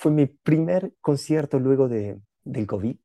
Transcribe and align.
fue 0.00 0.10
mi 0.12 0.24
primer 0.24 0.94
concierto 1.02 1.58
luego 1.58 1.86
de, 1.86 2.18
del 2.42 2.66
COVID, 2.66 2.96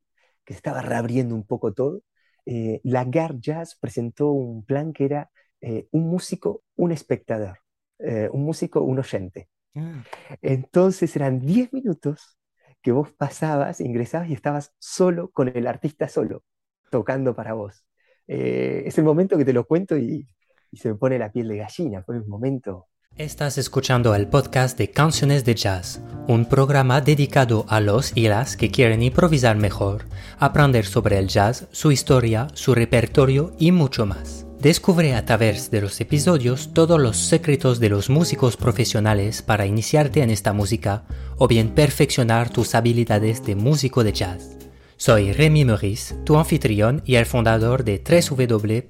que 0.45 0.53
estaba 0.53 0.81
reabriendo 0.81 1.35
un 1.35 1.45
poco 1.45 1.73
todo. 1.73 2.02
Eh, 2.45 2.79
la 2.85 3.03
GAR 3.03 3.37
Jazz 3.37 3.75
presentó 3.77 4.31
un 4.31 4.63
plan 4.63 4.94
que 4.94 5.04
era 5.04 5.29
eh, 5.60 5.89
un 5.92 6.08
músico, 6.08 6.63
un 6.78 6.94
espectador, 6.94 7.60
eh, 8.00 8.29
un 8.31 8.46
músico, 8.46 8.81
un 8.81 9.00
oyente. 9.00 9.50
Ah. 9.76 10.05
Entonces 10.42 11.13
eran 11.18 11.42
10 11.42 11.73
minutos 11.73 12.38
que 12.81 12.94
vos 12.94 13.12
pasabas, 13.12 13.82
ingresabas 13.82 14.30
y 14.30 14.34
estabas 14.34 14.73
solo 14.80 15.32
con 15.32 15.50
el 15.50 15.68
artista 15.68 16.07
solo, 16.07 16.46
tocando 16.91 17.36
para 17.36 17.55
vos. 17.55 17.86
es 18.25 18.98
el 18.98 19.04
momento 19.04 19.38
que 19.38 19.43
te 19.43 19.54
lo 19.54 19.66
cuento 19.68 19.98
y, 19.98 20.30
y 20.71 20.77
se 20.77 20.89
me 20.89 20.96
pone 20.96 21.20
la 21.20 21.30
piel 21.30 21.50
de 21.50 21.57
gallina, 21.57 22.04
fue 22.04 22.20
un 22.20 22.30
momento 22.30 22.88
Estás 23.18 23.57
escuchando 23.57 24.13
el 24.13 24.27
podcast 24.27 24.77
de 24.77 24.91
Canciones 24.91 25.45
de 25.45 25.55
Jazz, 25.55 26.02
un 26.27 26.48
programa 26.48 27.00
dedicado 27.00 27.66
a 27.70 27.80
los 27.80 28.11
y 28.13 28.27
las 28.27 28.57
que 28.57 28.70
quieren 28.70 29.02
improvisar 29.02 29.55
mejor, 29.55 30.03
aprender 30.38 30.85
sobre 30.85 31.17
el 31.17 31.30
jazz, 31.30 31.70
su 31.71 31.93
historia, 31.93 32.49
su 32.55 32.76
repertorio 32.76 33.54
y 33.57 33.71
mucho 33.71 34.05
más. 34.05 34.45
Descubre 34.59 35.16
a 35.16 35.23
través 35.23 35.71
de 35.71 35.80
los 35.80 36.02
episodios 36.02 36.73
todos 36.73 36.99
los 36.99 37.16
secretos 37.16 37.80
de 37.80 37.88
los 37.88 38.09
músicos 38.09 38.57
profesionales 38.57 39.41
para 39.41 39.66
iniciarte 39.66 40.21
en 40.21 40.29
esta 40.29 40.52
música 40.52 41.05
o 41.38 41.48
bien 41.48 41.70
perfeccionar 41.70 42.49
tus 42.49 42.76
habilidades 42.76 43.45
de 43.45 43.55
músico 43.55 44.04
de 44.04 44.12
jazz. 44.12 44.57
Soy 44.98 45.32
Remy 45.32 45.63
Maurice, 45.63 46.16
tu 46.26 46.35
anfitrión 46.35 47.02
y 47.05 47.16
el 47.16 47.26
fundador 47.26 47.85
de 47.85 48.04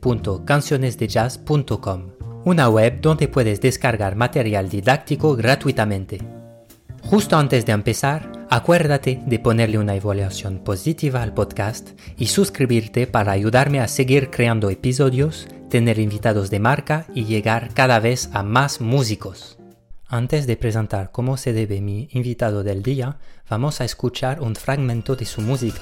www.cancionesdejazz.com 0.02 2.35
una 2.46 2.70
web 2.70 3.02
donde 3.02 3.28
puedes 3.28 3.60
descargar 3.60 4.16
material 4.16 4.70
didáctico 4.70 5.36
gratuitamente. 5.36 6.20
Justo 7.02 7.38
antes 7.38 7.66
de 7.66 7.72
empezar, 7.72 8.32
acuérdate 8.52 9.20
de 9.26 9.40
ponerle 9.40 9.80
una 9.80 9.96
evaluación 9.96 10.60
positiva 10.60 11.24
al 11.24 11.34
podcast 11.34 11.90
y 12.18 12.28
suscribirte 12.28 13.08
para 13.08 13.32
ayudarme 13.32 13.80
a 13.80 13.88
seguir 13.88 14.30
creando 14.30 14.70
episodios, 14.70 15.48
tener 15.70 15.98
invitados 15.98 16.52
de 16.52 16.60
marca 16.60 17.08
y 17.16 17.26
llegar 17.26 17.74
cada 17.74 18.00
vez 18.00 18.30
a 18.32 18.44
más 18.44 18.80
músicos. 18.80 19.58
Antes 20.08 20.46
de 20.46 20.56
presentar 20.56 21.12
cómo 21.12 21.38
se 21.38 21.52
debe 21.52 21.82
mi 21.82 22.10
invitado 22.12 22.64
del 22.64 22.84
día, 22.84 23.18
vamos 23.50 23.82
a 23.82 23.86
escuchar 23.86 24.40
un 24.42 24.56
fragmento 24.56 25.16
de 25.16 25.26
su 25.26 25.42
música. 25.42 25.82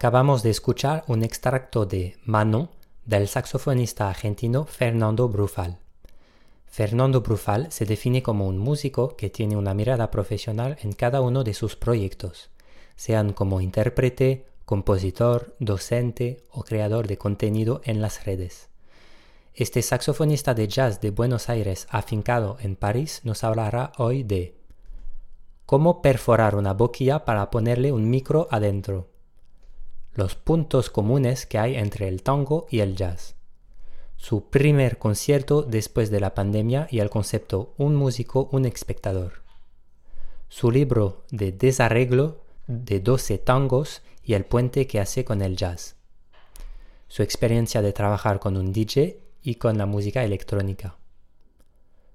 Acabamos 0.00 0.42
de 0.42 0.48
escuchar 0.48 1.04
un 1.08 1.22
extracto 1.22 1.84
de 1.84 2.16
Mano 2.24 2.70
del 3.04 3.28
saxofonista 3.28 4.08
argentino 4.08 4.64
Fernando 4.64 5.28
Brufal. 5.28 5.76
Fernando 6.64 7.20
Brufal 7.20 7.70
se 7.70 7.84
define 7.84 8.22
como 8.22 8.48
un 8.48 8.56
músico 8.56 9.14
que 9.14 9.28
tiene 9.28 9.58
una 9.58 9.74
mirada 9.74 10.10
profesional 10.10 10.78
en 10.80 10.94
cada 10.94 11.20
uno 11.20 11.44
de 11.44 11.52
sus 11.52 11.76
proyectos, 11.76 12.48
sean 12.96 13.34
como 13.34 13.60
intérprete, 13.60 14.46
compositor, 14.64 15.54
docente 15.58 16.44
o 16.50 16.62
creador 16.62 17.06
de 17.06 17.18
contenido 17.18 17.82
en 17.84 18.00
las 18.00 18.24
redes. 18.24 18.70
Este 19.52 19.82
saxofonista 19.82 20.54
de 20.54 20.66
jazz 20.66 21.02
de 21.02 21.10
Buenos 21.10 21.50
Aires 21.50 21.86
afincado 21.90 22.56
en 22.62 22.74
París 22.74 23.20
nos 23.24 23.44
hablará 23.44 23.92
hoy 23.98 24.22
de 24.22 24.56
cómo 25.66 26.00
perforar 26.00 26.56
una 26.56 26.72
boquilla 26.72 27.26
para 27.26 27.50
ponerle 27.50 27.92
un 27.92 28.08
micro 28.08 28.48
adentro 28.50 29.09
los 30.14 30.34
puntos 30.34 30.90
comunes 30.90 31.46
que 31.46 31.58
hay 31.58 31.76
entre 31.76 32.08
el 32.08 32.22
tango 32.22 32.66
y 32.70 32.80
el 32.80 32.96
jazz. 32.96 33.36
Su 34.16 34.50
primer 34.50 34.98
concierto 34.98 35.62
después 35.62 36.10
de 36.10 36.20
la 36.20 36.34
pandemia 36.34 36.88
y 36.90 36.98
el 36.98 37.10
concepto 37.10 37.74
Un 37.78 37.94
músico, 37.94 38.48
un 38.52 38.66
espectador. 38.66 39.42
Su 40.48 40.70
libro 40.70 41.24
de 41.30 41.52
desarreglo 41.52 42.42
de 42.66 43.00
12 43.00 43.38
tangos 43.38 44.02
y 44.24 44.34
el 44.34 44.44
puente 44.44 44.86
que 44.86 45.00
hace 45.00 45.24
con 45.24 45.42
el 45.42 45.56
jazz. 45.56 45.96
Su 47.06 47.22
experiencia 47.22 47.80
de 47.80 47.92
trabajar 47.92 48.40
con 48.40 48.56
un 48.56 48.72
DJ 48.72 49.20
y 49.42 49.54
con 49.54 49.78
la 49.78 49.86
música 49.86 50.24
electrónica. 50.24 50.96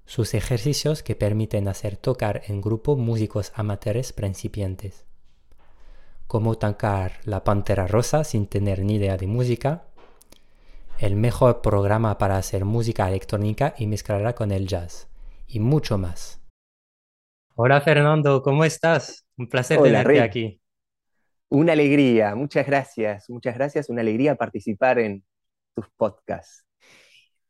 Sus 0.04 0.34
ejercicios 0.34 1.02
que 1.02 1.16
permiten 1.16 1.66
hacer 1.66 1.96
tocar 1.96 2.42
en 2.46 2.60
grupo 2.60 2.94
músicos 2.96 3.52
amateurs 3.56 4.12
principiantes 4.12 5.05
cómo 6.26 6.56
tancar 6.56 7.20
la 7.24 7.44
pantera 7.44 7.86
rosa 7.86 8.24
sin 8.24 8.46
tener 8.46 8.80
ni 8.80 8.96
idea 8.96 9.16
de 9.16 9.26
música, 9.26 9.84
el 10.98 11.14
mejor 11.16 11.60
programa 11.60 12.18
para 12.18 12.36
hacer 12.36 12.64
música 12.64 13.08
electrónica 13.08 13.74
y 13.78 13.86
mezclarla 13.86 14.34
con 14.34 14.50
el 14.50 14.66
jazz, 14.66 15.08
y 15.46 15.60
mucho 15.60 15.98
más. 15.98 16.40
Hola 17.54 17.80
Fernando, 17.80 18.42
¿cómo 18.42 18.64
estás? 18.64 19.26
Un 19.36 19.48
placer 19.48 19.80
tenerte 19.80 20.20
aquí. 20.20 20.60
Una 21.48 21.72
alegría, 21.72 22.34
muchas 22.34 22.66
gracias, 22.66 23.30
muchas 23.30 23.54
gracias, 23.54 23.88
una 23.88 24.00
alegría 24.00 24.34
participar 24.34 24.98
en 24.98 25.24
tus 25.74 25.86
podcasts. 25.96 26.66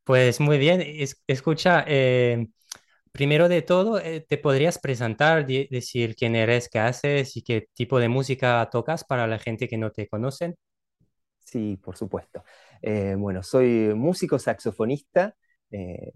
Pues 0.04 0.38
muy 0.38 0.58
bien, 0.58 0.84
escucha, 1.26 1.84
eh, 1.88 2.46
Primero 3.16 3.48
de 3.48 3.62
todo, 3.62 3.98
eh, 3.98 4.20
¿te 4.28 4.36
podrías 4.36 4.78
presentar, 4.78 5.46
decir 5.46 6.14
quién 6.16 6.36
eres, 6.36 6.68
qué 6.68 6.80
haces 6.80 7.34
y 7.36 7.42
qué 7.42 7.66
tipo 7.72 7.98
de 7.98 8.08
música 8.10 8.68
tocas 8.70 9.04
para 9.04 9.26
la 9.26 9.38
gente 9.38 9.68
que 9.68 9.78
no 9.78 9.90
te 9.90 10.06
conocen? 10.06 10.54
Sí, 11.40 11.76
por 11.78 11.96
supuesto. 11.96 12.44
Eh, 12.82 13.14
bueno, 13.18 13.42
soy 13.42 13.94
músico 13.94 14.38
saxofonista, 14.38 15.34
eh, 15.70 16.12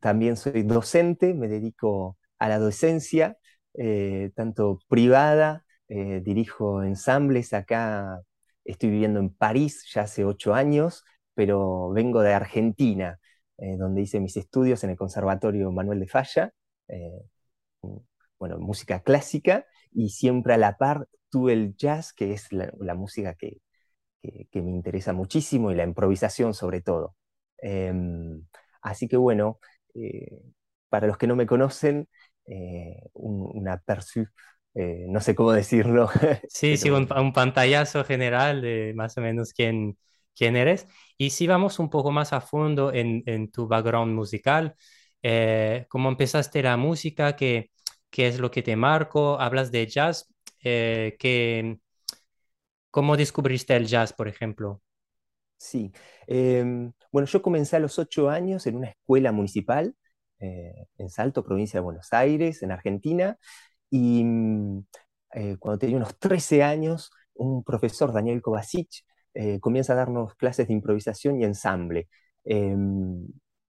también 0.00 0.36
soy 0.36 0.64
docente, 0.64 1.34
me 1.34 1.48
dedico 1.48 2.18
a 2.38 2.48
la 2.50 2.58
docencia, 2.58 3.38
tanto 4.36 4.80
privada, 4.88 5.64
dirijo 5.88 6.82
ensambles 6.84 7.52
acá, 7.54 8.20
estoy 8.64 8.90
viviendo 8.90 9.20
en 9.20 9.30
París 9.34 9.86
ya 9.94 10.02
hace 10.02 10.24
ocho 10.26 10.54
años, 10.54 11.04
pero 11.34 11.90
vengo 11.92 12.22
de 12.22 12.34
Argentina. 12.34 13.19
Eh, 13.62 13.76
donde 13.76 14.00
hice 14.00 14.20
mis 14.20 14.38
estudios 14.38 14.82
en 14.84 14.90
el 14.90 14.96
Conservatorio 14.96 15.70
Manuel 15.70 16.00
de 16.00 16.08
Falla, 16.08 16.54
eh, 16.88 17.26
bueno, 18.38 18.58
música 18.58 19.02
clásica, 19.02 19.66
y 19.92 20.08
siempre 20.08 20.54
a 20.54 20.56
la 20.56 20.78
par 20.78 21.08
tuve 21.28 21.52
el 21.52 21.76
jazz, 21.76 22.14
que 22.14 22.32
es 22.32 22.48
la, 22.52 22.94
música 22.94 23.34
que, 23.34 23.58
que, 24.22 24.62
me 24.62 24.70
interesa 24.70 25.12
muchísimo, 25.12 25.70
y 25.70 25.74
la 25.74 25.84
improvisación 25.84 26.54
sobre 26.54 26.80
todo. 26.80 27.16
Em, 27.58 28.46
así 28.80 29.08
que 29.08 29.18
bueno, 29.18 29.60
eh, 29.94 30.40
para 30.88 31.06
los 31.06 31.18
que 31.18 31.26
no 31.26 31.36
me 31.36 31.46
conocen, 31.46 32.08
un, 33.12 33.50
una 33.54 33.74
aperçu, 33.74 34.26
no 34.74 35.20
sé 35.20 35.34
cómo 35.34 35.52
decirlo. 35.52 36.08
Sí, 36.48 36.78
sí, 36.78 36.88
un, 36.90 37.06
un, 37.12 37.32
pantallazo 37.34 38.04
general 38.04 38.62
de 38.62 38.92
más 38.96 39.18
o 39.18 39.20
menos 39.20 39.52
quién, 39.52 39.98
quién 40.40 40.56
eres. 40.56 40.88
Y 41.18 41.30
si 41.30 41.46
vamos 41.46 41.78
un 41.78 41.90
poco 41.90 42.10
más 42.12 42.32
a 42.32 42.40
fondo 42.40 42.92
en, 42.94 43.50
tu 43.50 43.68
background 43.68 44.14
musical, 44.14 44.74
eh, 45.22 45.84
¿cómo 45.90 46.08
empezaste 46.08 46.62
la 46.62 46.78
música? 46.78 47.36
¿Qué, 47.36 47.70
¿Qué, 48.08 48.26
es 48.28 48.38
lo 48.40 48.50
que 48.50 48.62
te 48.62 48.74
marcó? 48.74 49.38
Hablas 49.38 49.70
de 49.70 49.86
jazz. 49.86 50.32
Eh, 50.64 51.78
¿Cómo 52.90 53.18
descubriste 53.18 53.76
el 53.76 53.86
jazz, 53.86 54.14
por 54.14 54.28
ejemplo? 54.28 54.80
Sí, 55.58 55.92
em, 56.26 56.90
bueno, 57.12 57.26
yo 57.26 57.42
comencé 57.42 57.76
a 57.76 57.80
los 57.80 57.98
ocho 57.98 58.30
años 58.30 58.66
en 58.66 58.76
una 58.76 58.88
escuela 58.88 59.32
municipal 59.32 59.94
eh, 60.38 60.86
en 60.96 61.10
Salto, 61.10 61.44
provincia 61.44 61.80
de 61.80 61.84
Buenos 61.84 62.14
Aires, 62.14 62.62
en 62.62 62.72
Argentina, 62.72 63.36
y 63.90 64.24
mm, 64.24 64.86
cuando 65.58 65.78
tenía 65.78 65.98
unos 65.98 66.18
13 66.18 66.62
años, 66.62 67.10
un 67.34 67.62
profesor, 67.62 68.12
Daniel 68.12 68.40
Kovacic, 68.40 69.04
eh, 69.34 69.60
comienza 69.60 69.92
a 69.92 69.96
darnos 69.96 70.34
clases 70.34 70.68
de 70.68 70.74
improvisación 70.74 71.40
y 71.40 71.44
ensamble. 71.44 72.08
Em, 72.44 73.26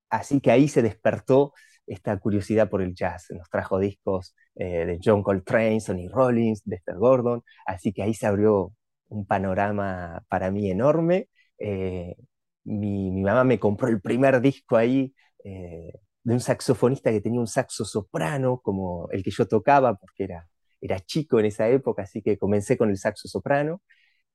así 0.09 0.41
que 0.41 0.51
ahí 0.51 0.67
se 0.67 0.81
despertó 0.81 1.53
esta 1.87 2.17
curiosidad 2.19 2.69
por 2.69 2.81
el 2.81 2.95
jazz. 2.95 3.27
Nos 3.31 3.49
trajo 3.49 3.79
discos 3.79 4.35
eh, 4.55 4.85
de 4.85 4.99
John 5.03 5.23
Coltrane, 5.23 5.79
Sonny 5.79 6.07
Rollins, 6.09 6.61
Dexter 6.65 6.95
Gordon, 6.97 7.43
así 7.65 7.93
que 7.93 8.03
ahí 8.03 8.13
se 8.13 8.27
abrió 8.27 8.73
un 9.09 9.25
panorama 9.25 10.23
para 10.29 10.51
mí 10.51 10.69
enorme. 10.71 11.29
Eh, 11.57 12.15
mi, 12.63 13.11
mamá 13.21 13.43
me 13.43 13.59
compró 13.59 13.87
el 13.89 14.01
primer 14.01 14.41
disco 14.41 14.77
ahí, 14.77 15.13
de 15.43 16.33
un 16.33 16.39
saxofonista 16.39 17.11
que 17.11 17.21
tenía 17.21 17.39
un 17.39 17.47
saxo 17.47 17.85
soprano 17.85 18.59
como 18.63 19.09
el 19.11 19.23
que 19.23 19.31
yo 19.31 19.47
tocaba, 19.47 19.95
porque 19.95 20.23
era, 20.25 20.47
era 20.81 20.99
chico 20.99 21.39
en 21.39 21.45
esa 21.47 21.67
época, 21.69 22.03
así 22.03 22.21
que 22.21 22.37
comencé 22.37 22.77
con 22.77 22.89
el 22.89 22.97
saxo 22.97 23.27
soprano. 23.27 23.81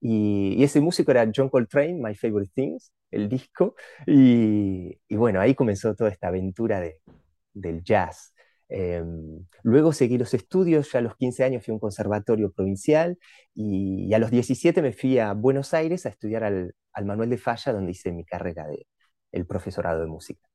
Y, 0.00 0.62
ese 0.62 0.80
músico 0.80 1.10
era 1.10 1.30
John 1.34 1.48
Coltrane, 1.48 1.94
My 1.94 2.14
Favorite 2.14 2.52
Things, 2.54 2.92
el 3.10 3.28
disco. 3.28 3.74
Y, 4.06 4.98
bueno, 5.10 5.40
ahí 5.40 5.54
comenzó 5.54 5.94
toda 5.94 6.10
esta 6.10 6.28
aventura 6.28 6.80
de, 6.80 7.00
del 7.52 7.82
jazz. 7.82 8.34
Em, 8.68 9.46
luego 9.62 9.92
seguí 9.92 10.18
los 10.18 10.34
estudios, 10.34 10.90
ya 10.92 10.98
a 10.98 11.02
los 11.02 11.16
15 11.16 11.44
años 11.44 11.64
fui 11.64 11.72
a 11.72 11.74
un 11.74 11.80
conservatorio 11.80 12.52
provincial 12.52 13.18
y, 13.54 14.12
a 14.14 14.18
los 14.18 14.30
17 14.30 14.82
me 14.82 14.92
fui 14.92 15.18
a 15.18 15.32
Buenos 15.34 15.74
Aires 15.74 16.06
a 16.06 16.08
estudiar 16.10 16.44
al, 16.44 16.74
al 16.92 17.04
Manuel 17.04 17.30
de 17.30 17.38
Falla, 17.38 17.72
donde 17.72 17.92
hice 17.92 18.12
mi 18.12 18.24
carrera 18.24 18.66
de 18.66 18.86
el 19.32 19.46
profesorado 19.46 20.00
de 20.00 20.06
música. 20.06 20.48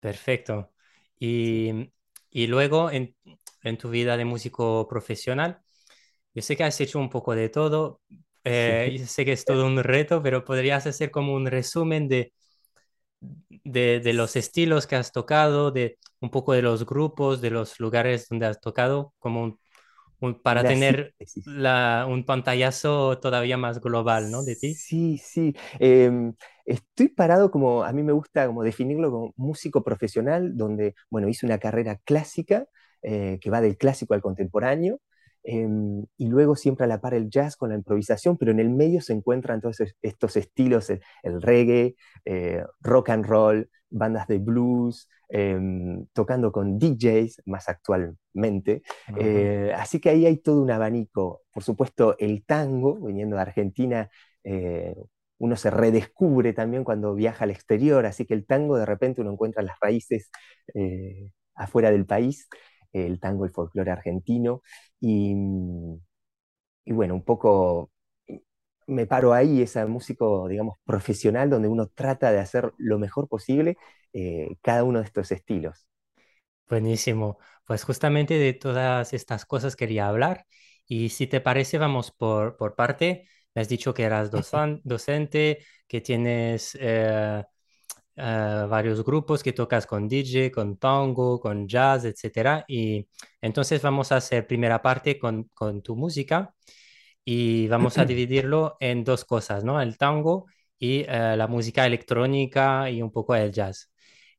Perfecto. 0.00 0.72
Y, 1.18 1.92
y 2.30 2.46
luego 2.46 2.90
en, 2.90 3.16
en, 3.62 3.78
tu 3.78 3.90
vida 3.90 4.16
de 4.16 4.24
músico 4.24 4.86
profesional, 4.88 5.60
yo 6.34 6.42
sé 6.42 6.56
que 6.56 6.64
has 6.64 6.80
hecho 6.80 6.98
un 6.98 7.10
poco 7.10 7.34
de 7.34 7.48
todo, 7.48 8.00
eh, 8.44 8.96
yo 8.98 9.06
sé 9.06 9.24
que 9.24 9.32
es 9.32 9.44
todo 9.44 9.66
un 9.66 9.82
reto, 9.82 10.22
pero 10.22 10.44
podrías 10.44 10.86
hacer 10.86 11.10
como 11.10 11.34
un 11.34 11.46
resumen 11.46 12.08
de, 12.08 12.32
de, 13.64 14.00
de, 14.00 14.12
los 14.12 14.36
estilos 14.36 14.86
que 14.86 14.96
has 14.96 15.12
tocado, 15.12 15.70
de 15.70 15.98
un 16.20 16.30
poco 16.30 16.52
de 16.52 16.62
los 16.62 16.86
grupos, 16.86 17.40
de 17.40 17.50
los 17.50 17.78
lugares 17.80 18.28
donde 18.28 18.46
has 18.46 18.60
tocado, 18.60 19.12
como 19.18 19.58
un, 20.20 20.40
para 20.42 20.64
tener 20.64 21.14
la, 21.44 22.06
un 22.08 22.24
pantallazo 22.24 23.18
todavía 23.18 23.56
más 23.56 23.80
global, 23.80 24.30
¿no? 24.30 24.42
De 24.42 24.56
ti. 24.56 24.74
Sí, 24.74 25.18
sí. 25.18 25.54
Em, 25.78 26.34
estoy 26.64 27.08
parado 27.08 27.50
como, 27.50 27.84
a 27.84 27.92
mí 27.92 28.02
me 28.02 28.12
gusta 28.12 28.46
como 28.46 28.62
definirlo 28.62 29.10
como 29.10 29.32
músico 29.36 29.82
profesional, 29.84 30.56
donde, 30.56 30.94
bueno, 31.10 31.28
hice 31.28 31.46
una 31.46 31.58
carrera 31.58 32.00
clásica, 32.04 32.66
eh, 33.02 33.38
que 33.40 33.50
va 33.50 33.60
del 33.60 33.76
clásico 33.76 34.14
al 34.14 34.22
contemporáneo, 34.22 35.00
em, 35.48 36.04
y 36.18 36.26
luego 36.26 36.56
siempre 36.56 36.84
a 36.84 36.88
la 36.88 37.00
par 37.00 37.14
el 37.14 37.30
jazz 37.30 37.56
con 37.56 37.70
la 37.70 37.76
improvisación, 37.76 38.36
pero 38.36 38.52
en 38.52 38.60
el 38.60 38.68
medio 38.68 39.00
se 39.00 39.14
encuentran 39.14 39.62
todos 39.62 39.78
estos 40.02 40.36
estilos, 40.36 40.90
el, 40.90 41.42
reggae, 41.42 41.96
eh, 42.26 42.62
rock 42.80 43.08
and 43.10 43.24
roll, 43.24 43.70
bandas 43.88 44.26
de 44.28 44.38
blues, 44.38 45.08
em, 45.30 46.06
tocando 46.12 46.52
con 46.52 46.78
DJs 46.78 47.42
más 47.46 47.68
actualmente. 47.68 48.82
Eh, 49.16 49.72
así 49.74 50.00
que 50.00 50.10
ahí 50.10 50.26
hay 50.26 50.36
todo 50.36 50.60
un 50.62 50.70
abanico. 50.70 51.42
Por 51.50 51.62
supuesto, 51.62 52.16
el 52.18 52.44
tango, 52.44 53.00
viniendo 53.06 53.36
de 53.36 53.42
Argentina, 53.42 54.10
eh, 54.44 54.94
uno 55.38 55.56
se 55.56 55.70
redescubre 55.70 56.52
también 56.52 56.84
cuando 56.84 57.14
viaja 57.14 57.44
al 57.44 57.50
exterior, 57.52 58.04
así 58.06 58.26
que 58.26 58.34
el 58.34 58.44
tango 58.44 58.76
de 58.76 58.86
repente 58.86 59.20
uno 59.22 59.32
encuentra 59.32 59.62
las 59.62 59.78
raíces 59.80 60.30
eh, 60.74 61.30
afuera 61.54 61.90
del 61.90 62.06
país, 62.06 62.48
el 62.92 63.20
tango, 63.20 63.44
el 63.44 63.50
folclore 63.52 63.90
argentino, 63.90 64.62
y, 65.00 65.34
y 66.84 66.92
bueno, 66.92 67.14
un 67.14 67.24
poco 67.24 67.90
me 68.86 69.06
paro 69.06 69.34
ahí, 69.34 69.62
ese 69.62 69.84
músico, 69.86 70.48
digamos, 70.48 70.78
profesional, 70.84 71.50
donde 71.50 71.68
uno 71.68 71.88
trata 71.88 72.32
de 72.32 72.40
hacer 72.40 72.72
lo 72.78 72.98
mejor 72.98 73.28
posible 73.28 73.76
eh, 74.14 74.56
cada 74.62 74.84
uno 74.84 75.00
de 75.00 75.06
estos 75.06 75.32
estilos. 75.32 75.86
Buenísimo. 76.68 77.38
Pues 77.66 77.84
justamente 77.84 78.34
de 78.34 78.52
todas 78.52 79.12
estas 79.14 79.44
cosas 79.46 79.76
quería 79.76 80.08
hablar. 80.08 80.46
Y 80.86 81.10
si 81.10 81.26
te 81.26 81.40
parece, 81.40 81.78
vamos 81.78 82.10
por, 82.12 82.56
por 82.56 82.74
parte. 82.76 83.28
Me 83.54 83.62
has 83.62 83.68
dicho 83.68 83.94
que 83.94 84.04
eras 84.04 84.30
docente, 84.30 85.64
que 85.86 86.00
tienes 86.00 86.76
eh, 86.80 87.42
eh, 88.18 88.66
varios 88.68 89.04
grupos, 89.04 89.42
que 89.42 89.52
tocas 89.52 89.86
con 89.86 90.08
DJ, 90.08 90.50
con 90.50 90.76
tango, 90.76 91.40
con 91.40 91.68
jazz, 91.68 92.04
etc. 92.04 92.64
Y 92.68 93.06
entonces 93.40 93.80
vamos 93.82 94.12
a 94.12 94.16
hacer 94.16 94.46
primera 94.46 94.82
parte 94.82 95.18
con, 95.18 95.44
con 95.54 95.82
tu 95.82 95.96
música 95.96 96.54
y 97.24 97.68
vamos 97.68 97.98
a 97.98 98.04
dividirlo 98.06 98.76
en 98.80 99.04
dos 99.04 99.24
cosas, 99.24 99.64
¿no? 99.64 99.80
El 99.80 99.98
tango 99.98 100.46
y 100.78 101.00
eh, 101.08 101.36
la 101.36 101.46
música 101.46 101.86
electrónica 101.86 102.90
y 102.90 103.02
un 103.02 103.12
poco 103.12 103.34
el 103.34 103.52
jazz. 103.52 103.90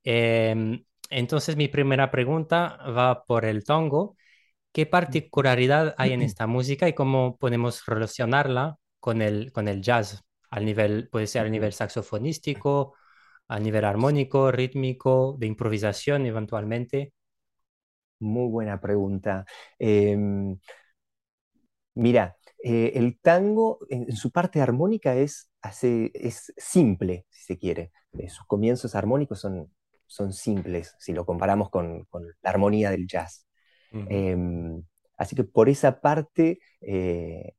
Em, 0.03 0.83
entonces 1.09 1.55
mi 1.55 1.67
primera 1.67 2.11
pregunta 2.11 2.77
va 2.89 3.23
por 3.25 3.45
el 3.45 3.63
tango. 3.63 4.15
¿Qué 4.71 4.85
particularidad 4.85 5.95
hay 5.97 6.13
en 6.13 6.21
esta 6.23 6.47
música 6.47 6.87
y 6.87 6.93
cómo 6.93 7.37
podemos 7.37 7.85
relacionarla 7.85 8.77
con 8.99 9.21
el, 9.21 9.51
con 9.51 9.67
el 9.67 9.81
jazz? 9.81 10.23
Al 10.49 10.65
nivel, 10.65 11.09
puede 11.09 11.27
ser 11.27 11.45
a 11.45 11.49
nivel 11.49 11.73
saxofonístico, 11.73 12.95
a 13.49 13.59
nivel 13.59 13.83
armónico, 13.83 14.51
rítmico, 14.51 15.35
de 15.39 15.47
improvisación 15.47 16.25
eventualmente. 16.25 17.13
Muy 18.19 18.49
buena 18.49 18.79
pregunta. 18.79 19.45
Em, 19.79 20.57
mira, 21.95 22.37
eh, 22.63 22.91
el 22.95 23.19
tango 23.19 23.79
en, 23.89 24.11
su 24.15 24.31
parte 24.31 24.61
armónica 24.61 25.15
es, 25.15 25.49
es 26.13 26.53
simple, 26.57 27.25
si 27.29 27.43
se 27.43 27.57
quiere. 27.57 27.91
Eh, 28.13 28.29
sus 28.29 28.45
comienzos 28.45 28.95
armónicos 28.95 29.39
son, 29.39 29.73
son 30.05 30.33
simples 30.33 30.95
si 30.99 31.13
lo 31.13 31.25
comparamos 31.25 31.69
con, 31.69 32.07
la 32.41 32.49
armonía 32.49 32.91
del 32.91 33.07
jazz. 33.07 33.47
Em, 33.91 34.83
así 35.17 35.35
que 35.35 35.43
por 35.43 35.67
esa 35.69 35.99
parte 35.99 36.59
eh, 36.81 37.53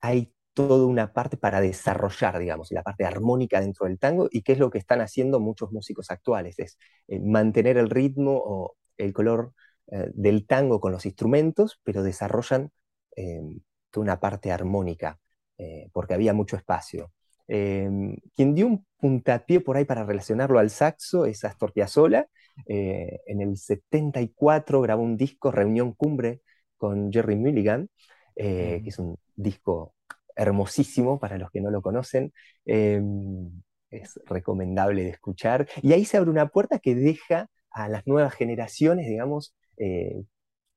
hay 0.00 0.34
toda 0.54 0.86
una 0.86 1.12
parte 1.12 1.36
para 1.36 1.60
desarrollar, 1.60 2.38
digamos, 2.38 2.70
la 2.72 2.82
parte 2.82 3.04
armónica 3.04 3.60
dentro 3.60 3.86
del 3.86 3.98
tango 3.98 4.28
y 4.30 4.42
qué 4.42 4.52
es 4.52 4.58
lo 4.58 4.70
que 4.70 4.78
están 4.78 5.00
haciendo 5.00 5.40
muchos 5.40 5.72
músicos 5.72 6.10
actuales, 6.10 6.58
es 6.58 6.78
mantener 7.22 7.78
el 7.78 7.90
ritmo 7.90 8.40
o 8.44 8.76
el 8.96 9.12
color 9.12 9.52
del 9.86 10.46
tango 10.46 10.80
con 10.80 10.92
los 10.92 11.04
instrumentos, 11.06 11.80
pero 11.82 12.02
desarrollan 12.04 12.70
em, 13.16 13.60
una 13.98 14.20
parte 14.20 14.52
armónica, 14.52 15.18
eh, 15.58 15.88
porque 15.92 16.14
había 16.14 16.32
mucho 16.32 16.56
espacio. 16.56 17.12
Em, 17.48 18.16
quien 18.36 18.54
dio 18.54 18.66
un 18.66 18.86
puntapié 18.98 19.60
por 19.60 19.76
ahí 19.76 19.84
para 19.84 20.04
relacionarlo 20.04 20.58
al 20.58 20.70
saxo 20.70 21.26
es 21.26 21.44
Astor 21.44 21.72
Piazzolla. 21.72 22.28
Eh, 22.66 23.20
en 23.26 23.40
el 23.40 23.56
74 23.56 24.80
grabó 24.80 25.02
un 25.02 25.16
disco, 25.16 25.50
Reunión 25.50 25.92
Cumbre, 25.94 26.42
con 26.76 27.12
Jerry 27.12 27.36
Mulligan, 27.36 27.88
eh, 28.36 28.80
que 28.82 28.90
es 28.90 28.98
un 28.98 29.16
disco 29.34 29.94
hermosísimo 30.40 31.18
para 31.20 31.38
los 31.38 31.50
que 31.50 31.60
no 31.60 31.70
lo 31.70 31.82
conocen. 31.82 32.32
Em, 32.64 33.62
es 33.90 34.20
recomendable 34.26 35.04
de 35.04 35.10
escuchar. 35.10 35.68
Y 35.82 35.92
ahí 35.92 36.04
se 36.04 36.16
abre 36.16 36.30
una 36.30 36.48
puerta 36.48 36.78
que 36.78 36.94
deja 36.94 37.48
a 37.70 37.88
las 37.88 38.06
nuevas 38.06 38.34
generaciones, 38.34 39.06
digamos, 39.08 39.54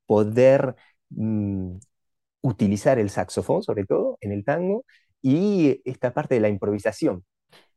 poder 0.06 0.76
mm, 1.10 1.78
utilizar 2.42 3.00
el 3.00 3.10
saxofón, 3.10 3.64
sobre 3.64 3.86
todo, 3.86 4.18
en 4.22 4.32
el 4.32 4.44
tango, 4.46 4.86
y 5.22 5.82
esta 5.86 6.14
parte 6.14 6.36
de 6.36 6.42
la 6.42 6.50
improvisación, 6.50 7.26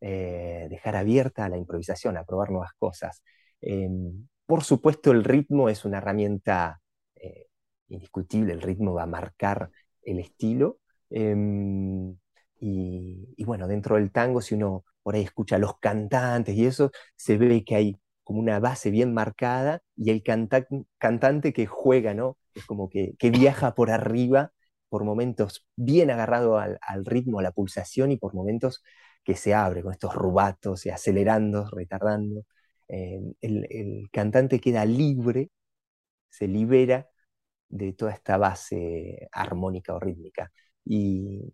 eh, 0.01 0.67
dejar 0.71 0.97
abierta 0.97 1.49
la 1.49 1.59
improvisación, 1.59 2.17
a 2.17 2.25
probar 2.25 2.51
nuevas 2.51 2.73
cosas. 2.79 3.23
Em, 3.61 4.29
por 4.47 4.65
supuesto, 4.65 5.13
el 5.13 5.25
ritmo 5.25 5.69
es 5.69 5.85
una 5.85 5.99
herramienta 5.99 6.81
eh, 7.17 7.47
indiscutible, 7.89 8.53
el 8.53 8.63
ritmo 8.63 8.95
va 8.95 9.05
a 9.05 9.07
marcar 9.07 9.71
el 10.03 10.19
estilo. 10.21 10.79
Em, 11.11 12.17
y, 12.61 13.45
bueno, 13.45 13.69
dentro 13.69 13.97
del 13.97 14.11
tango, 14.13 14.41
si 14.41 14.55
uno 14.55 14.85
por 15.03 15.15
ahí 15.15 15.23
escucha 15.23 15.57
a 15.57 15.59
los 15.59 15.79
cantantes 15.79 16.57
y 16.57 16.67
eso, 16.67 16.91
se 17.17 17.37
ve 17.39 17.65
que 17.65 17.77
hay 17.77 17.97
como 18.25 18.41
una 18.41 18.59
base 18.61 18.91
bien 18.91 19.15
marcada 19.15 19.83
y 19.97 20.11
el 20.11 20.23
cantante 20.99 21.53
que 21.53 21.67
juega, 21.67 22.15
¿no? 22.15 22.39
Es 22.55 22.65
como 22.67 22.89
que, 22.91 23.15
que 23.19 23.31
viaja 23.31 23.75
por 23.75 23.91
arriba 23.91 24.53
por 24.89 25.05
momentos 25.05 25.67
bien 25.77 26.11
agarrado 26.11 26.59
al, 26.59 27.05
ritmo, 27.05 27.41
a 27.41 27.43
la 27.43 27.53
pulsación 27.53 28.13
y 28.13 28.17
por 28.17 28.35
momentos 28.35 28.83
que 29.25 29.37
se 29.37 29.55
abre 29.55 29.83
con 29.83 29.93
estos 29.93 30.15
rubatos 30.15 30.87
y 30.87 30.91
acelerando, 30.91 31.69
retardando. 31.71 32.45
Eh, 32.89 33.21
el, 33.41 34.09
cantante 34.13 34.61
queda 34.61 34.85
libre, 34.85 35.51
se 36.31 36.49
libera 36.49 37.09
de 37.69 37.93
toda 37.95 38.13
esta 38.13 38.39
base 38.39 39.29
armónica 39.33 39.95
o 39.95 40.01
rítmica. 40.01 40.53
Y, 40.87 41.53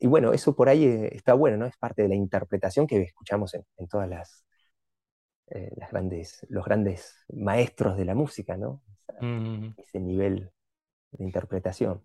bueno, 0.00 0.32
eso 0.32 0.54
por 0.54 0.68
ahí 0.68 0.84
eh, 0.84 1.10
está 1.12 1.34
bueno, 1.34 1.56
¿no? 1.56 1.66
Es 1.66 1.76
parte 1.76 2.02
de 2.02 2.08
la 2.08 2.14
interpretación 2.14 2.86
que 2.86 3.00
escuchamos 3.00 3.54
en, 3.54 3.88
todas 3.88 4.08
las, 4.08 4.44
eh, 5.46 5.70
las, 5.76 5.90
grandes, 5.90 6.46
los 6.50 6.64
grandes 6.64 7.16
maestros 7.32 7.96
de 7.96 8.04
la 8.04 8.14
música, 8.14 8.56
¿no? 8.56 8.82
Mm. 9.20 9.74
Ese 9.78 10.00
nivel 10.00 10.50
de 11.12 11.24
interpretación 11.24 12.04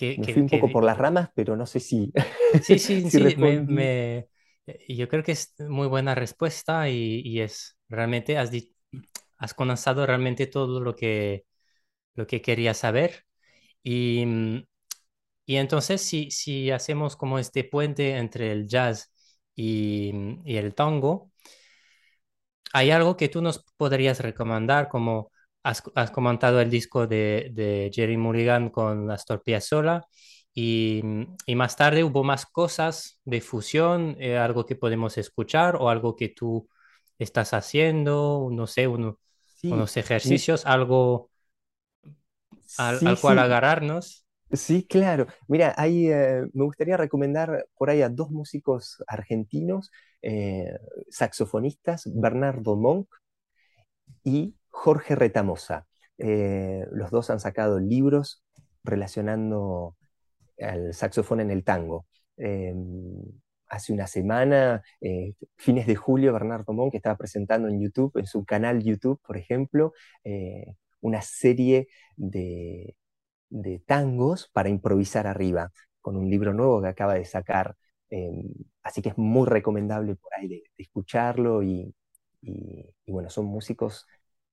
me 0.00 0.32
fui 0.32 0.42
un 0.42 0.48
poco 0.48 0.70
por 0.70 0.84
las 0.84 0.98
ramas, 0.98 1.30
pero 1.34 1.56
no 1.56 1.66
sé 1.66 1.80
si. 1.80 2.12
Sí, 2.62 2.80
sí, 2.80 3.08
sí. 3.08 3.36
Me, 3.36 4.28
eh, 4.66 4.94
yo 4.94 5.08
creo 5.08 5.22
que 5.22 5.32
es 5.32 5.54
muy 5.60 5.86
buena 5.86 6.16
respuesta 6.16 6.88
y, 6.88 7.40
es 7.40 7.78
realmente 7.88 8.38
has, 8.38 8.50
has 9.38 9.54
condensado 9.54 10.04
realmente 10.04 10.48
todo 10.48 10.80
lo 10.80 10.96
que, 10.96 11.44
lo 12.14 12.26
que 12.26 12.42
quería 12.42 12.74
saber. 12.74 13.24
Y, 13.82 14.24
mm, 14.26 14.64
y 15.46 15.56
entonces, 15.56 16.02
si, 16.02 16.30
si 16.30 16.70
hacemos 16.70 17.16
como 17.16 17.38
este 17.38 17.64
puente 17.64 18.16
entre 18.18 18.52
el 18.52 18.68
jazz 18.68 19.12
y, 19.56 20.12
y 20.44 20.56
el 20.58 20.74
tango, 20.74 21.32
¿hay 22.72 22.90
algo 22.90 23.16
que 23.16 23.28
tú 23.28 23.42
nos 23.42 23.64
podrías 23.76 24.20
recomendar? 24.20 24.88
Como 24.88 25.30
has, 25.62 25.82
has 25.94 26.10
comentado 26.10 26.60
el 26.60 26.70
disco 26.70 27.06
de, 27.06 27.50
de 27.52 27.90
Jerry 27.92 28.16
Mulligan 28.16 28.70
con 28.70 29.10
Astor 29.10 29.42
Piazzolla 29.42 30.02
y, 30.54 31.02
y 31.46 31.54
más 31.54 31.76
tarde 31.76 32.04
hubo 32.04 32.24
más 32.24 32.46
cosas 32.46 33.20
de 33.24 33.40
fusión, 33.40 34.16
eh, 34.20 34.36
algo 34.38 34.66
que 34.66 34.76
podemos 34.76 35.18
escuchar 35.18 35.76
o 35.76 35.88
algo 35.90 36.16
que 36.16 36.28
tú 36.28 36.68
estás 37.18 37.52
haciendo, 37.54 38.48
no 38.50 38.66
sé, 38.66 38.86
uno- 38.88 39.18
Sí, 39.54 39.68
unos 39.68 39.96
ejercicios, 39.96 40.66
algo 40.66 41.29
al, 42.76 42.98
sí, 42.98 43.06
al 43.06 43.18
cual 43.20 43.38
sí, 43.38 43.44
agarrarnos. 43.44 44.26
sí, 44.52 44.86
claro. 44.86 45.26
Mira, 45.48 45.74
hay, 45.76 46.10
eh, 46.10 46.42
me 46.52 46.64
gustaría 46.64 46.96
recomendar 46.96 47.66
por 47.76 47.90
ahí 47.90 48.02
a 48.02 48.08
dos 48.08 48.30
músicos 48.30 49.02
argentinos, 49.06 49.90
eh, 50.22 50.78
saxofonistas, 51.08 52.04
Bernardo 52.14 52.76
Monk 52.76 53.08
y 54.24 54.54
Jorge 54.68 55.14
Retamosa. 55.16 55.86
Eh, 56.18 56.84
los 56.92 57.10
dos 57.10 57.30
han 57.30 57.40
sacado 57.40 57.80
libros 57.80 58.44
relacionando 58.84 59.96
al 60.60 60.94
saxofón 60.94 61.40
en 61.40 61.50
el 61.50 61.64
tango. 61.64 62.06
Eh, 62.36 62.74
hace 63.68 63.92
una 63.92 64.06
semana, 64.08 64.82
fines 65.56 65.86
de 65.86 65.94
julio, 65.94 66.32
Bernardo 66.32 66.72
Monk 66.72 66.94
estaba 66.94 67.16
presentando 67.16 67.68
en 67.68 67.80
YouTube, 67.80 68.16
en 68.16 68.26
su 68.26 68.44
canal 68.44 68.82
YouTube, 68.82 69.20
por 69.24 69.36
ejemplo, 69.36 69.92
una 71.00 71.22
serie 71.22 71.88
de, 72.16 72.96
tangos 73.86 74.48
para 74.52 74.68
improvisar 74.68 75.26
arriba, 75.26 75.72
con 76.00 76.16
un 76.16 76.30
libro 76.30 76.54
nuevo 76.54 76.80
que 76.82 76.88
acaba 76.88 77.14
de 77.14 77.24
sacar. 77.24 77.76
Eh, 78.10 78.30
así 78.82 79.02
que 79.02 79.10
es 79.10 79.18
muy 79.18 79.46
recomendable 79.46 80.16
por 80.16 80.32
ahí 80.34 80.62
escucharlo 80.76 81.62
y, 81.62 81.94
bueno, 83.06 83.30
son 83.30 83.46
músicos 83.46 84.06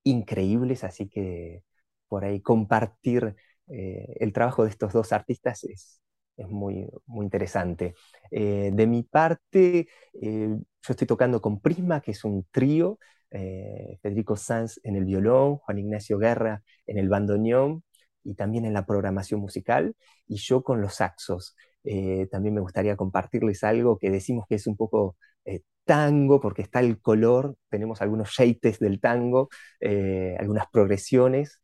increíbles, 0.03 0.83
así 0.83 1.07
que 1.09 1.63
por 2.07 2.25
ahí 2.25 2.41
compartir 2.41 3.35
eh, 3.67 4.15
el 4.19 4.33
trabajo 4.33 4.63
de 4.63 4.69
estos 4.71 4.93
dos 4.93 5.11
artistas 5.13 5.63
es, 5.63 6.01
es 6.37 6.47
muy, 6.47 6.87
muy 7.05 7.25
interesante. 7.25 7.95
Eh, 8.31 8.71
de 8.73 8.87
mi 8.87 9.03
parte, 9.03 9.87
eh, 10.21 10.49
yo 10.49 10.63
estoy 10.87 11.07
tocando 11.07 11.41
con 11.41 11.59
Prisma, 11.59 12.01
que 12.01 12.11
es 12.11 12.23
un 12.23 12.45
trío, 12.51 12.99
eh, 13.31 13.97
Federico 14.01 14.35
Sanz 14.35 14.79
en 14.83 14.95
el 14.95 15.05
violón, 15.05 15.57
Juan 15.57 15.79
Ignacio 15.79 16.17
Guerra 16.17 16.63
en 16.85 16.97
el 16.97 17.09
bandoneón 17.09 17.83
y 18.23 18.35
también 18.35 18.65
en 18.65 18.73
la 18.73 18.85
programación 18.85 19.39
musical, 19.39 19.95
y 20.27 20.37
yo 20.37 20.63
con 20.63 20.81
los 20.81 20.95
saxos. 20.95 21.55
Eh, 21.83 22.27
también 22.31 22.53
me 22.55 22.61
gustaría 22.61 22.97
compartirles 22.97 23.63
algo 23.63 23.97
que 23.97 24.09
decimos 24.11 24.45
que 24.49 24.55
es 24.55 24.67
un 24.67 24.75
poco 24.75 25.15
eh, 25.45 25.61
tango, 25.85 26.41
porque 26.41 26.61
está 26.61 26.79
el 26.81 26.99
color, 27.01 27.55
tenemos 27.69 28.01
algunos 28.01 28.29
shapes 28.31 28.79
del 28.79 28.99
tango, 28.99 29.49
eh, 29.79 30.35
algunas 30.39 30.67
progresiones 30.71 31.59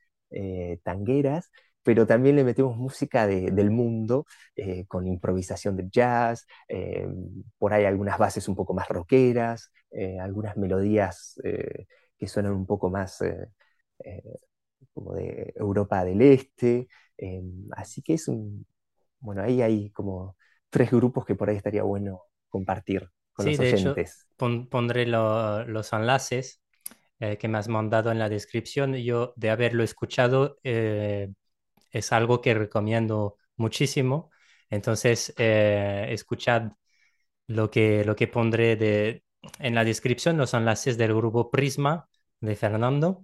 tangueras, 0.84 1.52
pero 1.84 2.08
también 2.08 2.36
le 2.36 2.44
metemos 2.44 2.78
música 2.78 3.28
de- 3.28 3.52
del 3.52 3.72
mundo, 3.72 4.26
eh, 4.56 4.86
con 4.88 5.08
improvisación 5.08 5.76
de 5.78 5.90
jazz, 5.90 6.46
eh, 6.68 7.08
por 7.58 7.74
ahí 7.74 7.86
algunas 7.86 8.18
bases 8.18 8.48
un 8.48 8.56
poco 8.56 8.74
más 8.74 8.88
rockeras, 8.90 9.72
eh, 9.92 10.20
algunas 10.20 10.58
melodías 10.58 11.40
eh, 11.44 11.88
que 12.18 12.28
suenan 12.28 12.54
un 12.54 12.66
poco 12.66 12.90
más 12.90 13.22
eh, 13.22 13.48
eh, 14.06 14.24
como 14.94 15.14
de 15.16 15.54
Europa 15.58 16.04
del 16.06 16.22
Este, 16.22 16.88
así 17.76 18.02
que 18.02 18.14
es 18.16 18.28
un, 18.28 18.66
bueno, 19.20 19.44
ahí 19.44 19.62
hay 19.62 19.92
como 19.92 20.38
tres 20.70 20.92
grupos 20.92 21.26
que 21.26 21.36
por 21.36 21.50
ahí 21.50 21.58
estaría 21.58 21.84
bueno 21.84 22.24
compartir 22.50 23.10
con 23.34 23.46
Sí, 23.46 23.48
los 23.48 23.60
de 23.60 23.70
hecho, 23.70 24.00
oyentes. 24.00 24.28
pon- 24.38 24.68
pondré 24.70 25.06
lo- 25.06 25.66
los 25.66 25.92
enlaces 25.94 26.62
que 27.40 27.48
me 27.48 27.58
has 27.58 27.68
mandado 27.70 28.12
en 28.12 28.20
la 28.20 28.30
descripción. 28.30 28.96
Yo, 28.96 29.34
de 29.38 29.50
haberlo 29.50 29.84
escuchado, 29.84 30.58
eh, 30.64 31.30
es 31.94 32.12
algo 32.14 32.42
que 32.42 32.56
recomiendo 32.56 33.38
muchísimo. 33.58 34.32
Entonces, 34.70 35.34
eh, 35.38 36.08
escuchad 36.10 36.72
lo 37.48 37.70
que, 37.72 38.04
lo 38.06 38.16
que 38.16 38.28
pondré 38.28 39.24
en 39.60 39.76
la 39.76 39.84
descripción, 39.84 40.38
los 40.38 40.54
enlaces 40.54 40.98
del 40.98 41.14
grupo 41.16 41.52
Prisma 41.52 42.08
de 42.40 42.56
Fernando. 42.56 43.24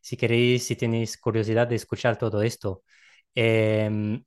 Si 0.00 0.16
queréis, 0.16 0.66
si 0.66 0.76
tenéis 0.76 1.18
curiosidad 1.18 1.66
de 1.68 1.76
escuchar 1.76 2.18
todo 2.18 2.42
esto. 2.42 2.82
Em, 3.34 4.24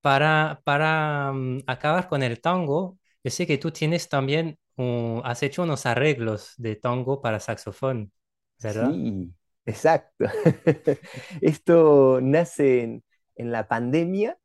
para, 0.00 0.60
para 0.64 1.32
mm, 1.32 1.60
acabar 1.66 2.08
con 2.08 2.22
el 2.22 2.40
tango, 2.40 2.98
yo 3.24 3.30
sé 3.30 3.46
que 3.46 3.58
tú 3.58 3.70
tienes 3.70 4.08
también, 4.08 4.58
uh, 4.76 5.20
has 5.24 5.42
hecho 5.42 5.62
unos 5.62 5.86
arreglos 5.86 6.54
de 6.56 6.76
tango 6.76 7.20
para 7.20 7.40
saxofón, 7.40 8.12
¿verdad? 8.58 9.00
Sí, 9.00 9.34
exacto. 9.68 10.24
Esto 11.40 12.20
nace 12.22 13.02
en, 13.36 13.50
la 13.52 13.68
pandemia, 13.68 14.38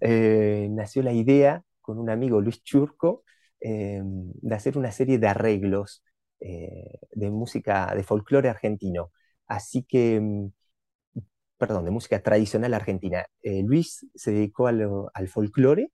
eh, 0.00 0.68
nació 0.70 1.02
la 1.02 1.12
idea 1.12 1.62
con 1.80 1.98
un 1.98 2.10
amigo 2.10 2.40
Luis 2.40 2.62
Churco 2.62 3.24
eh, 3.60 4.00
de 4.04 4.54
hacer 4.54 4.78
una 4.78 4.92
serie 4.92 5.18
de 5.18 5.26
arreglos 5.28 6.04
eh, 6.40 6.98
de 7.12 7.30
música, 7.30 7.92
de 7.94 8.04
folclore 8.04 8.48
argentino. 8.48 9.10
Así 9.46 9.84
que, 9.84 10.20
mm, 10.20 10.48
perdón, 11.56 11.84
de 11.84 11.90
música 11.90 12.22
tradicional 12.22 12.74
argentina. 12.74 13.26
Eh, 13.42 13.62
Luis 13.64 14.06
se 14.14 14.32
dedicó 14.32 14.68
al 14.68 15.28
folclore, 15.28 15.90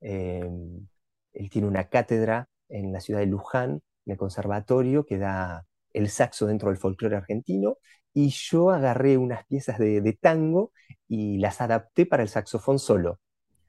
él 0.00 1.50
tiene 1.50 1.68
una 1.68 1.88
cátedra 1.88 2.48
en 2.68 2.92
la 2.92 3.00
ciudad 3.00 3.20
de 3.20 3.26
Luján, 3.26 3.82
en 4.06 4.12
el 4.12 4.18
conservatorio, 4.18 5.06
que 5.06 5.18
da 5.18 5.66
el 5.94 6.10
saxo 6.10 6.46
dentro 6.46 6.68
del 6.70 6.78
folclore 6.78 7.16
argentino, 7.16 7.78
y 8.14 8.30
yo 8.30 8.70
agarré 8.70 9.18
unas 9.18 9.44
piezas 9.46 9.78
de, 9.78 10.18
tango 10.20 10.72
y 11.08 11.38
las 11.38 11.60
adapté 11.60 12.06
para 12.06 12.22
el 12.22 12.28
saxofón 12.28 12.78
solo. 12.78 13.20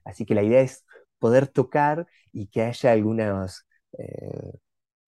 Así 0.04 0.26
que 0.26 0.34
la 0.34 0.42
idea 0.42 0.60
es 0.60 0.84
poder 1.18 1.48
tocar 1.48 2.06
y 2.32 2.48
que 2.48 2.62
haya 2.62 2.92
algunas, 2.92 3.66
eh, 3.98 4.52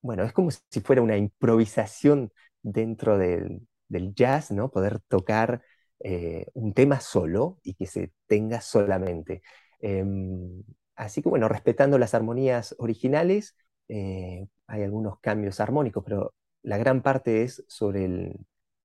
bueno, 0.03 0.25
es 0.25 0.33
como 0.33 0.51
si 0.51 0.81
fuera 0.81 1.03
una 1.03 1.17
improvisación 1.17 2.33
dentro 2.63 3.19
del, 3.19 3.67
jazz, 4.15 4.51
¿no? 4.51 4.71
Poder 4.71 5.01
tocar 5.09 5.63
eh, 6.01 6.47
un 6.55 6.75
tema 6.75 7.01
solo 7.01 7.59
y 7.63 7.75
que 7.75 7.87
se 7.87 8.13
tenga 8.27 8.61
solamente. 8.61 9.43
Em, 9.81 10.63
así 10.97 11.23
que 11.23 11.29
bueno, 11.29 11.49
respetando 11.49 11.99
las 11.99 12.15
armonías 12.15 12.75
originales, 12.79 13.57
eh, 13.89 14.47
hay 14.67 14.83
algunos 14.83 15.19
cambios 15.21 15.61
armónicos, 15.61 16.05
pero 16.05 16.35
la 16.63 16.79
gran 16.79 17.03
parte 17.03 17.43
es 17.43 17.65
sobre 17.69 18.05
el- 18.05 18.37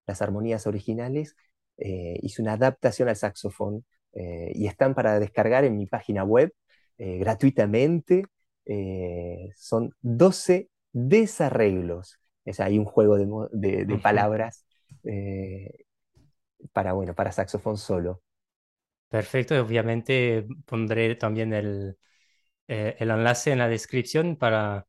las 0.07 0.21
armonías 0.21 0.67
originales. 0.67 1.35
Eh, 1.77 2.19
hice 2.21 2.41
una 2.41 2.53
adaptación 2.53 3.09
al 3.09 3.15
saxofón 3.15 3.85
eh, 4.13 4.51
y 4.55 4.67
están 4.67 4.93
para 4.95 5.19
descargar 5.19 5.63
en 5.65 5.77
mi 5.77 5.85
página 5.87 6.23
web 6.23 6.53
eh, 6.97 7.17
gratuitamente. 7.19 8.25
Eh, 8.65 9.49
son 9.55 9.91
12 10.01 10.69
desarreglos. 10.93 12.19
O 12.45 12.53
sea, 12.53 12.65
hay 12.67 12.77
un 12.79 12.85
juego 12.85 13.17
de, 13.51 13.85
de- 13.85 13.97
palabras 13.99 14.65
para, 16.73 16.93
bueno, 16.93 17.13
para 17.15 17.31
saxofón 17.31 17.77
solo. 17.77 18.21
Perfecto, 19.09 19.59
obviamente 19.61 20.47
pondré 20.65 21.13
también 21.15 21.53
el, 21.53 21.97
el 22.67 23.11
enlace 23.11 23.51
en 23.51 23.59
la 23.59 23.69
descripción 23.69 24.37
para, 24.37 24.87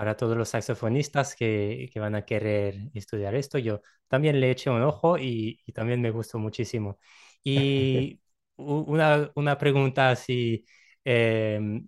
para 0.00 0.16
todos 0.16 0.36
los 0.36 0.48
saxofonistas 0.50 1.36
que, 1.36 1.90
que 1.92 2.00
van 2.00 2.14
a 2.14 2.24
querer 2.24 2.76
estudiar 2.94 3.34
esto. 3.34 3.58
Yo 3.58 3.82
también 4.08 4.40
le 4.40 4.50
eché 4.50 4.70
un 4.70 4.82
ojo 4.82 5.18
y, 5.18 5.60
y 5.66 5.72
también 5.72 6.00
me 6.00 6.10
gustó 6.10 6.38
muchísimo. 6.38 6.98
Y 7.44 8.20
una, 8.56 9.30
una 9.34 9.58
pregunta 9.58 10.10
así, 10.10 10.64
em, 11.04 11.86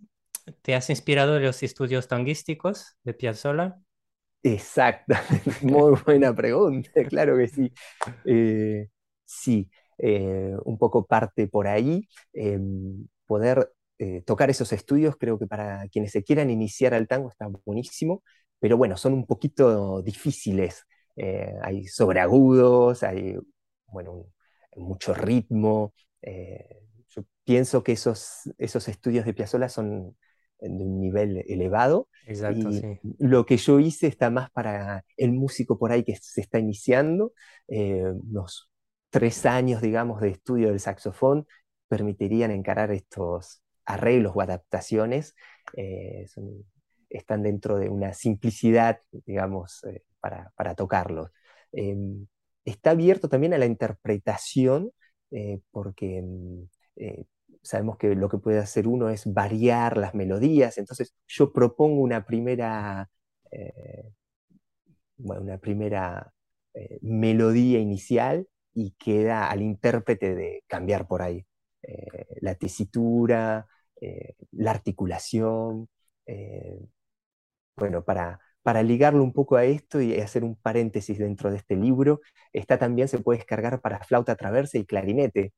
¿te 0.62 0.74
has 0.74 0.90
inspirado 0.90 1.34
de 1.34 1.40
los 1.40 1.62
estudios 1.62 2.06
tanguísticos 2.08 2.96
de 3.02 3.14
Piazzolla? 3.14 3.78
Exactamente, 4.44 5.44
muy 5.62 5.94
buena 6.04 6.34
pregunta, 6.34 6.90
claro 7.08 7.36
que 7.38 7.46
sí. 7.48 7.72
Eh, 8.24 8.88
sí, 9.24 9.70
eh, 9.98 10.54
un 10.64 10.78
poco 10.78 11.06
parte 11.06 11.46
por 11.48 11.68
ahí. 11.68 12.08
eh, 12.32 12.58
poder 13.26 13.72
eh, 13.98 14.22
tocar 14.26 14.50
esos 14.50 14.72
estudios, 14.72 15.16
creo 15.18 15.38
que 15.38 15.46
para 15.46 15.88
quienes 15.88 16.12
se 16.12 16.22
quieran 16.24 16.50
iniciar 16.50 16.94
al 16.94 17.08
tango 17.08 17.28
está 17.30 17.46
buenísimo, 17.64 18.22
pero 18.60 18.76
bueno, 18.76 18.96
son 18.96 19.12
un 19.14 19.26
poquito 19.26 20.02
difíciles. 20.02 20.84
Eh, 21.16 21.54
hay 21.62 21.86
sobreagudos, 21.86 23.02
hay 23.02 23.36
bueno, 23.86 24.12
un- 24.12 24.32
mucho 24.84 25.14
ritmo. 25.14 25.94
eh, 26.22 26.80
yo 27.10 27.22
pienso 27.44 27.82
que 27.82 27.92
esos, 27.92 28.50
esos 28.58 28.88
estudios 28.88 29.24
de 29.26 29.34
Piazzolla 29.34 29.68
son 29.68 30.16
de 30.60 30.68
un 30.84 31.00
nivel 31.00 31.44
elevado 31.48 32.08
Exacto, 32.26 32.72
y 32.72 32.80
sí. 32.80 33.00
lo 33.18 33.44
que 33.46 33.56
yo 33.56 33.80
hice 33.80 34.06
está 34.06 34.30
más 34.30 34.50
para 34.52 35.04
el 35.16 35.32
músico 35.32 35.78
por 35.78 35.92
ahí 35.92 36.04
que 36.04 36.16
se 36.16 36.40
está 36.40 36.58
iniciando, 36.58 37.32
eh, 37.68 38.04
unos 38.04 38.70
tres 39.10 39.44
años, 39.46 39.82
digamos, 39.82 40.20
de 40.20 40.30
estudio 40.30 40.68
del 40.68 40.80
saxofón 40.80 41.46
permitirían 41.88 42.50
encarar 42.50 42.90
estos 42.92 43.61
arreglos 43.84 44.32
o 44.34 44.40
adaptaciones, 44.40 45.34
eh, 45.76 46.26
están 47.10 47.42
dentro 47.42 47.78
de 47.78 47.88
una 47.88 48.14
simplicidad, 48.14 49.00
digamos, 49.26 49.84
eh, 49.84 50.02
para, 50.20 50.52
para 50.56 50.74
tocarlos. 50.74 51.30
Em, 51.72 52.26
está 52.64 52.90
abierto 52.90 53.28
también 53.28 53.54
a 53.54 53.58
la 53.58 53.66
interpretación, 53.66 54.92
eh, 55.30 55.60
porque 55.70 56.18
em, 56.18 56.68
sabemos 57.62 57.96
que 57.98 58.14
lo 58.14 58.28
que 58.28 58.38
puede 58.38 58.58
hacer 58.58 58.86
uno 58.88 59.08
es 59.10 59.32
variar 59.32 59.96
las 59.96 60.14
melodías, 60.14 60.78
entonces 60.78 61.14
yo 61.26 61.52
propongo 61.52 62.00
una 62.02 62.24
primera, 62.26 63.10
una 65.18 65.58
primera 65.58 66.32
melodía 67.02 67.78
inicial 67.78 68.46
y 68.74 68.92
queda 68.92 69.50
al 69.50 69.62
intérprete 69.62 70.34
de 70.34 70.64
cambiar 70.68 71.06
por 71.06 71.22
ahí 71.22 71.46
la 72.40 72.54
tesitura, 72.54 73.66
la 74.52 74.70
articulación, 74.70 75.88
bueno, 77.76 78.04
para, 78.04 78.40
para 78.62 78.82
ligarlo 78.82 79.22
un 79.22 79.32
poco 79.32 79.56
a 79.56 79.64
esto 79.64 80.00
y 80.00 80.18
hacer 80.20 80.44
un 80.44 80.56
paréntesis 80.56 81.18
dentro 81.18 81.50
de 81.50 81.56
este 81.58 81.76
libro, 81.76 82.20
está 82.52 82.78
también 82.78 83.08
se 83.08 83.18
puede 83.18 83.38
descargar 83.38 83.80
para 83.80 84.04
flauta 84.04 84.36
traversa 84.36 84.78
y 84.78 84.84
clarinete. 84.86 85.52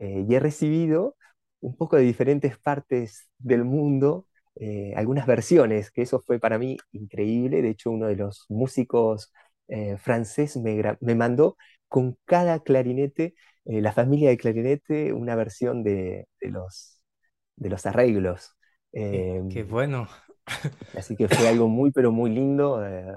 Eh, 0.00 0.26
y 0.28 0.34
he 0.34 0.40
recibido 0.40 1.16
un 1.60 1.76
poco 1.76 1.96
de 1.96 2.02
diferentes 2.02 2.58
partes 2.58 3.28
del 3.38 3.64
mundo 3.64 4.26
eh, 4.56 4.94
algunas 4.96 5.26
versiones, 5.26 5.90
que 5.90 6.02
eso 6.02 6.20
fue 6.20 6.38
para 6.40 6.58
mí 6.58 6.78
increíble. 6.92 7.62
De 7.62 7.70
hecho, 7.70 7.90
uno 7.90 8.06
de 8.06 8.16
los 8.16 8.46
músicos 8.48 9.32
eh, 9.68 9.96
francés 9.98 10.56
me, 10.56 10.82
me, 11.00 11.14
mandó 11.14 11.56
con 11.88 12.18
cada 12.24 12.60
clarinete, 12.60 13.34
la 13.64 13.92
familia 13.92 14.30
de 14.30 14.38
clarinete, 14.38 15.12
una 15.12 15.34
versión 15.34 15.82
de, 15.82 16.28
de 16.40 16.50
los, 16.50 17.00
de 17.56 17.70
los 17.70 17.86
arreglos. 17.86 18.56
qué 18.92 19.38
em, 19.38 19.68
bueno. 19.68 20.08
Así 20.96 21.16
que 21.16 21.28
fue 21.28 21.48
algo 21.48 21.68
muy, 21.68 21.90
pero 21.90 22.12
muy 22.12 22.30
lindo 22.30 22.84
eh, 22.86 23.14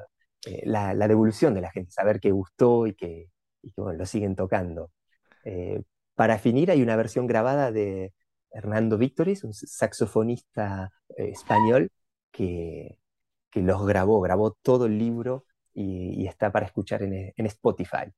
eh, 0.48 0.62
la, 0.66 0.94
devolución 1.08 1.54
de 1.54 1.62
la 1.62 1.72
gente, 1.72 1.92
saber 1.92 2.20
que 2.20 2.32
gustó 2.32 2.88
y 2.88 2.96
que, 2.96 3.30
lo 3.76 4.06
siguen 4.06 4.36
tocando. 4.36 4.92
Eh, 5.46 5.82
para 6.16 6.40
finir, 6.40 6.72
hay 6.72 6.82
una 6.82 6.96
versión 6.96 7.28
grabada 7.28 7.72
de 7.72 8.14
Hernando 8.52 8.98
Víctoris, 8.98 9.44
un 9.44 9.54
saxofonista 9.54 10.92
español, 11.18 11.92
que, 12.32 12.98
los 13.54 13.86
grabó, 13.86 14.22
grabó 14.22 14.58
todo 14.62 14.86
el 14.86 14.98
libro 14.98 15.46
y, 15.74 16.26
está 16.28 16.52
para 16.52 16.66
escuchar 16.66 17.04
en, 17.04 17.46
Spotify. 17.46 18.12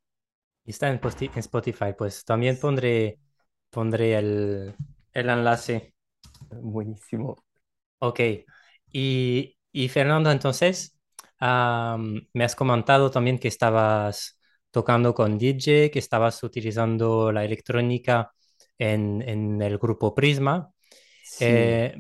Está 0.66 0.90
en, 0.90 1.00
Spotify, 1.36 1.94
pues 1.98 2.24
también 2.24 2.60
pondré, 2.60 3.20
pondré 3.70 4.16
el, 4.16 4.76
el 5.14 5.30
enlace. 5.30 5.94
Buenísimo. 6.50 7.36
Ok. 8.00 8.20
Y, 8.92 9.56
Fernando, 9.90 10.32
entonces, 10.32 10.98
me 11.40 12.44
has 12.44 12.56
comentado 12.56 13.10
también 13.12 13.40
que 13.40 13.48
estabas 13.48 14.40
tocando 14.70 15.14
con 15.14 15.38
DJ, 15.38 15.92
que 15.92 16.00
estabas 16.00 16.44
utilizando 16.44 17.32
la 17.32 17.44
electrónica 17.44 18.32
en, 18.78 19.62
el 19.62 19.78
grupo 19.78 20.14
Prisma. 20.14 20.72
Eh, 21.40 21.96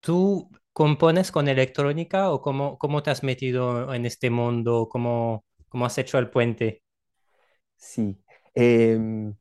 ¿Tú 0.00 0.50
compones 0.72 1.32
con 1.32 1.48
electrónica 1.48 2.30
o 2.30 2.40
cómo, 2.40 2.78
cómo 2.78 3.02
te 3.02 3.10
has 3.10 3.22
metido 3.22 3.92
en 3.94 4.06
este 4.06 4.30
mundo? 4.30 4.88
¿Cómo, 4.90 5.44
cómo 5.68 5.86
has 5.86 5.98
hecho 5.98 6.18
el 6.18 6.30
puente? 6.30 6.83
Sí. 7.84 8.16
Em, 8.54 9.34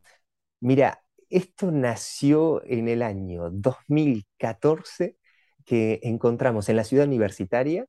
mira, 0.60 1.02
esto 1.30 1.72
nació 1.72 2.62
en 2.66 2.90
el 2.90 3.02
año 3.02 3.50
2014 3.50 5.18
que 5.66 6.00
encontramos 6.04 6.68
en 6.68 6.76
la 6.76 6.84
ciudad 6.84 7.08
universitaria, 7.08 7.86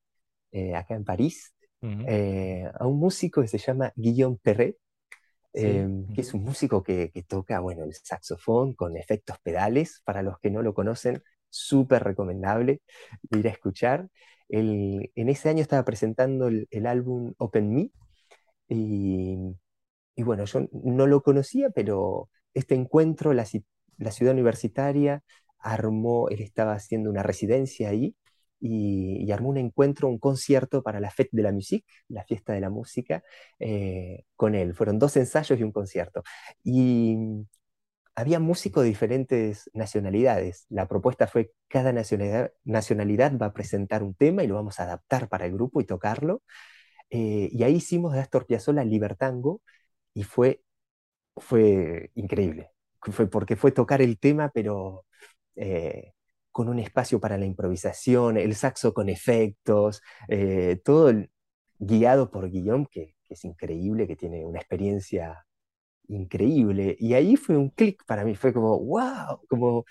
eh, 0.53 0.77
acá 0.77 0.95
en 0.95 1.05
París, 1.05 1.55
eh, 1.83 2.71
a 2.73 2.87
un 2.87 2.99
músico 2.99 3.43
que 3.43 3.49
se 3.49 3.59
llama 3.59 3.93
Guillaume 3.97 4.39
Perret, 4.41 4.77
em, 5.53 6.07
que 6.15 6.21
es 6.21 6.33
un 6.33 6.45
músico 6.45 6.83
que, 6.83 7.11
toca 7.27 7.61
bueno, 7.61 7.85
el 7.85 7.93
saxofón 7.93 8.75
con 8.75 8.97
efectos 8.97 9.39
pedales. 9.43 10.03
Para 10.05 10.23
los 10.23 10.39
que 10.39 10.51
no 10.51 10.63
lo 10.63 10.73
conocen, 10.73 11.23
súper 11.51 12.05
recomendable 12.05 12.81
ir 13.31 13.49
a 13.49 13.51
escuchar. 13.51 14.09
en 14.49 15.29
ese 15.29 15.49
año 15.49 15.63
estaba 15.63 15.85
presentando 15.85 16.49
el, 16.49 16.87
álbum 16.87 17.35
Open 17.39 17.75
Me 17.75 17.91
y, 18.69 19.37
y, 20.17 20.23
bueno, 20.23 20.45
yo 20.45 20.69
no 20.73 21.07
lo 21.07 21.23
conocía, 21.23 21.71
pero 21.71 22.31
este 22.55 22.75
encuentro, 22.75 23.33
la, 23.33 23.47
la 23.99 24.13
ciudad 24.13 24.33
universitaria, 24.35 25.23
armó, 25.59 26.29
él 26.29 26.43
estaba 26.43 26.75
haciendo 26.75 27.11
una 27.11 27.23
residencia 27.23 27.89
ahí 27.89 28.15
y, 28.61 29.31
armó 29.33 29.51
un 29.51 29.59
encuentro, 29.59 30.09
un 30.09 30.19
concierto 30.19 30.83
para 30.83 31.01
la 31.01 31.11
Fête 31.11 31.31
de 31.33 31.43
la 31.43 31.53
Musique, 31.53 31.87
la 32.09 32.25
fiesta 32.25 32.53
de 32.53 32.61
la 32.61 32.71
música, 32.71 33.23
eh, 33.59 34.25
con 34.37 34.55
él. 34.55 34.75
Fueron 34.75 34.99
dos 34.99 35.17
ensayos 35.17 35.59
y 35.59 35.63
un 35.63 35.73
concierto. 35.73 36.23
Y 36.63 37.17
había 38.15 38.39
músicos 38.41 38.83
de 38.85 38.91
diferentes 38.91 39.71
nacionalidades. 39.75 40.67
La 40.69 40.87
propuesta 40.89 41.27
fue 41.27 41.53
cada 41.69 41.93
nacionalidad, 41.93 42.53
nacionalidad 42.65 43.37
va 43.39 43.47
a 43.47 43.53
presentar 43.53 44.03
un 44.03 44.15
tema 44.15 44.45
y 44.45 44.47
lo 44.47 44.55
vamos 44.55 44.81
a 44.81 44.85
adaptar 44.85 45.29
para 45.29 45.47
el 45.47 45.53
grupo 45.53 45.81
y 45.81 45.85
tocarlo. 45.85 46.43
Eh, 47.11 47.49
y 47.53 47.63
ahí 47.65 47.77
hicimos 47.77 48.15
de 48.15 48.21
Astor 48.21 48.47
Piazzolla 48.47 48.85
Libertango 48.85 49.63
y 50.15 50.25
fue, 50.25 50.63
fue 51.37 52.11
increíble. 52.15 52.73
Fue 53.03 53.29
porque 53.29 53.57
fue 53.57 53.73
tocar 53.73 54.03
el 54.03 54.19
tema, 54.19 54.51
pero 54.55 55.07
eh, 55.57 56.13
con 56.53 56.69
un 56.69 56.79
espacio 56.81 57.21
para 57.21 57.39
la 57.39 57.47
improvisación, 57.47 58.37
el 58.39 58.55
saxo 58.57 58.95
con 58.95 59.09
efectos, 59.09 60.03
eh, 60.29 60.81
todo 60.85 61.13
guiado 61.79 62.31
por 62.31 62.51
Guillaume, 62.51 62.87
que, 62.91 63.17
es 63.29 63.45
increíble, 63.45 64.07
que 64.07 64.17
tiene 64.17 64.45
una 64.47 64.59
experiencia 64.61 65.47
increíble. 66.09 66.97
Y 67.01 67.15
ahí 67.15 67.37
fue 67.37 67.57
un 67.57 67.71
clic 67.71 68.05
para 68.07 68.25
mí, 68.25 68.37
fue 68.37 68.53
como, 68.55 68.79
wow, 68.81 69.41
como 69.49 69.85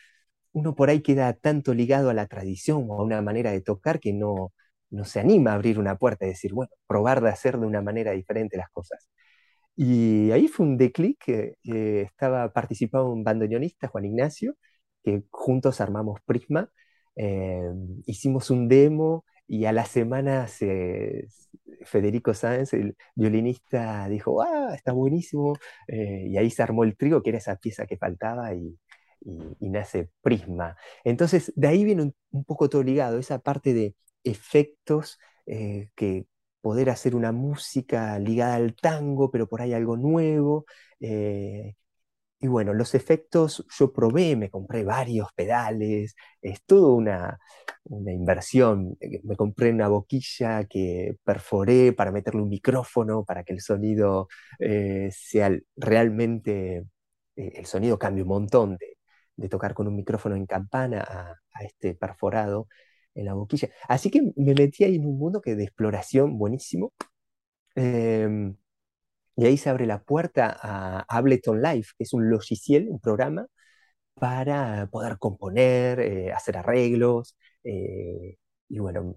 uno 0.54 0.76
por 0.76 0.90
ahí 0.90 1.02
queda 1.02 1.34
tanto 1.34 1.74
ligado 1.74 2.10
a 2.10 2.14
la 2.14 2.28
tradición 2.28 2.88
o 2.90 2.96
a 3.02 3.04
una 3.04 3.22
manera 3.22 3.52
de 3.52 3.62
tocar 3.62 4.00
que 4.00 4.14
no, 4.14 4.54
no 4.90 5.06
se 5.06 5.20
anima 5.20 5.52
a 5.52 5.56
abrir 5.56 5.80
una 5.80 5.98
puerta 5.98 6.26
y 6.26 6.30
decir, 6.30 6.54
bueno, 6.54 6.72
probar 6.88 7.22
de 7.22 7.30
hacer 7.30 7.60
de 7.60 7.68
una 7.68 7.82
manera 7.82 8.12
diferente 8.12 8.58
las 8.58 8.70
cosas. 8.70 9.10
Y 9.76 10.32
ahí 10.32 10.48
fue 10.48 10.66
un 10.66 10.78
declic, 10.78 11.24
que 11.24 11.58
estaba 12.02 12.52
participando 12.54 13.12
un 13.12 13.24
bandoneonista, 13.24 13.88
Juan 13.88 14.06
Ignacio, 14.06 14.56
que 15.04 15.24
juntos 15.32 15.82
armamos 15.82 16.22
Prisma, 16.26 16.70
eh, 17.16 17.62
hicimos 18.06 18.50
un 18.50 18.68
demo 18.68 19.26
y 19.48 19.66
a 19.66 19.72
la 19.72 19.86
semana 19.86 20.48
Federico 21.86 22.34
Sáenz, 22.34 22.74
el 22.74 22.96
violinista, 23.16 24.08
dijo, 24.10 24.42
¡ah, 24.42 24.74
está 24.76 24.94
buenísimo! 24.94 25.54
Eh, 25.88 26.28
y 26.30 26.38
ahí 26.38 26.50
se 26.50 26.64
armó 26.64 26.84
el 26.84 26.98
trigo, 26.98 27.22
que 27.22 27.30
era 27.32 27.40
esa 27.40 27.58
pieza 27.58 27.86
que 27.86 27.98
faltaba, 27.98 28.54
y, 28.54 28.78
nace 29.60 30.10
Prisma. 30.22 30.76
Entonces, 31.04 31.54
de 31.56 31.68
ahí 31.68 31.84
viene 31.86 32.14
un, 32.32 32.44
poco 32.46 32.70
todo 32.70 32.84
ligado, 32.84 33.20
esa 33.20 33.40
parte 33.40 33.74
de 33.74 33.96
efectos, 34.24 35.20
eh, 35.46 35.90
que 35.96 36.28
poder 36.63 36.89
hacer 36.89 37.15
una 37.15 37.32
música 37.32 38.17
ligada 38.19 38.56
al 38.56 38.76
tango, 38.76 39.32
pero 39.32 39.47
por 39.47 39.62
ahí 39.62 39.73
algo 39.73 39.97
nuevo, 39.97 40.65
y 42.43 42.47
bueno, 42.49 42.73
los 42.73 42.93
efectos 42.93 43.65
yo 43.80 43.93
probé, 43.93 44.36
me 44.36 44.49
compré 44.49 44.84
varios 44.84 45.30
pedales, 45.34 46.13
es 46.41 46.62
toda 46.65 46.93
una, 46.93 47.39
inversión. 47.89 48.97
Eh, 48.99 49.21
me 49.23 49.38
compré 49.38 49.71
una 49.71 49.88
boquilla 49.88 50.65
que 50.65 51.15
perforé 51.23 51.93
para 51.93 52.12
meterle 52.12 52.41
un 52.41 52.49
micrófono, 52.49 53.23
para 53.23 53.43
que 53.45 53.54
el 53.54 53.62
sonido 53.62 54.28
eh, 54.60 55.10
sea 55.13 55.52
realmente, 55.78 56.86
eh, 57.38 57.52
el 57.56 57.65
sonido 57.65 57.97
cambie 57.97 58.23
un 58.23 58.30
montón 58.30 58.78
de, 59.38 59.49
tocar 59.49 59.73
con 59.73 59.88
un 59.88 59.95
micrófono 59.95 60.36
en 60.36 60.45
campana 60.45 61.02
a, 61.02 61.63
este 61.63 61.95
perforado 61.95 62.67
en 63.15 63.26
la 63.26 63.34
boquilla. 63.34 63.69
Así 63.88 64.10
que 64.12 64.21
me 64.36 64.54
metí 64.56 64.84
ahí 64.84 64.95
en 64.95 65.06
un 65.06 65.17
mundo 65.17 65.41
que 65.41 65.56
de 65.56 65.63
exploración 65.63 66.38
buenísimo. 66.38 66.93
Em, 67.76 68.56
y 69.36 69.45
ahí 69.45 69.58
se 69.58 69.69
abre 69.69 69.86
la 69.88 70.04
puerta 70.04 70.58
a 70.62 71.02
Ableton 71.10 71.62
Live, 71.62 71.88
que 71.97 72.04
es 72.04 72.13
un 72.13 72.30
logiciel, 72.30 72.89
un 72.89 72.99
programa 72.99 73.47
para 74.15 74.88
poder 74.91 75.17
componer, 75.19 75.99
eh, 76.02 76.34
hacer 76.34 76.58
arreglos. 76.58 77.38
Eh, 77.63 78.38
y 78.69 78.80
bueno, 78.80 79.15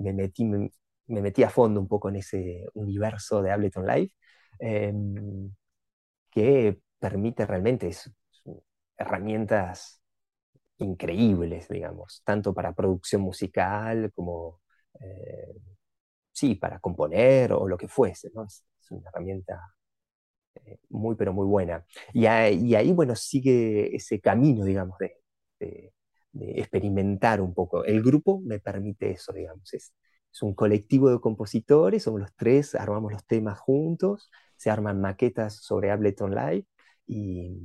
me, 0.00 0.12
metí, 0.12 0.44
me, 0.44 0.70
metí 1.08 1.42
a 1.42 1.50
fondo 1.50 1.80
un 1.80 1.88
poco 1.88 2.08
en 2.10 2.16
ese 2.16 2.66
universo 2.74 3.42
de 3.42 3.52
Ableton 3.52 3.86
Live, 3.86 4.12
em, 4.60 5.52
que 6.30 6.78
permite 6.98 7.46
realmente 7.46 7.90
herramientas 8.98 10.00
increíbles, 10.78 11.68
digamos, 11.68 12.22
tanto 12.24 12.54
para 12.54 12.74
producción 12.74 13.22
musical 13.22 14.12
como, 14.14 14.60
eh, 15.00 15.54
sí, 16.32 16.54
para 16.56 16.80
componer 16.80 17.52
o 17.52 17.68
lo 17.68 17.76
que 17.78 17.88
fuese, 17.88 18.30
¿no? 18.34 18.44
es 18.44 18.64
una 18.90 19.08
herramienta 19.10 19.76
eh, 20.64 20.78
muy, 20.90 21.16
pero 21.16 21.32
muy 21.32 21.46
buena. 21.46 21.84
Y, 22.12 22.26
ahí, 22.26 22.92
bueno, 22.92 23.14
sigue 23.16 23.94
ese 23.96 24.20
camino, 24.20 24.64
digamos, 24.64 24.98
de, 24.98 25.92
experimentar 26.38 27.40
un 27.40 27.54
poco. 27.54 27.84
El 27.84 28.02
grupo 28.02 28.40
me 28.40 28.58
permite 28.60 29.10
eso, 29.10 29.32
digamos, 29.32 29.72
es, 29.72 29.94
es 30.32 30.42
un 30.42 30.54
colectivo 30.54 31.10
de 31.10 31.20
compositores, 31.20 32.02
somos 32.02 32.20
los 32.20 32.34
tres, 32.36 32.74
armamos 32.74 33.12
los 33.12 33.26
temas 33.26 33.58
juntos, 33.58 34.30
se 34.56 34.70
arman 34.70 35.00
maquetas 35.00 35.56
sobre 35.56 35.90
Ableton 35.90 36.34
Live 36.34 36.66
y, 37.06 37.58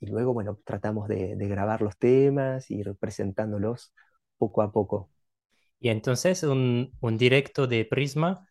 luego, 0.00 0.34
bueno, 0.34 0.58
tratamos 0.64 1.08
de, 1.08 1.34
grabar 1.36 1.80
los 1.80 1.96
temas 1.96 2.70
y 2.70 2.82
representándolos 2.82 3.94
poco 4.36 4.62
a 4.62 4.70
poco. 4.70 5.10
Y 5.80 5.88
entonces 5.88 6.42
un, 6.42 6.90
directo 7.18 7.66
de 7.66 7.84
Prisma 7.84 8.46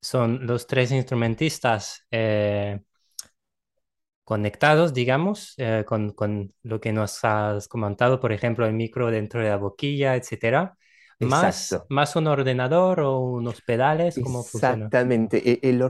son 0.00 0.46
los 0.46 0.66
tres 0.66 0.92
instrumentistas 0.92 2.06
eh, 2.10 2.80
conectados, 4.24 4.94
digamos, 4.94 5.54
eh, 5.58 5.84
con, 5.86 6.14
lo 6.62 6.80
que 6.80 6.92
nos 6.92 7.24
has 7.24 7.68
comentado, 7.68 8.20
por 8.20 8.32
ejemplo, 8.32 8.66
el 8.66 8.74
micro 8.74 9.10
dentro 9.10 9.40
de 9.40 9.50
la 9.50 9.56
boquilla, 9.56 10.16
etcétera. 10.16 10.76
Más, 11.20 11.78
más 11.88 12.14
un 12.16 12.26
ordenador 12.26 13.00
o 13.00 13.20
unos 13.20 13.62
pedales, 13.62 14.18
¿cómo 14.22 14.40
Exactamente. 14.40 15.42
E, 15.50 15.60
el, 15.62 15.82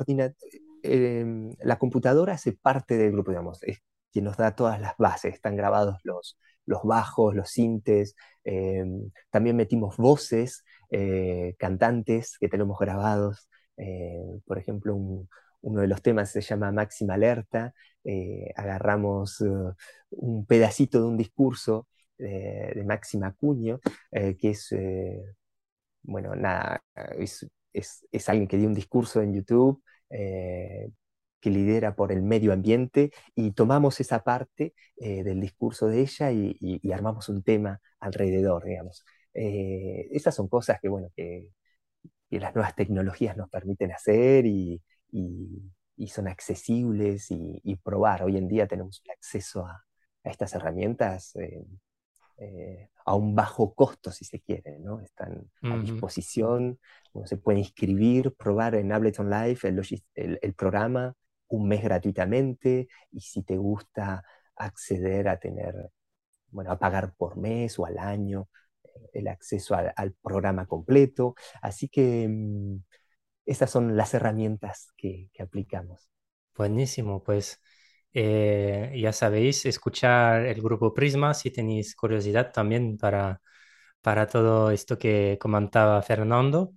em, 0.83 1.51
la 1.63 1.79
computadora 1.79 2.35
hace 2.35 2.53
parte 2.53 2.97
del 2.97 3.13
grupo, 3.13 3.33
digamos, 3.33 3.61
es 3.65 3.83
quien 4.17 4.25
nos 4.25 4.39
da 4.39 4.57
todas 4.57 4.81
las 4.81 4.97
bases. 4.97 5.35
Están 5.35 5.57
grabados 5.57 5.99
los, 6.03 6.39
los 6.65 6.83
bajos, 6.85 7.35
los 7.35 7.51
sintes. 7.51 8.17
Em, 8.45 9.11
también 9.31 9.57
metimos 9.57 9.99
voces, 9.99 10.65
eh, 10.91 11.55
cantantes 11.59 12.39
que 12.41 12.49
tenemos 12.49 12.79
grabados. 12.79 13.47
Eh, 13.77 14.41
por 14.47 14.57
ejemplo, 14.57 14.97
un, 14.97 15.29
uno 15.61 15.83
de 15.83 15.87
los 15.87 16.01
temas 16.01 16.31
se 16.31 16.41
llama 16.41 16.73
Máxima 16.73 17.13
Alerta, 17.15 17.75
eh, 18.05 18.53
agarramos 18.57 19.43
un 20.11 20.47
pedacito 20.47 21.01
de 21.03 21.09
un 21.09 21.19
discurso 21.19 21.87
de 22.17 22.83
Máxima 22.87 23.35
Cuño, 23.35 23.81
que 24.11 24.51
es, 24.51 24.75
bueno, 26.03 26.35
nada, 26.35 26.81
es, 27.19 28.29
alguien 28.29 28.49
que 28.49 28.57
dio 28.57 28.69
un 28.69 28.75
discurso 28.75 29.21
en 29.21 29.35
YouTube 29.35 29.83
que 31.47 31.51
lidera 31.51 31.95
por 31.95 32.11
el 32.11 32.23
medio 32.23 32.53
ambiente 32.53 33.13
y 33.37 33.53
tomamos 33.53 34.01
esa 34.01 34.25
parte 34.25 34.75
del 34.97 35.41
discurso 35.41 35.87
de 35.87 36.01
ella 36.01 36.33
y, 36.33 36.81
armamos 36.93 37.29
un 37.29 37.45
tema 37.45 37.81
alrededor, 38.01 38.65
digamos. 38.65 39.05
esas 39.33 40.35
son 40.35 40.49
cosas 40.49 40.81
que, 40.81 40.89
bueno, 40.89 41.09
que, 41.15 41.51
que 42.29 42.41
las 42.41 42.53
nuevas 42.53 42.75
tecnologías 42.75 43.37
nos 43.37 43.49
permiten 43.49 43.93
hacer 43.93 44.45
y, 44.45 44.83
y, 45.13 46.09
son 46.09 46.27
accesibles 46.27 47.29
y, 47.31 47.77
probar. 47.77 48.25
Hoy 48.25 48.37
en 48.37 48.49
día 48.49 48.67
tenemos 48.67 49.01
el 49.05 49.13
acceso 49.13 49.65
a, 49.65 49.85
estas 50.25 50.53
herramientas 50.55 51.37
eh, 51.37 51.65
eh, 52.39 52.89
a 53.05 53.15
un 53.15 53.37
bajo 53.37 53.75
costo, 53.75 54.11
si 54.11 54.25
se 54.25 54.41
quiere, 54.41 54.81
¿no? 54.81 55.01
Están 55.01 55.49
a 55.63 55.79
disposición, 55.79 56.81
uno 57.13 57.27
se 57.29 57.37
puede 57.37 57.61
inscribir, 57.61 58.35
probar 58.35 58.75
en 58.75 58.91
Ableton 58.91 59.31
Live 59.31 59.61
el, 59.63 60.39
el, 60.43 60.55
programa 60.55 61.15
un 61.49 61.69
mes 61.69 61.83
gratuitamente 61.83 62.89
y 63.11 63.21
si 63.21 63.43
te 63.43 63.57
gusta 63.57 64.25
acceder 64.57 65.29
a 65.29 65.39
tener, 65.39 65.75
bueno, 66.51 66.73
a 66.73 66.79
pagar 66.79 67.15
por 67.17 67.37
mes 67.37 67.79
o 67.79 67.87
al 67.87 67.99
año 67.99 68.49
eh, 68.85 68.89
el 69.15 69.29
acceso 69.29 69.75
al, 69.75 69.93
al 69.97 70.13
programa 70.15 70.67
completo. 70.67 71.35
Así 71.63 71.89
que 71.89 72.29
mm, 72.29 72.77
esas 73.47 73.71
son 73.71 73.97
las 73.97 74.13
herramientas 74.13 74.93
que, 74.97 75.31
aplicamos. 75.39 76.11
Buenísimo, 76.57 77.23
pues 77.23 77.61
eh, 78.13 78.93
ya 79.01 79.13
sabéis, 79.13 79.65
escuchar 79.67 80.47
el 80.47 80.61
grupo 80.61 80.93
Prisma 80.93 81.33
si 81.35 81.51
tenéis 81.51 81.95
curiosidad 81.95 82.53
también 82.53 82.99
para, 82.99 83.41
para 84.01 84.27
todo 84.27 84.71
esto 84.71 84.99
que 84.99 85.39
comentaba 85.41 86.03
Fernando. 86.03 86.73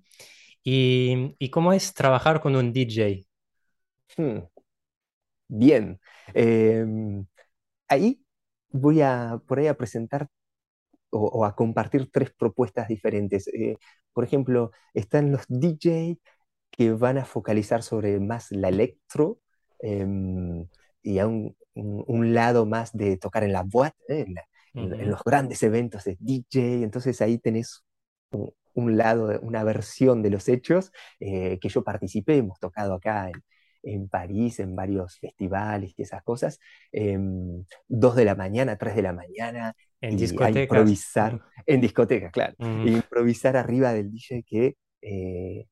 ¿Y, 0.63 1.49
cómo 1.49 1.73
es 1.73 1.93
trabajar 1.93 2.41
con 2.41 2.55
un 2.55 2.71
DJ? 2.71 3.25
Hmm. 4.15 4.39
Bien. 5.49 5.99
Em, 6.33 7.25
ahí 7.87 8.23
voy 8.69 9.01
a 9.01 9.41
por 9.47 9.59
ahí 9.59 9.67
a 9.67 9.75
presentar 9.77 10.29
o, 11.11 11.45
a 11.45 11.55
compartir 11.55 12.11
tres 12.11 12.31
propuestas 12.31 12.87
diferentes. 12.87 13.47
Eh, 13.49 13.77
por 14.13 14.23
ejemplo, 14.25 14.71
están 14.93 15.31
los 15.31 15.43
DJ 15.49 16.19
que 16.71 16.93
van 16.93 17.17
a 17.17 17.25
focalizar 17.25 17.83
sobre 17.83 18.19
más 18.19 18.51
la 18.51 18.69
electro 18.69 19.39
em, 19.79 20.67
y 21.01 21.19
a 21.19 21.27
un, 21.27 21.55
lado 22.33 22.65
más 22.65 22.93
de 22.93 23.17
tocar 23.17 23.43
en 23.43 23.53
la 23.53 23.63
boîte, 23.63 23.95
¿eh? 24.09 24.25
en, 24.73 25.09
los 25.09 25.23
grandes 25.23 25.63
eventos 25.63 26.03
de 26.05 26.17
DJ. 26.19 26.83
Entonces 26.83 27.21
ahí 27.21 27.39
tenés 27.39 27.83
un, 28.73 28.97
lado, 28.97 29.39
una 29.41 29.63
versión 29.63 30.21
de 30.23 30.29
los 30.31 30.47
hechos 30.49 30.91
eh, 31.19 31.59
que 31.59 31.69
yo 31.69 31.83
participé, 31.83 32.37
hemos 32.37 32.59
tocado 32.59 32.95
acá 32.95 33.29
en, 33.29 33.43
París, 34.09 34.59
en 34.59 34.75
varios 34.75 35.19
festivales 35.19 35.93
y 35.97 36.01
esas 36.01 36.23
cosas. 36.23 36.59
Em, 36.91 37.63
dos 37.87 38.15
de 38.15 38.25
la 38.25 38.35
mañana, 38.35 38.77
tres 38.77 38.95
de 38.95 39.01
la 39.01 39.13
mañana. 39.13 39.75
En 40.01 40.17
discotecas. 40.17 40.63
improvisar, 40.63 41.41
en 41.65 41.81
discotecas, 41.81 42.31
claro. 42.31 42.55
improvisar 42.59 43.57
arriba 43.57 43.93
del 43.93 44.11
DJ 44.11 44.43
que 44.43 44.75
eh, 45.01 45.65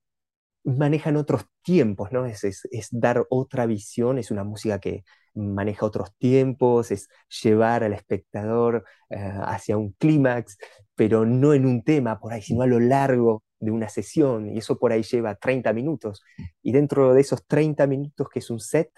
manejan 0.63 1.15
otros 1.15 1.45
tiempos, 1.61 2.11
¿no? 2.11 2.25
Es, 2.25 2.43
es, 2.43 2.87
dar 2.91 3.25
otra 3.29 3.65
visión, 3.65 4.17
es 4.17 4.31
una 4.31 4.43
música 4.43 4.79
que 4.79 5.03
maneja 5.33 5.85
otros 5.85 6.13
tiempos, 6.17 6.91
es 6.91 7.07
llevar 7.41 7.83
al 7.83 7.93
espectador 7.93 8.83
eh, 9.09 9.31
hacia 9.43 9.77
un 9.77 9.93
clímax, 9.93 10.57
pero 10.95 11.25
no 11.25 11.53
en 11.53 11.65
un 11.65 11.83
tema 11.83 12.19
por 12.19 12.33
ahí, 12.33 12.41
sino 12.41 12.63
a 12.63 12.67
lo 12.67 12.79
largo 12.79 13.43
de 13.59 13.71
una 13.71 13.89
sesión, 13.89 14.47
y 14.55 14.59
eso 14.59 14.77
por 14.79 14.91
ahí 14.91 15.03
lleva 15.03 15.35
30 15.35 15.73
minutos. 15.73 16.23
Y 16.61 16.71
dentro 16.71 17.13
de 17.13 17.21
esos 17.21 17.45
30 17.47 17.87
minutos 17.87 18.27
que 18.29 18.39
es 18.39 18.49
un 18.49 18.59
set, 18.59 18.91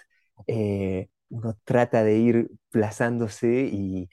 eh, 0.47 1.09
uno 1.29 1.57
trata 1.63 2.03
de 2.03 2.17
ir 2.17 2.51
plazándose 2.69 3.69
y, 3.71 4.09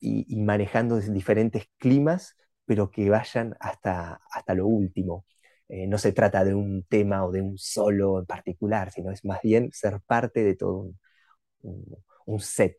y, 0.00 0.36
manejando 0.36 0.98
diferentes 1.00 1.66
climas, 1.78 2.36
pero 2.64 2.90
que 2.90 3.10
vayan 3.10 3.56
hasta, 3.60 4.20
hasta 4.30 4.54
lo 4.54 4.66
último. 4.66 5.26
Eh, 5.68 5.86
no 5.86 5.98
se 5.98 6.12
trata 6.12 6.44
de 6.44 6.54
un 6.54 6.84
tema 6.84 7.24
o 7.24 7.32
de 7.32 7.42
un 7.42 7.58
solo 7.58 8.18
en 8.20 8.26
particular, 8.26 8.90
sino 8.92 9.12
es 9.12 9.24
más 9.24 9.40
bien 9.42 9.70
ser 9.72 10.00
parte 10.06 10.42
de 10.44 10.56
todo 10.56 10.92
un, 11.62 12.40
set. 12.40 12.76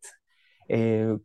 Eh, 0.68 1.16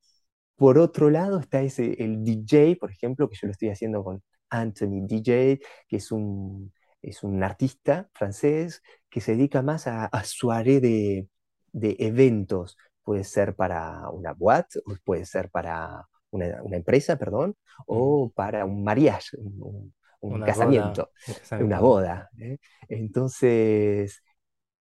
por 0.55 0.77
otro 0.79 1.09
lado 1.09 1.39
está 1.39 1.61
ese, 1.61 2.03
el 2.03 2.23
DJ, 2.23 2.77
por 2.79 2.91
ejemplo, 2.91 3.29
que 3.29 3.37
yo 3.39 3.47
lo 3.47 3.51
estoy 3.51 3.69
haciendo 3.69 4.03
con 4.03 4.23
Anthony 4.49 5.05
DJ, 5.07 5.59
que 5.87 5.97
es 5.97 6.11
un, 6.11 6.73
es 7.01 7.23
un 7.23 7.43
artista 7.43 8.09
francés 8.13 8.81
que 9.09 9.21
se 9.21 9.33
dedica 9.33 9.61
más 9.61 9.87
a, 9.87 10.09
a 10.11 10.63
de, 10.63 11.27
de, 11.71 11.95
eventos. 11.99 12.77
Puede 13.03 13.23
ser 13.23 13.55
para 13.55 14.09
una 14.09 14.33
boîte, 14.33 14.79
o 14.85 14.95
puede 15.03 15.25
ser 15.25 15.49
para 15.49 16.07
una, 16.31 16.61
una 16.63 16.77
empresa, 16.77 17.17
perdón, 17.17 17.55
o 17.85 18.31
para 18.35 18.65
un 18.65 18.83
mariage, 18.83 19.37
un, 19.37 19.93
un 20.19 20.41
casamiento, 20.41 21.11
una 21.59 21.79
boda. 21.79 22.29
¿eh? 22.37 22.57
Entonces, 22.89 24.21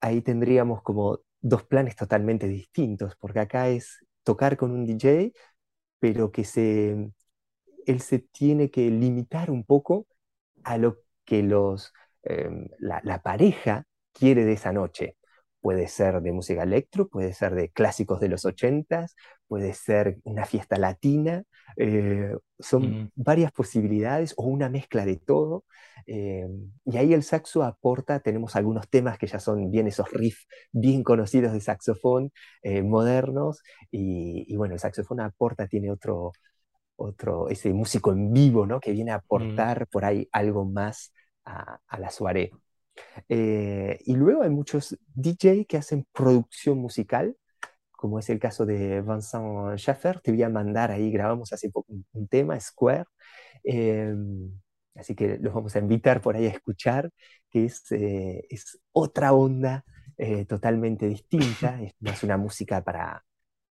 ahí 0.01 0.21
tendríamos 0.21 0.81
como 0.81 1.19
dos 1.41 1.63
planes 1.63 1.95
totalmente 1.95 2.47
distintos, 2.47 3.15
porque 3.17 3.39
acá 3.39 3.69
es 3.69 4.05
tocar 4.23 4.57
con 4.57 4.71
un 4.71 4.85
DJ, 4.85 5.31
pero 5.99 6.31
que 6.31 6.43
se, 6.43 7.11
él 7.85 8.01
se 8.01 8.19
tiene 8.19 8.71
que 8.71 8.89
limitar 8.89 9.51
un 9.51 9.63
poco 9.63 10.07
a 10.63 10.77
lo 10.77 10.97
que 11.25 11.43
los, 11.43 11.93
em, 12.23 12.67
la, 12.79 13.01
la, 13.03 13.21
pareja 13.21 13.85
quiere 14.13 14.45
de 14.45 14.53
esa 14.53 14.73
noche. 14.73 15.17
Puede 15.61 15.87
ser 15.87 16.21
de 16.21 16.31
música 16.31 16.63
electro, 16.63 17.09
puede 17.09 17.33
ser 17.33 17.55
de 17.55 17.69
clásicos 17.71 18.19
de 18.19 18.29
los 18.29 18.45
ochentas, 18.45 19.15
puede 19.47 19.73
ser 19.73 20.19
una 20.23 20.45
fiesta 20.45 20.77
latina, 20.77 21.43
eh, 21.75 22.31
son 22.59 23.11
varias 23.15 23.51
posibilidades 23.51 24.33
o 24.37 24.43
una 24.43 24.69
mezcla 24.69 25.05
de 25.05 25.17
todo. 25.17 25.65
Eh, 26.07 26.47
y 26.85 26.97
ahí 26.97 27.13
el 27.13 27.23
saxo 27.23 27.63
aporta, 27.63 28.19
tenemos 28.19 28.55
algunos 28.55 28.89
temas 28.89 29.17
que 29.17 29.27
ya 29.27 29.39
son 29.39 29.69
bien 29.71 29.87
esos 29.87 30.11
riffs 30.11 30.47
bien 30.71 31.03
conocidos 31.03 31.53
de 31.53 31.61
saxofón, 31.61 32.31
eh, 32.61 32.83
modernos, 32.83 33.61
y, 33.91 34.55
bueno, 34.55 34.75
el 34.75 34.79
saxofón 34.79 35.19
aporta, 35.19 35.67
tiene 35.67 35.91
otro, 35.91 36.31
otro, 36.99 37.49
ese 37.49 37.73
músico 37.73 38.11
en 38.11 38.33
vivo, 38.33 38.65
¿no? 38.65 38.79
Que 38.79 38.91
viene 38.91 39.11
a 39.11 39.15
aportar 39.15 39.87
por 39.87 40.05
ahí 40.05 40.27
algo 40.31 40.65
más 40.65 41.13
a, 41.45 41.79
a 41.87 41.99
la 41.99 42.11
soirée. 42.11 42.51
y 43.27 44.13
luego 44.15 44.43
hay 44.43 44.49
muchos 44.49 44.97
DJ 45.15 45.65
que 45.65 45.77
hacen 45.77 46.05
producción 46.13 46.77
musical, 46.79 47.35
como 47.99 48.17
es 48.17 48.29
el 48.29 48.39
caso 48.39 48.65
de 48.65 49.01
Vincent 49.01 49.77
Schaffer. 49.77 50.21
Te 50.21 50.31
voy 50.31 50.43
a 50.43 50.49
mandar 50.49 50.89
ahí, 50.89 51.11
grabamos 51.11 51.51
hace 51.51 51.69
poco 51.69 51.93
un, 52.13 52.27
tema, 52.29 52.57
Square. 52.59 53.05
Em, 53.63 54.51
así 54.95 55.15
que 55.15 55.37
los 55.39 55.53
vamos 55.53 55.75
a 55.75 55.79
invitar 55.79 56.21
por 56.21 56.35
ahí 56.37 56.45
a 56.47 56.49
escuchar, 56.49 57.11
que 57.49 57.65
es, 57.65 57.91
eh, 57.91 58.45
es 58.49 58.79
otra 58.93 59.33
onda 59.33 59.83
eh, 60.17 60.45
totalmente 60.45 61.07
distinta. 61.07 61.81
Es 61.83 61.93
más 61.99 62.23
una 62.23 62.37
música 62.37 62.83
para 62.83 63.25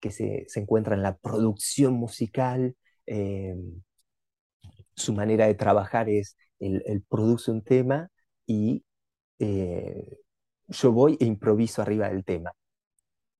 que 0.00 0.10
se, 0.10 0.46
se 0.48 0.60
encuentra 0.60 0.94
en 0.94 1.02
la 1.02 1.16
producción 1.18 1.94
musical. 1.94 2.76
Em, 3.06 3.82
su 4.94 5.12
manera 5.12 5.46
de 5.46 5.54
trabajar 5.54 6.08
es, 6.08 6.36
él, 6.58 7.04
produce 7.08 7.50
un 7.50 7.62
tema 7.62 8.08
y 8.46 8.84
eh, 9.38 10.18
yo 10.68 10.92
voy 10.92 11.16
e 11.20 11.26
improviso 11.26 11.82
arriba 11.82 12.08
del 12.08 12.24
tema. 12.24 12.52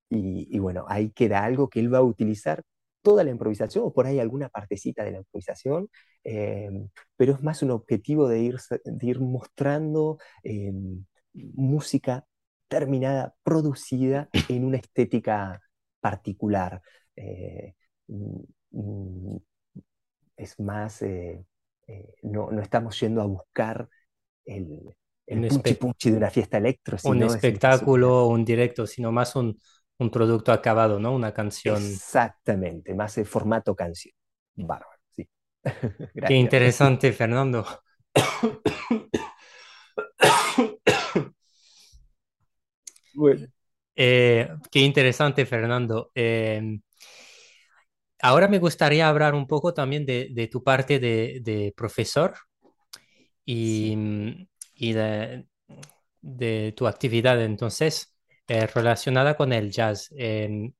Y, 0.09 0.59
bueno, 0.59 0.85
ahí 0.87 1.11
queda 1.11 1.43
algo 1.43 1.69
que 1.69 1.79
él 1.79 1.93
va 1.93 1.97
a 1.99 2.03
utilizar 2.03 2.63
toda 3.01 3.23
la 3.23 3.31
improvisación 3.31 3.85
o 3.85 3.93
por 3.93 4.05
ahí 4.07 4.19
alguna 4.19 4.49
partecita 4.49 5.03
de 5.03 5.11
la 5.11 5.17
improvisación, 5.19 5.89
eh, 6.23 6.69
pero 7.17 7.33
es 7.33 7.43
más 7.43 7.61
un 7.63 7.71
objetivo 7.71 8.27
de 8.29 8.39
ir, 8.39 8.57
de 8.85 9.07
ir 9.07 9.19
mostrando 9.19 10.17
eh, 10.43 10.71
música 11.33 12.25
terminada, 12.67 13.35
producida 13.43 14.29
en 14.49 14.65
una 14.65 14.77
estética 14.77 15.61
particular. 16.01 16.81
Mm, 18.07 18.41
mm, 18.71 19.37
es 20.37 20.59
más, 20.59 21.01
no, 22.21 22.51
no, 22.51 22.61
estamos 22.61 22.99
yendo 22.99 23.21
a 23.21 23.25
buscar 23.25 23.87
el, 24.45 24.95
el 25.27 25.77
punchi 25.77 26.11
de 26.11 26.17
una 26.17 26.29
fiesta 26.29 26.57
electro. 26.57 26.97
Un 27.05 27.23
espectáculo, 27.23 28.27
un 28.27 28.45
directo, 28.45 28.85
sino 28.85 29.11
más 29.11 29.35
un, 29.35 29.59
un, 29.97 30.11
producto 30.11 30.51
acabado, 30.51 30.99
¿no? 30.99 31.13
Una 31.13 31.33
canción. 31.33 31.77
Exactamente, 31.77 32.93
más 32.93 33.17
el 33.17 33.25
formato 33.25 33.75
canción. 33.75 34.13
Bárbaro, 34.55 34.99
sí. 35.15 35.27
Qué 36.27 36.35
interesante, 36.35 37.11
Fernando. 37.11 37.65
bueno. 43.13 43.47
Eh, 43.97 44.49
qué 44.69 44.79
interesante, 44.79 45.45
Fernando. 45.45 46.11
Eh, 46.13 46.79
ahora 48.21 48.47
me 48.47 48.59
gustaría 48.59 49.07
hablar 49.09 49.35
un 49.35 49.47
poco 49.47 49.73
también 49.73 50.05
de, 50.05 50.29
de 50.31 50.47
tu 50.47 50.63
parte 50.63 50.99
de, 50.99 51.39
de 51.43 51.73
profesor 51.75 52.35
y, 53.45 53.95
mm, 53.95 54.47
y 54.75 54.93
de, 54.93 55.47
de, 56.21 56.73
tu 56.75 56.87
actividad 56.87 57.41
entonces 57.41 58.15
eh, 58.47 58.67
relacionada 58.67 59.35
con 59.37 59.53
el 59.53 59.71
jazz. 59.71 60.09
Em, 60.17 60.73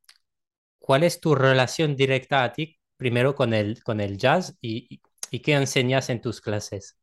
¿Cuál 0.80 1.04
es 1.04 1.20
tu 1.20 1.36
relación 1.36 1.96
directa 1.96 2.44
a 2.44 2.54
ti 2.54 2.80
primero 2.98 3.36
con 3.36 3.54
el, 3.54 3.84
con 3.84 4.02
el 4.02 4.18
jazz 4.18 4.56
y, 4.62 5.02
y 5.32 5.40
qué 5.42 5.54
enseñas 5.54 6.10
en 6.10 6.22
tus 6.22 6.42
clases? 6.42 6.98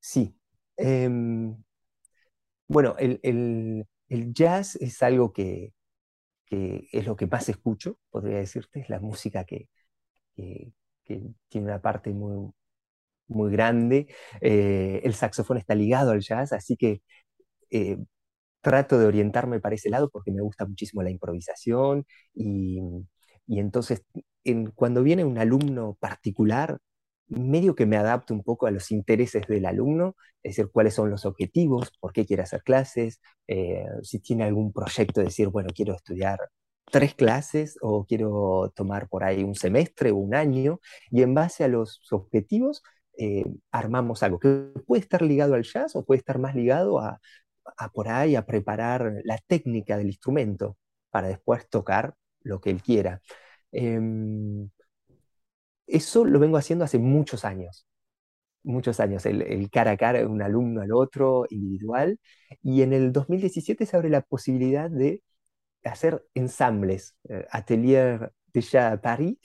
Sí. 0.00 0.34
Em, 0.76 1.56
bueno, 2.68 2.96
el, 2.98 3.20
el, 3.22 3.86
el, 4.08 4.32
jazz 4.34 4.76
es 4.76 5.02
algo 5.02 5.32
que, 5.32 5.72
que, 6.52 6.88
es 6.92 7.06
lo 7.06 7.16
que 7.16 7.26
más 7.26 7.48
escucho, 7.48 7.98
podría 8.10 8.36
decirte, 8.38 8.80
es 8.80 8.90
la 8.90 9.00
música 9.00 9.44
que, 9.44 9.68
que, 10.36 10.72
tiene 11.48 11.66
una 11.66 11.80
parte 11.82 12.10
muy, 12.12 12.52
muy 13.28 13.52
grande. 13.52 14.08
Eh, 14.40 15.00
el 15.04 15.14
saxofón 15.14 15.58
está 15.58 15.74
ligado 15.74 16.12
al 16.12 16.20
jazz, 16.20 16.52
así 16.52 16.76
que 16.76 17.02
eh, 17.70 17.98
trato 18.62 18.98
de 18.98 19.06
orientarme 19.06 19.60
para 19.60 19.76
ese 19.76 19.90
lado 19.90 20.10
porque 20.10 20.32
me 20.32 20.42
gusta 20.42 20.66
muchísimo 20.66 21.02
la 21.02 21.10
improvisación 21.10 22.06
y, 22.34 22.80
entonces 23.48 24.02
cuando 24.74 25.02
viene 25.02 25.24
un 25.24 25.38
alumno 25.38 25.96
particular, 26.00 26.78
medio 27.28 27.74
que 27.74 27.86
me 27.86 27.96
adapto 27.96 28.34
un 28.34 28.42
poco 28.42 28.66
a 28.66 28.70
los 28.70 28.90
intereses 28.90 29.46
del 29.46 29.66
alumno, 29.66 30.16
es 30.42 30.56
decir, 30.56 30.70
cuáles 30.72 30.94
son 30.94 31.10
los 31.10 31.24
objetivos, 31.24 31.92
por 32.00 32.12
qué 32.12 32.26
quiere 32.26 32.42
hacer 32.42 32.62
clases, 32.62 33.20
eh, 33.48 33.86
si 34.02 34.18
tiene 34.20 34.44
algún 34.44 34.72
proyecto, 34.72 35.20
decir, 35.20 35.48
bueno, 35.48 35.70
quiero 35.74 35.94
estudiar 35.94 36.38
tres 36.90 37.14
clases 37.14 37.78
o 37.80 38.04
quiero 38.04 38.72
tomar 38.74 39.08
por 39.08 39.24
ahí 39.24 39.44
un 39.44 39.54
semestre 39.54 40.10
o 40.10 40.16
un 40.16 40.34
año, 40.34 40.80
y 41.10 41.22
en 41.22 41.34
base 41.34 41.64
a 41.64 41.68
los 41.68 42.00
objetivos 42.12 42.82
eh, 43.18 43.44
armamos 43.70 44.22
algo 44.22 44.38
que 44.38 44.48
puede 44.86 45.02
estar 45.02 45.22
ligado 45.22 45.54
al 45.54 45.62
jazz 45.64 45.94
o 45.96 46.04
puede 46.04 46.18
estar 46.18 46.38
más 46.38 46.54
ligado 46.54 46.98
a, 46.98 47.20
por 47.92 48.08
ahí, 48.08 48.36
a 48.36 48.46
preparar 48.46 49.20
la 49.24 49.38
técnica 49.46 49.96
del 49.96 50.08
instrumento 50.08 50.76
para 51.10 51.28
después 51.28 51.68
tocar 51.68 52.14
lo 52.42 52.60
que 52.60 52.70
él 52.70 52.82
quiera. 52.82 53.20
Em, 53.72 54.68
eso 55.92 56.24
lo 56.24 56.38
vengo 56.38 56.56
haciendo 56.56 56.84
hace 56.84 56.98
muchos 56.98 57.44
años, 57.44 57.86
muchos 58.62 59.00
años, 59.00 59.26
el, 59.26 59.70
cara 59.70 59.92
a 59.92 59.96
cara, 59.96 60.26
un 60.26 60.42
alumno 60.42 60.82
al 60.82 60.92
otro, 60.92 61.46
individual, 61.50 62.18
y 62.62 62.82
en 62.82 62.92
el 62.92 63.12
2017 63.12 63.86
se 63.86 63.96
abre 63.96 64.10
la 64.10 64.22
posibilidad 64.22 64.90
de 64.90 65.22
hacer 65.84 66.24
ensambles, 66.34 67.16
eh, 67.28 67.46
Atelier 67.50 68.32
Déjà 68.54 69.00
Paris, 69.00 69.38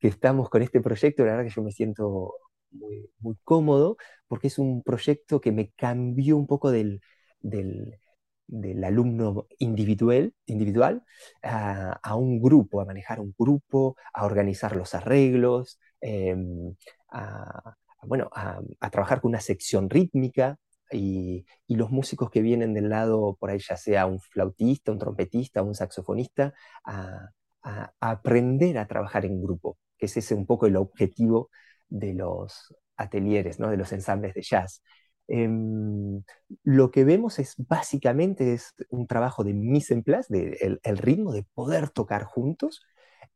que 0.00 0.08
estamos 0.08 0.50
con 0.50 0.62
este 0.62 0.80
proyecto, 0.80 1.24
la 1.24 1.32
verdad 1.32 1.44
que 1.44 1.54
yo 1.54 1.62
me 1.62 1.72
siento 1.72 2.34
muy, 2.70 3.10
muy 3.18 3.36
cómodo 3.44 3.96
porque 4.28 4.48
es 4.48 4.58
un 4.58 4.82
proyecto 4.82 5.40
que 5.40 5.52
me 5.52 5.70
cambió 5.70 6.36
un 6.36 6.46
poco 6.46 6.70
del, 6.70 7.00
del, 7.40 7.98
del 8.50 8.82
alumno 8.84 9.46
individual, 9.58 10.34
individual 10.46 11.04
a, 11.42 12.16
un 12.16 12.40
grupo, 12.42 12.80
a 12.80 12.84
manejar 12.84 13.20
un 13.20 13.34
grupo, 13.38 13.96
a 14.12 14.26
organizar 14.26 14.74
los 14.76 14.94
arreglos, 14.94 15.78
em, 16.00 16.74
a, 17.10 17.76
bueno, 18.02 18.28
a, 18.32 18.60
trabajar 18.90 19.20
con 19.20 19.30
una 19.30 19.40
sección 19.40 19.88
rítmica. 19.90 20.58
Y, 20.92 21.46
y, 21.68 21.76
los 21.76 21.90
músicos 21.90 22.30
que 22.30 22.42
vienen 22.42 22.74
del 22.74 22.88
lado, 22.88 23.36
por 23.38 23.50
ahí 23.50 23.60
ya 23.60 23.76
sea 23.76 24.06
un 24.06 24.18
flautista, 24.20 24.90
un 24.90 24.98
trompetista, 24.98 25.62
un 25.62 25.74
saxofonista, 25.74 26.52
a, 26.84 27.30
aprender 28.00 28.78
a 28.78 28.86
trabajar 28.86 29.24
en 29.24 29.42
grupo, 29.42 29.78
que 29.98 30.06
es 30.06 30.16
ese 30.16 30.34
un 30.34 30.46
poco 30.46 30.66
el 30.66 30.76
objetivo 30.76 31.50
de 31.88 32.14
los 32.14 32.74
atelieres, 32.96 33.60
¿no? 33.60 33.70
de 33.70 33.76
los 33.76 33.92
ensambles 33.92 34.34
de 34.34 34.42
jazz. 34.42 34.82
Em, 35.32 36.24
lo 36.64 36.90
que 36.90 37.04
vemos 37.04 37.38
es 37.38 37.54
básicamente 37.56 38.52
es 38.52 38.74
un 38.90 39.06
trabajo 39.06 39.44
de 39.44 39.54
mise 39.54 39.94
en 39.94 40.02
place, 40.02 40.26
de 40.32 40.80
el, 40.82 40.98
ritmo, 40.98 41.32
de 41.32 41.44
poder 41.54 41.88
tocar 41.90 42.24
juntos 42.24 42.82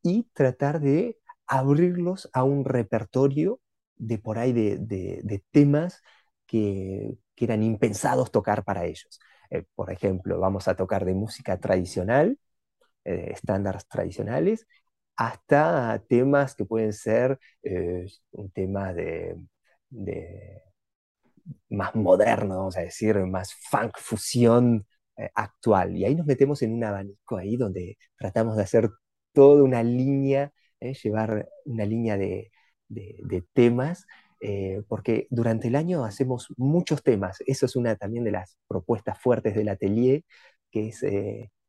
y 0.03 0.25
tratar 0.35 0.81
de 0.81 1.19
abrirlos 1.47 2.29
a 2.33 2.43
un 2.45 2.65
repertorio 2.65 3.61
de 3.97 4.19
por 4.19 4.39
ahí 4.39 4.53
de, 4.53 5.45
temas 5.53 6.03
que, 6.47 7.17
eran 7.37 7.63
impensados 7.63 8.33
tocar 8.33 8.65
para 8.65 8.87
ellos. 8.87 9.21
Eh, 9.51 9.65
por 9.75 9.93
ejemplo, 9.93 10.41
vamos 10.41 10.67
a 10.69 10.77
tocar 10.77 11.05
de 11.05 11.15
música 11.15 11.61
tradicional, 11.61 12.39
eh, 13.05 13.31
estándares 13.33 13.87
tradicionales, 13.89 14.67
hasta 15.17 16.03
temas 16.09 16.55
que 16.57 16.65
pueden 16.67 16.93
ser 16.93 17.39
eh, 17.63 18.07
un 18.33 18.51
tema 18.53 18.93
de, 18.95 19.37
más 21.69 21.95
moderno, 21.95 22.59
vamos 22.59 22.77
a 22.77 22.81
decir, 22.81 23.17
más 23.27 23.55
funk 23.71 23.99
fusión 23.99 24.87
eh, 25.17 25.31
actual. 25.35 25.97
Y 25.97 26.05
ahí 26.05 26.15
nos 26.15 26.27
metemos 26.27 26.63
en 26.63 26.75
un 26.75 26.85
abanico 26.85 27.37
ahí 27.37 27.57
donde 27.57 27.99
tratamos 28.19 28.57
de 28.57 28.63
hacer 28.65 28.91
toda 29.33 29.63
una 29.63 29.83
línea, 29.83 30.53
eh, 30.81 30.95
llevar 30.95 31.49
una 31.65 31.85
línea 31.87 32.17
de, 32.17 32.51
temas, 33.53 34.07
porque 34.89 35.27
durante 35.31 35.69
el 35.69 35.77
año 35.77 36.05
hacemos 36.05 36.49
muchos 36.57 37.03
temas. 37.03 37.39
Eso 37.47 37.67
es 37.67 37.77
una 37.77 37.97
también 37.97 38.25
de 38.25 38.33
las 38.33 38.59
propuestas 38.69 39.19
fuertes 39.19 39.55
del 39.55 39.69
atelier, 39.69 40.23
que 40.71 40.89
es 40.89 41.03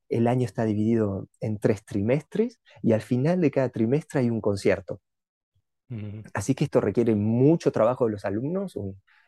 el 0.10 0.28
año 0.28 0.46
está 0.46 0.66
dividido 0.66 1.28
en 1.42 1.58
tres 1.60 1.84
trimestres 1.86 2.60
y 2.82 2.94
al 2.94 3.02
final 3.02 3.42
de 3.42 3.52
cada 3.52 3.70
trimestre 3.70 4.22
hay 4.22 4.30
un 4.30 4.42
concierto. 4.42 5.02
Así 6.34 6.56
que 6.56 6.64
esto 6.64 6.82
requiere 6.82 7.16
mucho 7.16 7.72
trabajo 7.72 8.06
de 8.06 8.12
los 8.12 8.26
alumnos, 8.26 8.78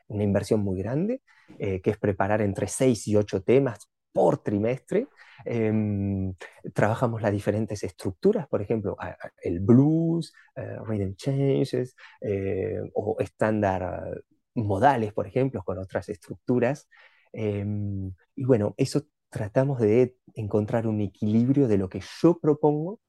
una 0.07 0.23
inversión 0.23 0.61
muy 0.61 0.77
grande, 0.79 1.21
eh, 1.59 1.81
que 1.81 1.91
es 1.91 1.97
preparar 1.97 2.41
entre 2.41 2.67
seis 2.67 3.07
y 3.07 3.15
ocho 3.15 3.41
temas 3.43 3.89
por 4.11 4.39
trimestre. 4.39 5.07
Em, 5.45 6.33
trabajamos 6.73 7.21
las 7.21 7.31
diferentes 7.31 7.83
estructuras, 7.83 8.47
por 8.47 8.61
ejemplo, 8.61 8.97
el 9.41 9.59
blues, 9.59 10.33
eh, 10.55 10.77
rhythm 10.85 11.15
changes 11.15 11.95
eh, 12.21 12.79
o 12.93 13.17
estándar 13.19 14.23
modales, 14.55 15.13
por 15.13 15.27
ejemplo, 15.27 15.63
con 15.63 15.77
otras 15.77 16.09
estructuras. 16.09 16.89
Em, 17.31 18.11
y 18.35 18.45
bueno, 18.45 18.73
eso 18.77 19.03
tratamos 19.29 19.79
de 19.79 20.15
encontrar 20.33 20.87
un 20.87 21.01
equilibrio 21.01 21.67
de 21.67 21.77
lo 21.77 21.89
que 21.89 22.01
yo 22.21 22.39
propongo 22.39 22.99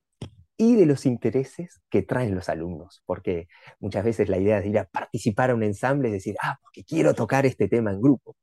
y 0.58 0.76
de 0.76 0.86
los 0.86 1.06
intereses 1.06 1.80
que 1.88 2.02
traen 2.02 2.34
los 2.34 2.48
alumnos, 2.50 3.02
porque 3.06 3.48
muchas 3.80 4.04
veces 4.04 4.28
la 4.28 4.38
idea 4.38 4.60
de 4.60 4.68
ir 4.68 4.78
a 4.78 4.84
participar 4.86 5.50
a 5.50 5.54
un 5.54 5.62
ensamble 5.62 6.08
es 6.08 6.14
decir, 6.14 6.36
ah, 6.42 6.58
porque 6.62 6.84
quiero 6.84 7.14
tocar 7.14 7.46
este 7.46 7.68
tema 7.68 7.92
en 7.92 8.00
grupo, 8.00 8.36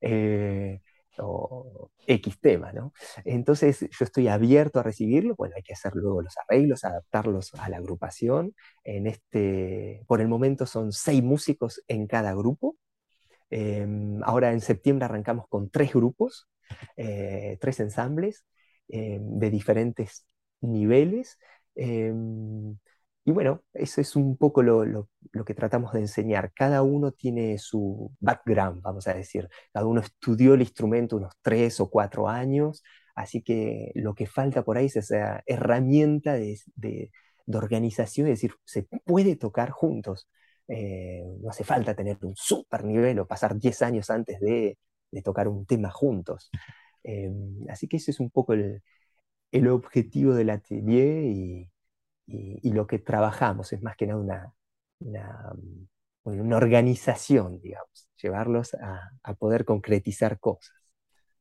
eh, 0.00 0.80
o 1.18 1.90
X 2.06 2.40
tema, 2.40 2.72
¿no? 2.72 2.92
Entonces 3.24 3.80
yo 3.80 4.04
estoy 4.04 4.28
abierto 4.28 4.80
a 4.80 4.82
recibirlo, 4.82 5.34
bueno, 5.36 5.54
hay 5.56 5.62
que 5.62 5.74
hacer 5.74 5.92
luego 5.94 6.22
los 6.22 6.34
arreglos, 6.38 6.84
adaptarlos 6.84 7.54
a 7.54 7.68
la 7.68 7.78
agrupación. 7.78 8.54
En 8.84 9.06
este, 9.06 10.04
por 10.06 10.20
el 10.20 10.28
momento 10.28 10.66
son 10.66 10.92
seis 10.92 11.22
músicos 11.22 11.82
en 11.88 12.06
cada 12.06 12.34
grupo. 12.34 12.76
Em, 13.50 14.22
ahora 14.24 14.52
en 14.52 14.60
septiembre 14.60 15.04
arrancamos 15.06 15.46
con 15.48 15.70
tres 15.70 15.92
grupos, 15.92 16.48
eh, 16.96 17.58
tres 17.60 17.80
ensambles 17.80 18.44
eh, 18.88 19.18
de 19.20 19.50
diferentes 19.50 20.26
niveles. 20.62 21.38
Eh, 21.76 22.12
y 23.24 23.30
bueno, 23.30 23.62
eso 23.72 24.00
es 24.00 24.16
un 24.16 24.36
poco 24.36 24.62
lo, 24.62 24.84
lo, 24.84 25.08
lo, 25.32 25.44
que 25.44 25.54
tratamos 25.54 25.92
de 25.92 26.00
enseñar. 26.00 26.52
Cada 26.54 26.82
uno 26.82 27.12
tiene 27.12 27.56
su 27.58 28.10
background, 28.20 28.82
vamos 28.82 29.06
a 29.06 29.14
decir. 29.14 29.48
Cada 29.72 29.86
uno 29.86 30.00
estudió 30.00 30.54
el 30.54 30.60
instrumento 30.62 31.16
unos 31.16 31.34
tres 31.40 31.78
o 31.80 31.88
cuatro 31.88 32.28
años, 32.28 32.82
así 33.14 33.42
que 33.42 33.92
lo 33.94 34.14
que 34.14 34.26
falta 34.26 34.64
por 34.64 34.76
ahí 34.76 34.86
es 34.86 34.96
esa 34.96 35.42
herramienta 35.46 36.32
de, 36.34 36.58
de, 36.74 37.10
de 37.46 37.58
organización, 37.58 38.26
es 38.26 38.38
decir, 38.40 38.54
se 38.64 38.84
puede 39.04 39.36
tocar 39.36 39.70
juntos. 39.70 40.28
Eh, 40.68 41.22
no 41.40 41.50
hace 41.50 41.64
falta 41.64 41.94
tener 41.94 42.18
un 42.22 42.34
super 42.36 42.84
nivel 42.84 43.18
o 43.20 43.26
pasar 43.26 43.56
10 43.56 43.82
años 43.82 44.10
antes 44.10 44.40
de, 44.40 44.78
de 45.12 45.22
tocar 45.22 45.46
un 45.48 45.64
tema 45.66 45.90
juntos. 45.90 46.50
Eh, 47.04 47.30
así 47.68 47.86
que 47.88 47.98
ese 47.98 48.10
es 48.10 48.20
un 48.20 48.30
poco 48.30 48.52
el, 48.54 48.82
el 49.52 49.68
objetivo 49.68 50.34
del 50.34 50.50
atelier 50.50 51.24
y, 51.24 51.70
y, 52.26 52.72
lo 52.72 52.86
que 52.86 52.98
trabajamos 52.98 53.72
es 53.72 53.82
más 53.82 53.96
que 53.96 54.06
nada 54.06 54.20
una, 54.20 54.54
una, 55.00 55.52
una 56.24 56.56
organización, 56.56 57.60
digamos, 57.60 58.08
llevarlos 58.16 58.74
a, 58.74 59.34
poder 59.38 59.64
concretizar 59.64 60.38
cosas. 60.40 60.74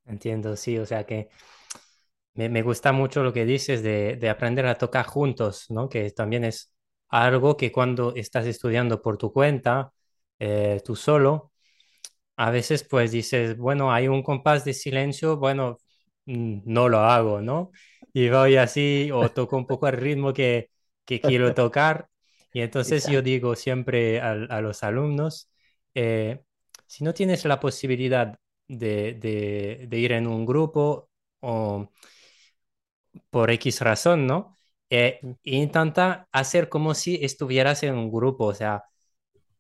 Entiendo, 0.06 0.56
sí, 0.58 0.78
o 0.78 0.86
sea 0.86 1.06
que 1.06 1.30
me, 2.34 2.62
gusta 2.62 2.92
mucho 2.92 3.24
lo 3.24 3.34
que 3.34 3.46
dices 3.46 3.84
de, 3.84 4.18
de, 4.18 4.30
aprender 4.30 4.66
a 4.66 4.78
tocar 4.78 5.06
juntos, 5.06 5.66
¿no? 5.70 5.90
Que 5.90 6.12
también 6.12 6.46
es 6.46 6.74
algo 7.10 7.58
que 7.58 7.72
cuando 7.72 8.16
estás 8.16 8.46
estudiando 8.46 9.02
por 9.02 9.18
tu 9.18 9.34
cuenta, 9.34 9.94
eh, 10.40 10.82
tú 10.86 10.96
solo, 10.96 11.52
a 12.38 12.52
veces 12.52 12.84
pues 12.84 13.12
dices, 13.12 13.58
bueno, 13.58 13.92
hay 13.94 14.08
un 14.08 14.24
compás 14.24 14.66
de 14.66 14.74
silencio, 14.74 15.38
bueno, 15.38 15.78
mm, 16.26 16.62
no 16.66 16.90
lo 16.90 17.00
hago, 17.00 17.42
¿no? 17.42 17.72
Y 18.14 18.30
voy 18.30 18.58
así 18.58 19.10
o 19.14 19.30
toco 19.30 19.58
un 19.58 19.66
poco 19.68 19.88
el 19.88 19.98
ritmo 19.98 20.34
que, 20.34 20.70
que 21.06 21.22
quiero 21.22 21.54
tocar. 21.54 22.10
Y 22.54 22.62
entonces 22.62 23.06
Exacto. 23.06 23.12
yo 23.12 23.22
digo 23.22 23.56
siempre 23.56 24.20
a, 24.22 24.32
a 24.32 24.62
los 24.62 24.84
alumnos, 24.84 25.50
eh, 25.96 26.42
si 26.88 27.04
no 27.04 27.14
tienes 27.14 27.46
la 27.46 27.60
posibilidad 27.60 28.38
de, 28.68 29.14
de, 29.14 29.86
de, 29.88 29.98
ir 30.00 30.12
en 30.14 30.28
un 30.28 30.46
grupo 30.46 31.10
o 31.42 31.90
por 33.30 33.52
X 33.52 33.82
razón, 33.82 34.28
¿no? 34.28 34.58
Eh, 34.90 35.20
intenta 35.44 36.28
hacer 36.32 36.70
como 36.70 36.94
si 36.94 37.20
estuvieras 37.24 37.84
en 37.84 37.96
un 37.96 38.12
grupo, 38.12 38.46
o 38.46 38.54
sea, 38.54 38.84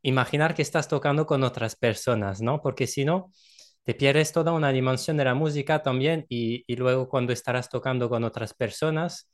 imaginar 0.03 0.55
que 0.55 0.61
estás 0.63 0.87
tocando 0.87 1.25
con 1.25 1.43
otras 1.43 1.75
personas, 1.75 2.41
¿no? 2.41 2.61
Porque 2.61 2.87
si 2.87 3.05
no, 3.05 3.31
te 3.83 3.93
pierdes 3.95 4.31
toda 4.31 4.51
una 4.53 4.71
dimensión 4.71 5.17
de 5.17 5.25
la 5.25 5.33
música 5.33 5.81
también 5.81 6.25
y, 6.29 6.63
y 6.67 6.75
luego 6.75 7.09
cuando 7.09 7.33
estarás 7.33 7.69
tocando 7.69 8.09
con 8.09 8.23
otras 8.23 8.53
personas, 8.53 9.31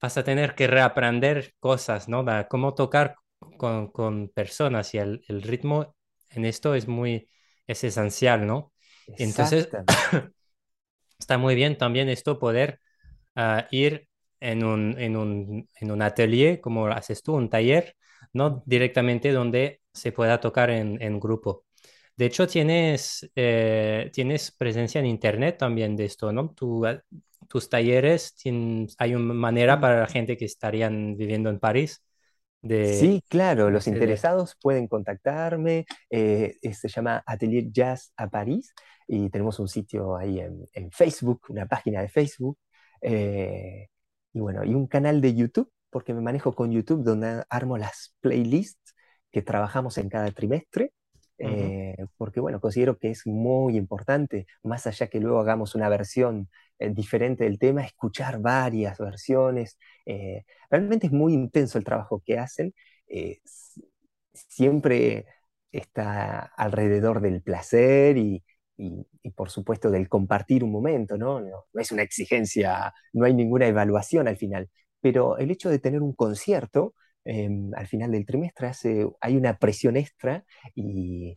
vas 0.00 0.16
a 0.16 0.24
tener 0.24 0.54
que 0.54 0.66
reaprender 0.66 1.54
cosas, 1.58 2.08
¿no? 2.08 2.24
Cómo 2.48 2.74
tocar 2.74 3.16
con, 3.56 3.88
con 3.88 4.28
personas 4.28 4.94
y 4.94 4.98
el, 4.98 5.24
el, 5.28 5.42
ritmo 5.42 5.96
en 6.30 6.44
esto 6.44 6.74
es 6.74 6.86
muy, 6.86 7.28
es 7.66 7.82
esencial, 7.84 8.46
¿no? 8.46 8.72
Entonces, 9.06 9.68
está 11.18 11.38
muy 11.38 11.54
bien 11.54 11.76
también 11.78 12.08
esto 12.08 12.38
poder 12.38 12.80
uh, 13.36 13.62
ir 13.70 14.08
en 14.40 14.64
un, 14.64 14.98
en, 14.98 15.16
un, 15.16 15.68
en 15.74 15.90
un 15.90 16.02
atelier, 16.02 16.60
como 16.60 16.86
haces 16.86 17.22
tú, 17.22 17.34
un 17.34 17.50
taller, 17.50 17.96
¿no? 18.32 18.62
Directamente 18.66 19.32
donde 19.32 19.80
se 19.92 20.12
pueda 20.12 20.40
tocar 20.40 20.70
en, 20.70 21.00
en 21.02 21.18
grupo. 21.18 21.64
De 22.18 22.26
hecho, 22.26 22.48
tienes, 22.48 23.30
eh, 23.36 24.10
tienes 24.12 24.50
presencia 24.50 24.98
en 24.98 25.06
Internet 25.06 25.56
también 25.56 25.94
de 25.94 26.04
esto, 26.04 26.32
¿no? 26.32 26.50
Tú 26.50 26.84
tus 27.46 27.68
talleres, 27.70 28.34
hay 28.98 29.14
una 29.14 29.34
manera 29.34 29.80
para 29.80 30.00
la 30.00 30.06
gente 30.08 30.36
que 30.36 30.44
estarían 30.44 31.16
viviendo 31.16 31.48
en 31.48 31.60
París. 31.60 32.04
De, 32.60 32.92
sí, 32.94 33.22
claro, 33.28 33.70
los 33.70 33.86
interesados 33.86 34.56
pueden 34.60 34.88
contactarme, 34.88 35.86
eh, 36.10 36.56
se 36.72 36.88
llama 36.88 37.22
Atelier 37.24 37.70
Jazz 37.70 38.12
a 38.16 38.28
París 38.28 38.74
y 39.06 39.30
tenemos 39.30 39.60
un 39.60 39.68
sitio 39.68 40.16
ahí 40.16 40.40
en, 40.40 40.68
en 40.72 40.90
Facebook, 40.90 41.42
una 41.50 41.66
página 41.66 42.00
de 42.00 42.08
Facebook, 42.08 42.58
eh, 43.00 43.86
y 44.32 44.40
bueno, 44.40 44.64
y 44.64 44.74
un 44.74 44.88
canal 44.88 45.20
de 45.20 45.36
YouTube, 45.36 45.70
porque 45.88 46.12
me 46.14 46.20
manejo 46.20 46.52
con 46.52 46.72
YouTube 46.72 47.04
donde 47.04 47.44
armo 47.48 47.78
las 47.78 48.16
playlists 48.20 48.96
que 49.30 49.42
trabajamos 49.42 49.96
en 49.98 50.08
cada 50.08 50.32
trimestre. 50.32 50.92
Eh, 51.38 51.96
porque 52.16 52.40
bueno, 52.40 52.60
considero 52.60 52.98
que 52.98 53.10
es 53.10 53.26
muy 53.26 53.76
importante, 53.76 54.46
más 54.62 54.86
allá 54.86 55.06
que 55.08 55.20
luego 55.20 55.40
hagamos 55.40 55.74
una 55.74 55.88
versión 55.88 56.48
eh, 56.78 56.90
diferente 56.90 57.44
del 57.44 57.58
tema, 57.58 57.84
escuchar 57.84 58.40
varias 58.40 58.98
versiones. 58.98 59.78
Eh, 60.06 60.44
realmente 60.70 61.06
es 61.06 61.12
muy 61.12 61.32
intenso 61.34 61.78
el 61.78 61.84
trabajo 61.84 62.22
que 62.24 62.38
hacen. 62.38 62.74
Siempre 64.32 65.26
está 65.72 66.40
alrededor 66.56 67.20
del 67.20 67.42
placer 67.42 68.16
y, 68.16 68.42
por 69.34 69.50
supuesto 69.50 69.90
del 69.90 70.08
compartir 70.08 70.64
un 70.64 70.72
momento. 70.72 71.16
¿no? 71.16 71.40
No 71.40 71.80
es 71.80 71.92
una 71.92 72.02
exigencia, 72.02 72.92
no 73.12 73.24
hay 73.24 73.34
ninguna 73.34 73.66
evaluación 73.66 74.28
al 74.28 74.36
final, 74.36 74.68
pero 75.00 75.38
el 75.38 75.50
hecho 75.50 75.70
de 75.70 75.78
tener 75.78 76.02
un 76.02 76.14
concierto 76.14 76.94
eh, 77.28 77.50
al 77.76 77.86
final 77.86 78.10
del 78.10 78.24
trimestre 78.24 78.68
hace, 78.68 79.06
hay 79.20 79.36
una 79.36 79.58
presión 79.58 79.96
extra 79.98 80.44
y, 80.74 81.36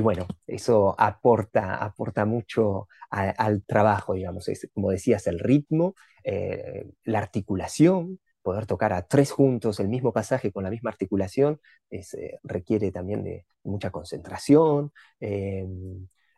bueno, 0.00 0.26
eso 0.46 0.94
aporta, 0.98 1.76
aporta 1.76 2.24
mucho 2.24 2.88
al 3.10 3.62
trabajo, 3.64 4.14
digamos, 4.14 4.48
es, 4.48 4.68
como 4.72 4.90
decías, 4.90 5.26
el 5.26 5.38
ritmo, 5.38 5.94
eh, 6.24 6.86
la 7.04 7.18
articulación, 7.18 8.20
poder 8.40 8.64
tocar 8.66 8.92
a 8.94 9.02
tres 9.06 9.32
juntos 9.32 9.80
el 9.80 9.88
mismo 9.88 10.12
pasaje 10.12 10.50
con 10.50 10.64
la 10.64 10.70
misma 10.70 10.90
articulación, 10.90 11.60
es, 11.90 12.14
eh, 12.14 12.38
requiere 12.42 12.90
también 12.90 13.22
de 13.22 13.44
mucha 13.64 13.90
concentración. 13.90 14.92
Eh, 15.20 15.66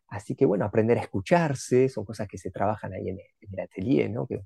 así 0.08 0.34
que 0.34 0.46
bueno, 0.46 0.64
aprender 0.64 0.98
a 0.98 1.02
escucharse, 1.02 1.88
son 1.88 2.04
cosas 2.04 2.26
que 2.28 2.38
se 2.38 2.50
trabajan 2.50 2.92
ahí 2.92 3.08
en, 3.08 3.18
en 3.40 3.48
el 3.52 3.60
atelier, 3.60 4.10
¿no? 4.10 4.26
Que, 4.26 4.42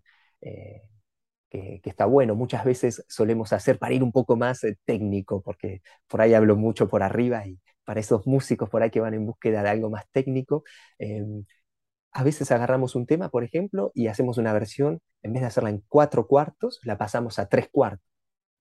que, 1.50 1.80
que, 1.82 1.90
está 1.90 2.06
bueno. 2.06 2.34
Muchas 2.34 2.64
veces 2.64 3.04
solemos 3.08 3.52
hacer 3.52 3.78
para 3.78 3.94
ir 3.94 4.02
un 4.02 4.12
poco 4.12 4.36
más 4.36 4.64
eh, 4.64 4.76
técnico, 4.84 5.42
porque 5.42 5.82
por 6.06 6.20
ahí 6.20 6.34
hablo 6.34 6.56
mucho 6.56 6.88
por 6.88 7.02
arriba 7.02 7.46
y 7.46 7.58
para 7.88 8.00
esos 8.00 8.26
músicos 8.26 8.68
por 8.68 8.82
ahí 8.82 8.90
que 8.90 9.00
van 9.00 9.14
en 9.14 9.24
búsqueda 9.24 9.62
de 9.62 9.70
algo 9.70 9.88
más 9.88 10.04
técnico, 10.12 10.62
eh, 10.98 11.24
a 12.12 12.22
veces 12.22 12.50
agarramos 12.52 12.94
un 12.94 13.06
tema, 13.06 13.30
por 13.30 13.44
ejemplo, 13.44 13.92
y 13.94 14.08
hacemos 14.08 14.36
una 14.36 14.52
versión, 14.52 15.00
en 15.22 15.32
vez 15.32 15.40
de 15.40 15.46
hacerla 15.46 15.70
en 15.70 15.82
cuatro 15.88 16.26
cuartos, 16.26 16.80
la 16.82 16.98
pasamos 16.98 17.38
a 17.38 17.48
tres 17.48 17.68
cuartos. 17.70 18.06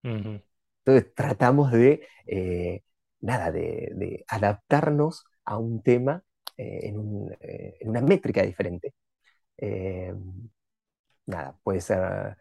Uh 0.03 0.07
-huh. 0.09 0.43
Entonces 0.85 1.13
tratamos 1.13 1.73
de, 1.73 2.07
eh, 2.25 2.83
nada, 3.19 3.51
de, 3.51 3.91
de, 3.95 4.23
adaptarnos 4.29 5.25
a 5.43 5.57
un 5.57 5.83
tema 5.83 6.23
eh, 6.55 6.87
en, 6.87 6.97
un, 6.97 7.35
en, 7.41 7.89
una 7.89 8.01
métrica 8.01 8.43
diferente. 8.43 8.93
nada, 11.25 11.57
puede 11.63 11.81
ser 11.81 12.37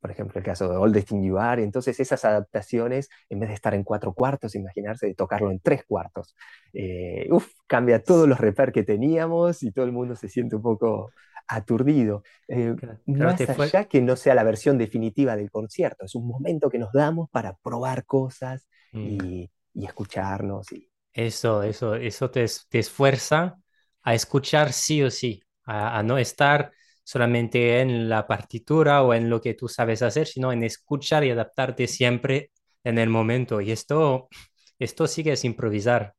por 0.00 0.10
ejemplo, 0.10 0.38
el 0.38 0.44
caso 0.44 0.68
de 0.68 0.76
All 0.76 0.92
the 0.92 1.02
Thing 1.02 1.22
You 1.22 1.38
Are, 1.38 1.62
entonces 1.62 1.98
esas 1.98 2.24
adaptaciones, 2.24 3.08
en 3.28 3.40
vez 3.40 3.48
de 3.48 3.54
estar 3.54 3.74
en 3.74 3.82
cuatro 3.82 4.12
cuartos, 4.14 4.54
imaginarse 4.54 5.06
de 5.06 5.14
tocarlo 5.14 5.50
en 5.50 5.60
tres 5.60 5.84
cuartos. 5.86 6.36
Eh, 6.72 7.26
uf, 7.30 7.48
cambia 7.66 8.02
todos 8.02 8.28
los 8.28 8.38
reper 8.38 8.72
que 8.72 8.84
teníamos 8.84 9.62
y 9.62 9.72
todo 9.72 9.84
el 9.84 9.92
mundo 9.92 10.14
se 10.14 10.28
siente 10.28 10.56
un 10.56 10.62
poco 10.62 11.10
aturdido. 11.48 12.22
Eh, 12.46 12.74
claro, 12.78 13.00
más 13.06 13.40
allá 13.40 13.54
fue... 13.54 13.88
que 13.88 14.00
no 14.00 14.14
sea 14.16 14.34
la 14.34 14.44
versión 14.44 14.78
definitiva 14.78 15.34
del 15.34 15.50
concierto, 15.50 16.04
es 16.04 16.14
un 16.14 16.28
momento 16.28 16.70
que 16.70 16.78
nos 16.78 16.92
damos 16.92 17.28
para 17.30 17.56
probar 17.56 18.04
cosas 18.04 18.68
mm. 18.92 18.98
y, 19.00 19.50
y, 19.74 19.84
escucharnos. 19.84 20.70
Y... 20.72 20.90
Eso, 21.12 21.62
eso, 21.62 21.96
eso 21.96 22.30
te, 22.30 22.46
te, 22.68 22.78
esfuerza 22.78 23.58
a 24.02 24.14
escuchar 24.14 24.72
sí 24.72 25.02
o 25.02 25.10
sí, 25.10 25.42
a, 25.64 25.98
a 25.98 26.02
no 26.02 26.18
estar 26.18 26.70
solamente 27.08 27.80
en 27.80 28.10
la 28.10 28.26
partitura 28.26 29.02
o 29.02 29.14
en 29.14 29.30
lo 29.30 29.40
que 29.40 29.54
tú 29.54 29.66
sabes 29.66 30.02
hacer, 30.02 30.26
sino 30.26 30.52
en 30.52 30.62
escuchar 30.62 31.24
y 31.24 31.30
adaptarte 31.30 31.86
siempre 31.86 32.50
en 32.84 32.98
el 32.98 33.08
momento. 33.08 33.62
Y 33.62 33.70
esto, 33.70 34.28
esto 34.78 35.06
sí 35.06 35.24
que 35.24 35.32
es 35.32 35.42
improvisar. 35.46 36.14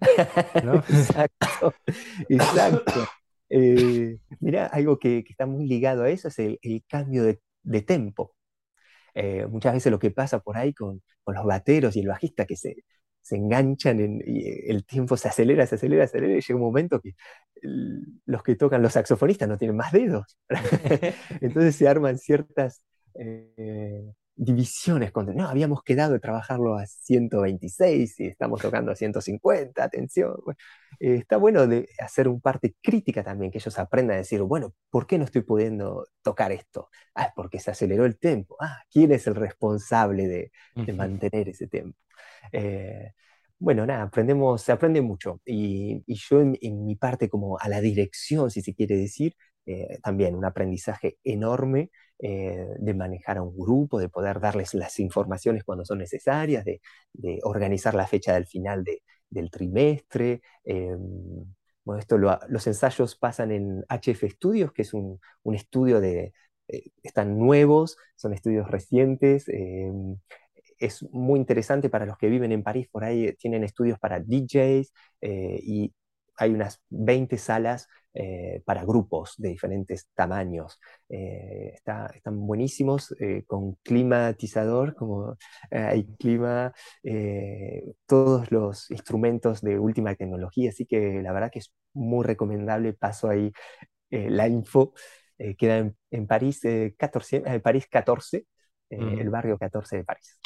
¿no? 0.62 0.74
exacto, 0.74 1.72
exacto. 2.28 3.06
Eh, 3.48 4.18
mira, 4.40 4.66
algo 4.66 4.98
que, 4.98 5.24
que, 5.24 5.32
está 5.32 5.46
muy 5.46 5.66
ligado 5.66 6.02
a 6.02 6.10
eso 6.10 6.28
es 6.28 6.38
el, 6.38 6.58
el 6.60 6.84
cambio 6.86 7.24
de, 7.24 7.40
de 7.62 7.80
tempo. 7.80 8.34
Eh, 9.14 9.46
muchas 9.46 9.72
veces 9.72 9.90
lo 9.90 9.98
que 9.98 10.10
pasa 10.10 10.40
por 10.40 10.58
ahí 10.58 10.74
con, 10.74 11.02
con 11.22 11.36
los 11.36 11.46
bateros 11.46 11.96
y 11.96 12.00
el 12.00 12.08
bajista 12.08 12.44
que 12.44 12.56
se, 12.56 12.76
se 13.24 13.36
enganchan 13.36 14.00
en, 14.00 14.22
y 14.26 14.70
el 14.70 14.84
tiempo 14.84 15.16
se 15.16 15.28
acelera, 15.28 15.66
se 15.66 15.76
acelera, 15.76 16.06
se 16.06 16.18
acelera, 16.18 16.38
y 16.38 16.42
llega 16.42 16.56
un 16.56 16.60
momento 16.62 17.00
que 17.00 17.14
los 18.26 18.42
que 18.42 18.54
tocan 18.56 18.82
los 18.82 18.92
saxofonistas 18.92 19.48
no 19.48 19.56
tienen 19.56 19.76
más 19.76 19.92
dedos. 19.92 20.38
Entonces 21.40 21.74
se 21.76 21.88
arman 21.88 22.18
ciertas, 22.18 22.84
eh, 23.14 24.12
divisiones. 24.36 25.12
no, 25.14 25.48
habíamos 25.48 25.82
quedado 25.82 26.12
de 26.12 26.20
trabajarlo 26.20 26.76
a 26.76 26.86
126 26.86 28.20
y 28.20 28.26
estamos 28.26 28.60
tocando 28.60 28.92
a 28.92 28.96
150, 28.96 29.82
atención. 29.82 30.34
Eh, 31.00 31.16
está 31.16 31.36
bueno 31.36 31.66
de 31.66 31.88
hacer 31.98 32.28
un 32.28 32.40
parte 32.40 32.74
crítica 32.82 33.22
también, 33.22 33.50
que 33.50 33.58
ellos 33.58 33.78
aprendan 33.78 34.16
a 34.16 34.18
decir, 34.18 34.42
bueno, 34.42 34.74
¿por 34.90 35.06
qué 35.06 35.18
no 35.18 35.24
estoy 35.24 35.42
pudiendo 35.42 36.06
tocar 36.22 36.52
esto? 36.52 36.88
Ah, 37.14 37.24
es 37.24 37.32
porque 37.34 37.60
se 37.60 37.70
aceleró 37.70 38.04
el 38.04 38.18
tempo. 38.18 38.56
Ah, 38.60 38.82
¿quién 38.90 39.12
es 39.12 39.26
el 39.26 39.34
responsable 39.34 40.28
de, 40.28 40.52
mantener 40.94 41.48
ese 41.48 41.68
tempo? 41.68 41.98
Eh, 42.52 43.12
bueno, 43.58 43.86
nada, 43.86 44.02
aprendemos, 44.02 44.62
se 44.62 44.72
aprende 44.72 45.00
mucho. 45.00 45.40
Y, 45.44 46.04
yo 46.06 46.40
en, 46.40 46.84
mi 46.84 46.96
parte 46.96 47.28
como 47.28 47.58
a 47.58 47.68
la 47.68 47.80
dirección, 47.80 48.50
si 48.50 48.62
se 48.62 48.74
quiere 48.74 48.96
decir, 48.96 49.36
eh, 49.66 49.98
también 50.02 50.34
un 50.34 50.44
aprendizaje 50.44 51.18
enorme 51.24 51.90
eh, 52.26 52.66
de 52.78 52.94
manejar 52.94 53.36
a 53.36 53.42
un 53.42 53.54
grupo, 53.54 53.98
de 53.98 54.08
poder 54.08 54.40
darles 54.40 54.72
las 54.72 54.98
informaciones 54.98 55.62
cuando 55.62 55.84
son 55.84 55.98
necesarias, 55.98 56.64
de, 56.64 56.80
organizar 57.42 57.92
la 57.92 58.06
fecha 58.06 58.32
del 58.32 58.46
final 58.46 58.82
del 59.28 59.50
trimestre. 59.50 60.40
Eh, 60.64 60.96
bueno, 61.84 62.00
esto 62.00 62.16
los 62.16 62.66
ensayos 62.66 63.14
pasan 63.16 63.52
en 63.52 63.84
HF 63.90 64.24
Studios, 64.30 64.72
que 64.72 64.80
es 64.80 64.94
un, 64.94 65.20
estudio 65.52 66.00
de, 66.00 66.32
están 67.02 67.38
nuevos, 67.38 67.98
son 68.16 68.32
estudios 68.32 68.70
recientes, 68.70 69.44
es 70.78 71.02
muy 71.12 71.38
interesante 71.38 71.90
para 71.90 72.06
los 72.06 72.16
que 72.16 72.30
viven 72.30 72.52
en 72.52 72.62
París, 72.62 72.88
por 72.90 73.04
ahí 73.04 73.34
tienen 73.34 73.64
estudios 73.64 73.98
para 73.98 74.18
DJs 74.18 74.94
y 75.20 75.92
hay 76.38 76.50
unas 76.54 76.82
20 76.88 77.36
salas 77.36 77.86
eh, 78.16 78.62
para 78.64 78.84
grupos 78.84 79.34
de 79.38 79.48
diferentes 79.48 80.08
tamaños. 80.14 80.80
Eh, 81.08 81.74
están 81.74 82.46
buenísimos, 82.46 83.12
eh, 83.18 83.42
con 83.44 83.74
climatizador, 83.82 84.94
como 84.94 85.36
hay 85.70 86.04
clima, 86.16 86.72
todos 88.06 88.52
los 88.52 88.88
instrumentos 88.92 89.62
de 89.62 89.80
última 89.80 90.14
tecnología, 90.14 90.70
así 90.70 90.86
que 90.86 91.20
la 91.22 91.32
verdad 91.32 91.50
que 91.50 91.58
es 91.58 91.72
muy 91.92 92.24
recomendable. 92.24 92.92
Paso 92.92 93.28
ahí 93.28 93.50
la 94.10 94.46
info. 94.48 94.94
queda 95.58 95.92
en, 96.10 96.26
París, 96.28 96.60
14, 96.96 97.60
París 97.60 97.88
14, 97.90 98.46
el 98.90 99.30
barrio 99.30 99.58
14 99.58 99.96
de 99.96 100.04
París. 100.04 100.38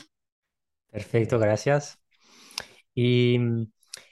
Perfecto, 0.91 1.39
gracias. 1.39 1.99
Y 2.95 3.39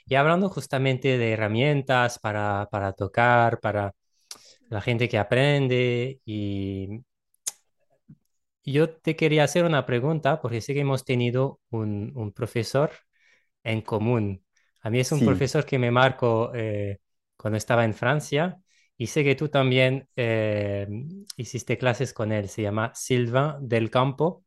y 0.07 0.15
hablando 0.15 0.49
justamente 0.49 1.17
de 1.17 1.31
herramientas 1.33 2.19
para, 2.19 2.67
para 2.71 2.93
tocar, 2.93 3.59
para 3.59 3.93
la 4.69 4.81
gente 4.81 5.09
que 5.09 5.17
aprende, 5.17 6.21
y 6.25 7.03
yo 8.73 8.89
te 8.89 9.15
quería 9.15 9.43
hacer 9.45 9.63
una 9.65 9.85
pregunta, 9.85 10.41
porque 10.41 10.61
sé 10.61 10.73
que 10.73 10.81
hemos 10.81 11.05
tenido 11.05 11.59
un, 11.69 12.11
un 12.15 12.33
profesor 12.33 12.91
en 13.63 13.81
común. 13.81 14.43
A 14.81 14.89
mí 14.89 14.99
es 14.99 15.11
un 15.11 15.23
profesor 15.23 15.65
que 15.65 15.79
me 15.79 15.91
marcó 15.91 16.51
eh, 16.53 16.99
cuando 17.35 17.57
estaba 17.57 17.85
en 17.85 17.93
Francia 17.93 18.57
y 18.97 19.07
sé 19.07 19.23
que 19.23 19.35
tú 19.35 19.49
también 19.49 20.07
eh, 20.15 20.87
hiciste 21.35 21.77
clases 21.77 22.13
con 22.13 22.31
él. 22.31 22.49
Se 22.49 22.61
llama 22.61 22.91
Sylvain 22.95 23.67
del 23.67 23.89
Campo. 23.89 24.43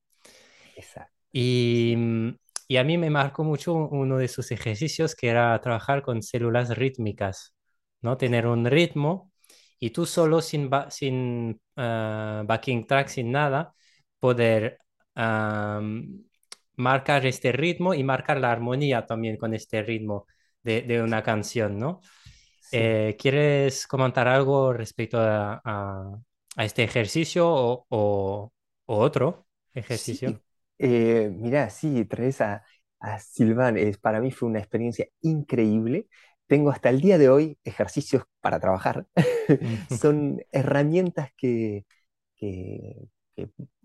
Exacto. 0.76 1.12
Y 1.32 1.94
mm, 1.96 2.30
y 2.70 2.76
a 2.76 2.84
mí 2.84 2.96
me 2.98 3.10
marcó 3.10 3.42
mucho 3.42 3.74
uno 3.74 4.16
de 4.18 4.28
sus 4.28 4.52
ejercicios 4.52 5.16
que 5.16 5.26
era 5.28 5.60
trabajar 5.60 6.02
con 6.02 6.22
células 6.22 6.68
rítmicas, 6.78 7.52
¿no? 8.00 8.16
Tener 8.16 8.46
un 8.46 8.64
ritmo 8.64 9.32
y 9.80 9.90
tú 9.90 10.06
solo 10.06 10.40
sin, 10.40 10.70
sin 10.88 11.60
ah, 11.74 12.44
backing 12.46 12.86
track, 12.86 13.08
sin 13.08 13.32
nada, 13.32 13.74
poder 14.20 14.78
marcar 16.76 17.26
este 17.26 17.50
ritmo 17.50 17.92
y 17.92 18.04
marcar 18.04 18.38
la 18.38 18.52
armonía 18.52 19.04
también 19.04 19.36
con 19.36 19.52
este 19.52 19.82
ritmo 19.82 20.28
de, 20.62 21.02
una 21.02 21.24
canción, 21.24 21.76
¿no? 21.76 22.00
Eh, 22.70 23.16
¿Quieres 23.18 23.88
comentar 23.88 24.28
algo 24.28 24.72
respecto 24.72 25.18
a, 25.20 25.60
este 26.56 26.84
ejercicio 26.84 27.48
o, 27.48 27.84
o, 27.88 28.52
otro 28.86 29.48
ejercicio? 29.74 30.40
Eh, 30.82 31.30
mirá, 31.34 31.68
sí, 31.70 32.04
traes 32.06 32.40
a, 32.40 32.64
a 33.00 33.18
Silvan, 33.18 33.76
es, 33.76 33.98
para 33.98 34.20
mí 34.20 34.30
fue 34.30 34.48
una 34.48 34.58
experiencia 34.60 35.06
increíble. 35.20 36.08
Tengo 36.46 36.70
hasta 36.70 36.88
el 36.90 37.00
día 37.00 37.18
de 37.18 37.28
hoy 37.28 37.58
ejercicios 37.64 38.24
para 38.40 38.60
trabajar. 38.60 39.06
Son 39.90 40.40
herramientas 40.52 41.30
que, 41.36 41.84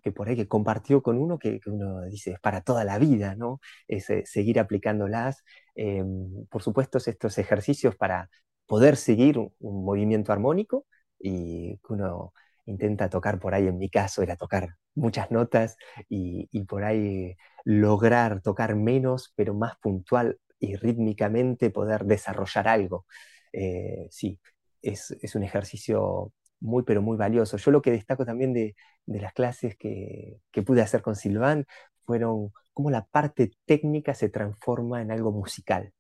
que, 0.03 0.11
por 0.11 0.27
ahí 0.29 0.35
que 0.35 0.47
compartió 0.47 1.01
con 1.01 1.17
uno 1.17 1.39
que, 1.39 1.59
uno 1.65 2.01
dice 2.05 2.33
es 2.33 2.39
para 2.39 2.61
toda 2.61 2.83
la 2.83 2.97
vida, 2.99 3.35
¿no? 3.35 3.59
Es 3.87 4.09
eh, 4.09 4.23
seguir 4.25 4.59
aplicándolas. 4.59 5.43
Em, 5.75 6.45
por 6.47 6.61
supuesto, 6.63 6.97
estos 6.99 7.37
ejercicios 7.37 7.95
para 7.95 8.29
poder 8.67 8.97
seguir 8.97 9.37
un, 9.39 9.53
un 9.59 9.83
movimiento 9.85 10.31
armónico 10.31 10.85
y 11.19 11.77
que 11.77 11.93
uno 11.93 12.33
intenta 12.65 13.09
tocar 13.09 13.39
por 13.39 13.53
ahí, 13.55 13.67
en 13.67 13.77
mi 13.77 13.89
caso 13.89 14.21
era 14.21 14.35
tocar 14.35 14.69
muchas 14.95 15.29
notas 15.31 15.77
y, 16.09 16.47
por 16.65 16.83
ahí 16.83 17.35
lograr 17.63 18.41
tocar 18.41 18.75
menos, 18.75 19.33
pero 19.35 19.53
más 19.53 19.77
puntual 19.77 20.39
y 20.59 20.75
rítmicamente 20.75 21.69
poder 21.69 22.05
desarrollar 22.05 22.67
algo. 22.67 23.05
Eh, 23.53 24.07
sí, 24.09 24.39
es, 24.81 25.35
un 25.35 25.43
ejercicio 25.43 26.33
muy, 26.59 26.83
pero 26.83 27.01
muy 27.01 27.17
valioso. 27.17 27.57
Yo 27.57 27.71
lo 27.71 27.81
que 27.81 27.91
destaco 27.91 28.25
también 28.25 28.53
de, 28.53 28.75
las 29.05 29.33
clases 29.33 29.75
que, 29.77 30.39
pude 30.65 30.81
hacer 30.81 31.01
con 31.01 31.15
Silván 31.15 31.65
fueron 32.05 32.51
cómo 32.73 32.89
la 32.91 33.05
parte 33.05 33.51
técnica 33.65 34.13
se 34.15 34.29
transforma 34.29 35.01
en 35.01 35.11
algo 35.11 35.31
musical. 35.31 35.93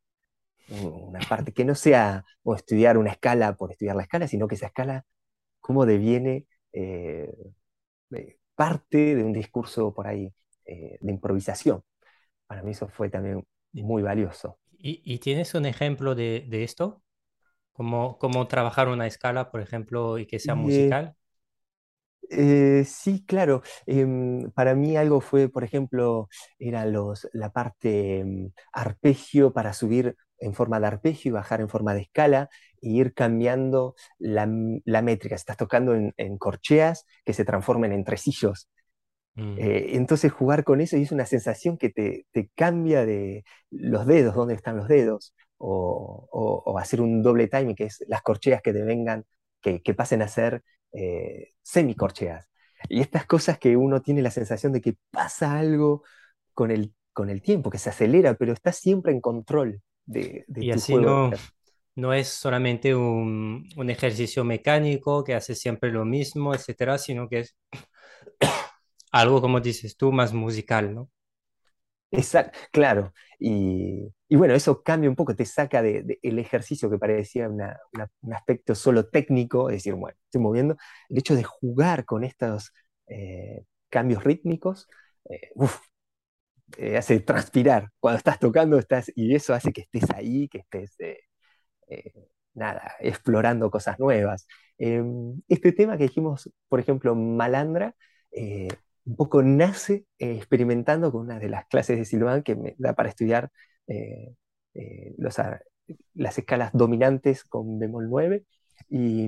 Una 0.67 1.19
parte 1.29 1.51
que 1.53 1.63
no 1.65 1.75
sea 1.75 2.25
o 2.43 2.55
estudiar 2.55 2.97
una 2.97 3.11
escala 3.11 3.55
por 3.55 3.71
estudiar 3.71 3.95
la 3.95 4.03
escala, 4.03 4.27
sino 4.27 4.47
que 4.47 4.55
esa 4.55 4.67
escala, 4.67 5.05
cómo 5.61 5.85
deviene 5.85 6.47
eh, 6.73 7.31
parte 8.55 9.15
de 9.15 9.23
un 9.23 9.33
discurso 9.33 9.93
por 9.93 10.07
ahí 10.07 10.33
eh, 10.65 10.97
de 10.99 11.11
improvisación. 11.11 11.83
Para 12.47 12.63
mí 12.63 12.71
eso 12.71 12.87
fue 12.87 13.09
también 13.09 13.45
muy 13.73 14.01
valioso. 14.01 14.59
¿Y, 14.77 15.17
tienes 15.17 15.55
un 15.55 15.65
ejemplo 15.65 16.13
de, 16.13 16.45
esto? 16.63 17.01
¿Cómo, 17.71 18.19
¿Cómo, 18.19 18.47
trabajar 18.47 18.87
una 18.87 19.07
escala, 19.07 19.49
por 19.49 19.61
ejemplo, 19.61 20.19
y 20.19 20.27
que 20.27 20.37
sea 20.37 20.53
musical? 20.53 21.15
Eh, 22.29 22.83
sí, 22.85 23.23
claro. 23.25 23.61
Em, 23.85 24.51
para 24.51 24.75
mí 24.75 24.95
algo 24.95 25.21
fue, 25.21 25.49
por 25.49 25.63
ejemplo, 25.63 26.27
era 26.59 26.85
los, 26.85 27.27
la 27.33 27.51
parte 27.51 28.19
em, 28.19 28.51
arpegio 28.73 29.53
para 29.53 29.73
subir 29.73 30.15
en 30.39 30.53
forma 30.53 30.79
de 30.79 30.87
arpegio 30.87 31.29
y 31.29 31.33
bajar 31.33 31.61
en 31.61 31.69
forma 31.69 31.93
de 31.93 32.01
escala 32.01 32.49
ir 32.85 33.13
cambiando 33.13 33.95
la, 34.17 34.45
métrica. 34.45 35.35
Estás 35.35 35.57
tocando 35.57 35.93
en, 35.93 36.37
corcheas 36.37 37.05
que 37.23 37.33
se 37.33 37.45
transformen 37.45 37.91
en 37.91 38.03
tresillos. 38.03 38.69
Mm. 39.35 39.57
Eh, 39.57 39.95
entonces 39.95 40.31
jugar 40.31 40.63
con 40.63 40.79
eso 40.79 40.97
y 40.97 41.03
es 41.03 41.11
una 41.11 41.25
sensación 41.25 41.77
que 41.77 41.89
te, 41.89 42.49
cambia 42.55 43.05
de 43.05 43.43
los 43.69 44.05
dedos, 44.05 44.35
dónde 44.35 44.53
están 44.53 44.77
los 44.77 44.87
dedos, 44.87 45.35
o, 45.57 46.77
hacer 46.79 47.01
un 47.01 47.21
doble 47.21 47.47
timing, 47.47 47.75
que 47.75 47.85
es 47.85 48.03
las 48.07 48.21
corcheas 48.21 48.61
que 48.61 48.73
te 48.73 48.83
vengan, 48.83 49.25
que, 49.61 49.93
pasen 49.95 50.21
a 50.21 50.27
ser 50.27 50.63
eh, 50.91 51.53
semicorcheas. 51.61 52.47
Y 52.89 53.01
estas 53.01 53.25
cosas 53.25 53.57
que 53.57 53.75
uno 53.77 54.01
tiene 54.01 54.21
la 54.21 54.31
sensación 54.31 54.71
de 54.71 54.81
que 54.81 54.95
pasa 55.11 55.57
algo 55.57 56.03
con 56.53 56.71
el, 56.71 56.93
con 57.13 57.29
el 57.29 57.41
tiempo, 57.41 57.69
que 57.69 57.77
se 57.77 57.89
acelera, 57.89 58.35
pero 58.35 58.53
está 58.53 58.71
siempre 58.71 59.11
en 59.11 59.21
control 59.21 59.81
de, 60.05 60.45
y 60.55 60.71
así 60.71 60.95
No, 60.95 61.31
no 61.95 62.13
es 62.13 62.27
solamente 62.29 62.95
un, 62.95 63.67
ejercicio 63.89 64.43
mecánico 64.43 65.23
que 65.23 65.35
hace 65.35 65.55
siempre 65.55 65.91
lo 65.91 66.05
mismo, 66.05 66.53
etcétera, 66.53 66.97
sino 66.97 67.29
que 67.29 67.39
es 67.39 67.55
algo, 69.11 69.41
como 69.41 69.59
dices 69.61 69.97
tú, 69.97 70.11
más 70.11 70.33
musical, 70.33 70.93
¿no? 70.95 71.09
Exacto, 72.11 72.57
claro. 72.71 73.13
Y, 73.39 74.09
bueno, 74.29 74.53
eso 74.53 74.81
cambia 74.83 75.09
un 75.09 75.15
poco, 75.15 75.35
te 75.35 75.45
saca 75.45 75.81
del 75.81 76.05
de, 76.07 76.19
ejercicio 76.41 76.89
que 76.89 76.97
parecía 76.97 77.49
un 77.49 78.33
aspecto 78.33 78.75
solo 78.75 79.09
técnico, 79.09 79.69
es 79.69 79.77
decir, 79.77 79.93
bueno, 79.95 80.17
estoy 80.25 80.41
moviendo. 80.41 80.77
El 81.09 81.17
hecho 81.17 81.35
de 81.35 81.43
jugar 81.43 82.05
con 82.05 82.23
estos 82.23 82.73
eh, 83.07 83.63
cambios 83.89 84.23
rítmicos, 84.23 84.87
eh, 85.29 85.51
eh, 86.77 86.97
hace 86.97 87.19
transpirar. 87.19 87.89
Cuando 87.99 88.17
estás 88.17 88.39
tocando, 88.39 88.77
estás, 88.79 89.11
y 89.15 89.35
eso 89.35 89.53
hace 89.53 89.71
que 89.73 89.81
estés 89.81 90.09
ahí, 90.11 90.47
que 90.49 90.59
estés, 90.59 90.97
eh, 91.87 92.11
eh, 92.15 92.29
nada, 92.53 92.93
explorando 92.99 93.69
cosas 93.71 93.99
nuevas. 93.99 94.47
Em, 94.77 95.41
este 95.47 95.71
tema 95.71 95.97
que 95.97 96.03
dijimos, 96.05 96.51
por 96.67 96.79
ejemplo, 96.79 97.15
Malandra, 97.15 97.95
un 99.05 99.15
poco 99.15 99.41
nace 99.43 100.05
experimentando 100.17 101.11
con 101.11 101.21
una 101.21 101.39
de 101.39 101.49
las 101.49 101.65
clases 101.67 101.97
de 101.97 102.05
Silván 102.05 102.43
que 102.43 102.55
me 102.55 102.75
da 102.77 102.93
para 102.93 103.09
estudiar 103.09 103.51
las 106.13 106.37
escalas 106.37 106.71
dominantes 106.73 107.43
con 107.43 107.79
bemol 107.79 108.09
9. 108.09 108.45
Y, 108.89 109.27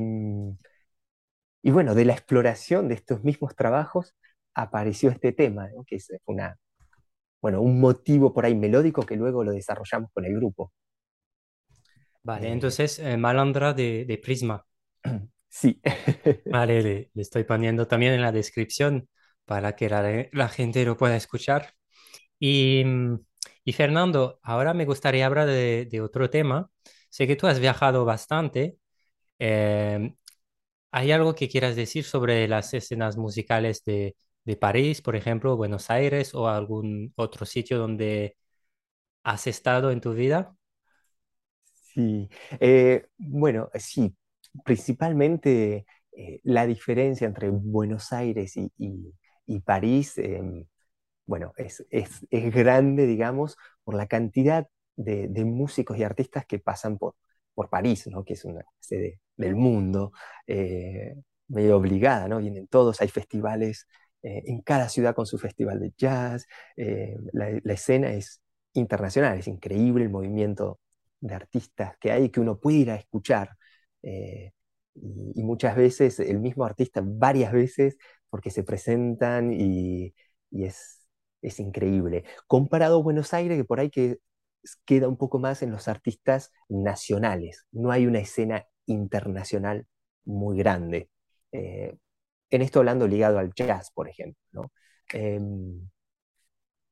y 1.61 1.71
bueno, 1.71 1.95
de 1.95 2.05
la 2.05 2.13
exploración 2.13 2.87
de 2.87 2.95
estos 2.95 3.23
mismos 3.23 3.55
trabajos 3.55 4.15
apareció 4.53 5.09
este 5.09 5.31
tema, 5.33 5.69
que 5.85 5.97
es 5.97 6.11
una, 6.25 6.57
bueno, 7.41 7.61
un 7.61 7.79
motivo 7.79 8.33
por 8.33 8.45
ahí 8.45 8.55
melódico 8.55 9.03
que 9.03 9.15
luego 9.15 9.43
lo 9.43 9.51
desarrollamos 9.51 10.11
con 10.13 10.25
el 10.25 10.35
grupo. 10.35 10.73
Vale, 12.27 12.51
entonces 12.51 13.01
Malandra 13.17 13.73
de, 13.73 14.19
Prisma. 14.21 14.65
Sí. 15.49 15.81
Vale, 16.45 16.81
le, 16.83 17.11
estoy 17.15 17.43
poniendo 17.45 17.87
también 17.87 18.13
en 18.13 18.21
la 18.21 18.31
descripción 18.33 19.09
para 19.45 19.75
que 19.75 19.89
la, 19.89 20.49
gente 20.49 20.83
lo 20.85 20.97
pueda 20.97 21.15
escuchar. 21.15 21.73
Y, 22.39 22.83
y, 23.63 23.73
Fernando, 23.73 24.39
ahora 24.43 24.73
me 24.73 24.85
gustaría 24.85 25.25
hablar 25.25 25.47
de, 25.47 26.01
otro 26.03 26.29
tema. 26.29 26.69
Sé 27.09 27.27
que 27.27 27.37
tú 27.37 27.47
has 27.47 27.59
viajado 27.59 28.05
bastante. 28.05 28.77
Eh, 29.39 30.13
¿Hay 30.91 31.11
algo 31.13 31.33
que 31.35 31.49
quieras 31.49 31.75
decir 31.77 32.03
sobre 32.03 32.47
las 32.47 32.73
escenas 32.73 33.17
musicales 33.17 33.83
de, 33.85 34.15
París, 34.59 35.01
por 35.01 35.15
ejemplo, 35.15 35.57
Buenos 35.57 35.89
Aires 35.89 36.35
o 36.35 36.49
algún 36.49 37.13
otro 37.15 37.45
sitio 37.45 37.79
donde 37.79 38.37
has 39.23 39.47
estado 39.47 39.91
en 39.91 40.01
tu 40.01 40.13
vida? 40.13 40.56
Sí, 41.97 42.29
eh, 42.59 43.07
bueno, 43.17 43.71
sí, 43.73 44.15
principalmente 44.63 45.87
eh, 46.11 46.39
la 46.43 46.67
diferencia 46.67 47.25
entre 47.25 47.49
Buenos 47.49 48.13
Aires 48.13 48.53
y, 48.55 49.59
París, 49.65 50.15
em, 50.19 50.65
bueno, 51.25 51.53
es, 51.57 51.85
grande, 52.31 53.07
digamos, 53.07 53.57
por 53.83 53.95
la 53.95 54.07
cantidad 54.07 54.67
de, 54.95 55.27
músicos 55.45 55.97
y 55.97 56.03
artistas 56.03 56.45
que 56.45 56.59
pasan 56.59 56.97
por, 56.99 57.15
por 57.55 57.69
París, 57.69 58.07
¿no? 58.07 58.23
que 58.23 58.33
es 58.33 58.45
una 58.45 58.63
sede 58.79 59.21
del 59.37 59.55
mundo, 59.55 60.11
eh, 60.47 61.15
medio 61.47 61.77
obligada, 61.77 62.27
¿no? 62.27 62.39
Vienen 62.39 62.67
todos, 62.67 63.01
hay 63.01 63.09
festivales 63.09 63.87
eh, 64.23 64.43
en 64.45 64.61
cada 64.61 64.89
ciudad 64.89 65.15
con 65.15 65.25
su 65.25 65.37
festival 65.39 65.79
de 65.79 65.93
jazz, 65.97 66.47
la, 67.33 67.59
la, 67.63 67.73
escena 67.73 68.11
es 68.13 68.41
internacional, 68.73 69.39
es 69.39 69.47
increíble 69.47 70.03
el 70.03 70.11
movimiento 70.11 70.79
de 71.19 71.35
artistas 71.35 71.95
que 71.99 72.11
hay 72.11 72.29
que 72.29 72.39
uno 72.39 72.59
puede 72.59 72.77
ir 72.77 72.91
a 72.91 72.95
escuchar. 72.95 73.55
Eh, 74.03 74.51
y, 74.95 75.43
muchas 75.43 75.75
veces 75.75 76.19
el 76.19 76.39
mismo 76.39 76.65
artista, 76.65 77.01
varias 77.03 77.51
veces, 77.51 77.97
porque 78.29 78.51
se 78.51 78.63
presentan 78.63 79.51
y, 79.53 80.13
es, 80.51 81.07
es, 81.41 81.59
increíble. 81.59 82.23
Comparado 82.47 82.97
a 82.99 83.03
Buenos 83.03 83.33
Aires, 83.33 83.57
que 83.57 83.65
por 83.65 83.79
ahí 83.79 83.89
que 83.89 84.19
queda 84.85 85.07
un 85.07 85.17
poco 85.17 85.39
más 85.39 85.61
en 85.63 85.71
los 85.71 85.87
artistas 85.87 86.51
nacionales, 86.69 87.65
no 87.71 87.91
hay 87.91 88.07
una 88.07 88.19
escena 88.19 88.65
internacional 88.85 89.87
muy 90.25 90.57
grande. 90.57 91.09
Eh, 91.51 91.95
en 92.49 92.61
esto 92.61 92.79
hablando 92.79 93.07
ligado 93.07 93.39
al 93.39 93.53
jazz, 93.53 93.91
por 93.91 94.09
ejemplo. 94.09 94.41
¿no? 94.51 94.71
Em, 95.13 95.89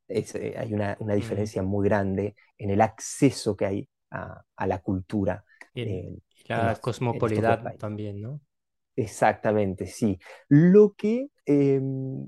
eh, 0.08 0.56
hay 0.58 0.74
una, 0.74 0.96
una, 1.00 1.16
diferencia 1.16 1.64
muy 1.64 1.88
grande 1.88 2.36
en 2.58 2.70
el 2.70 2.82
acceso 2.82 3.56
que 3.56 3.66
hay 3.66 3.90
a, 4.16 4.68
la 4.68 4.80
cultura. 4.80 5.44
Y, 5.74 6.22
la 6.48 6.76
cosmopolidad 6.76 7.76
también, 7.78 8.22
¿no? 8.22 8.42
Exactamente, 8.96 9.88
sí. 9.88 10.18
Lo 10.48 10.94
que 10.94 11.28
em, 11.46 12.28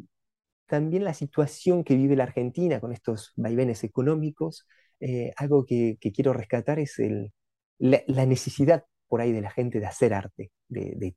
también 0.67 1.03
la 1.03 1.13
situación 1.13 1.83
que 1.83 1.95
vive 1.95 2.15
la 2.15 2.23
Argentina 2.23 2.79
con 2.79 2.91
estos 2.91 3.31
vaivenes 3.35 3.83
económicos, 3.83 4.67
eh, 4.99 5.31
algo 5.37 5.65
que, 5.65 5.97
quiero 6.13 6.33
rescatar 6.33 6.79
es 6.79 6.99
el, 6.99 7.31
la, 7.79 8.25
necesidad 8.25 8.85
por 9.07 9.21
ahí 9.21 9.31
de 9.31 9.41
la 9.41 9.51
gente 9.51 9.79
de 9.79 9.85
hacer 9.85 10.13
arte, 10.13 10.51
de, 10.67 11.15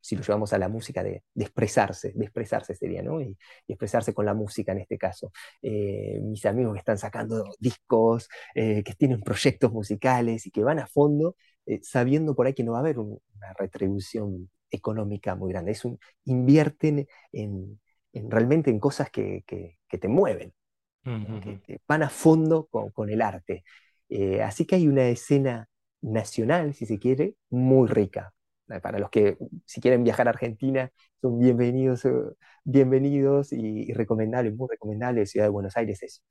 si 0.00 0.16
lo 0.16 0.22
llevamos 0.22 0.52
a 0.52 0.58
la 0.58 0.68
música, 0.68 1.02
de, 1.02 1.22
expresarse, 1.34 2.12
de 2.14 2.24
expresarse 2.24 2.74
sería, 2.74 3.02
¿no? 3.02 3.20
Y, 3.20 3.36
expresarse 3.66 4.14
con 4.14 4.24
la 4.24 4.34
música 4.34 4.72
en 4.72 4.78
este 4.78 4.98
caso. 4.98 5.32
Eh, 5.62 6.18
mis 6.22 6.44
amigos 6.46 6.72
que 6.74 6.78
están 6.78 6.98
sacando 6.98 7.44
discos, 7.58 8.28
eh, 8.54 8.82
que 8.82 8.94
tienen 8.94 9.20
proyectos 9.20 9.72
musicales 9.72 10.46
y 10.46 10.50
que 10.50 10.64
van 10.64 10.78
a 10.78 10.86
fondo, 10.86 11.36
eh, 11.66 11.80
sabiendo 11.82 12.34
por 12.34 12.46
ahí 12.46 12.54
que 12.54 12.64
no 12.64 12.72
va 12.72 12.78
a 12.78 12.80
haber 12.80 12.98
una 12.98 13.20
retribución 13.58 14.50
económica 14.70 15.34
muy 15.34 15.52
grande. 15.52 15.72
Es 15.72 15.84
un, 15.84 15.98
invierten 16.24 17.06
en, 17.32 17.80
realmente 18.12 18.70
en 18.70 18.80
cosas 18.80 19.10
que, 19.10 19.44
te 19.46 20.08
mueven, 20.08 20.54
que, 21.04 21.80
van 21.86 22.02
a 22.02 22.08
fondo 22.08 22.66
con, 22.70 22.90
con 22.90 23.10
el 23.10 23.22
arte. 23.22 23.64
así 24.42 24.66
que 24.66 24.76
hay 24.76 24.88
una 24.88 25.08
escena 25.08 25.68
nacional, 26.00 26.74
si 26.74 26.86
se 26.86 26.98
quiere, 26.98 27.34
muy 27.50 27.88
rica, 27.88 28.32
para 28.82 28.98
los 28.98 29.10
que 29.10 29.38
si 29.64 29.80
quieren 29.80 30.04
viajar 30.04 30.26
a 30.26 30.30
Argentina, 30.30 30.90
son 31.20 31.38
bienvenidos, 31.38 32.04
eh, 32.04 32.12
bienvenidos 32.64 33.52
y, 33.52 33.92
recomendables, 33.94 34.54
muy 34.54 34.68
recomendable. 34.70 35.20
La 35.20 35.26
ciudad 35.26 35.46
de 35.46 35.50
Buenos 35.50 35.76
Aires 35.76 36.02
es, 36.02 36.22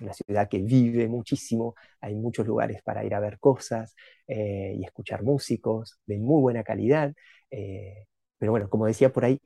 una 0.00 0.12
ciudad 0.12 0.48
que 0.48 0.58
vive 0.58 1.08
muchísimo, 1.08 1.74
hay 2.00 2.14
muchos 2.14 2.46
lugares 2.46 2.82
para 2.82 3.04
ir 3.04 3.14
a 3.14 3.20
ver 3.20 3.38
cosas 3.38 3.94
eh, 4.26 4.74
y 4.76 4.84
escuchar 4.84 5.22
músicos 5.22 5.98
de 6.06 6.18
muy 6.18 6.40
buena 6.40 6.62
calidad. 6.64 7.12
pero 7.48 8.52
bueno, 8.52 8.68
como 8.68 8.86
decía 8.86 9.12
por 9.12 9.24
ahí, 9.24 9.40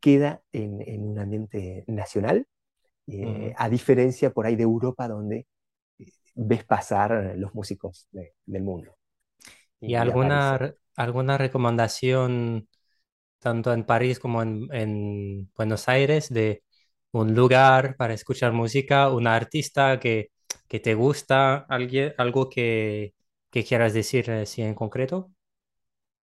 queda 0.00 0.42
en, 0.52 1.02
un 1.02 1.18
ambiente 1.18 1.84
nacional, 1.86 2.46
a 3.56 3.68
diferencia 3.68 4.30
por 4.30 4.46
ahí 4.46 4.56
de 4.56 4.64
Europa, 4.64 5.08
donde 5.08 5.46
ves 6.34 6.64
pasar 6.64 7.34
los 7.36 7.54
músicos 7.54 8.08
del 8.44 8.62
mundo. 8.62 8.96
¿Y, 9.80 9.94
alguna, 9.94 10.74
alguna 10.96 11.38
recomendación 11.38 12.68
tanto 13.38 13.72
en 13.72 13.84
París 13.84 14.18
como 14.18 14.42
en, 14.42 15.50
Buenos 15.56 15.88
Aires 15.88 16.28
de 16.30 16.64
un 17.12 17.34
lugar 17.34 17.96
para 17.96 18.14
escuchar 18.14 18.52
música, 18.52 19.10
un 19.10 19.26
artista 19.26 20.00
que, 20.00 20.30
te 20.68 20.94
gusta, 20.94 21.58
alguien, 21.68 22.12
algo 22.18 22.50
que, 22.50 23.14
quieras 23.50 23.94
decir 23.94 24.30
así 24.30 24.62
en 24.62 24.74
concreto? 24.74 25.30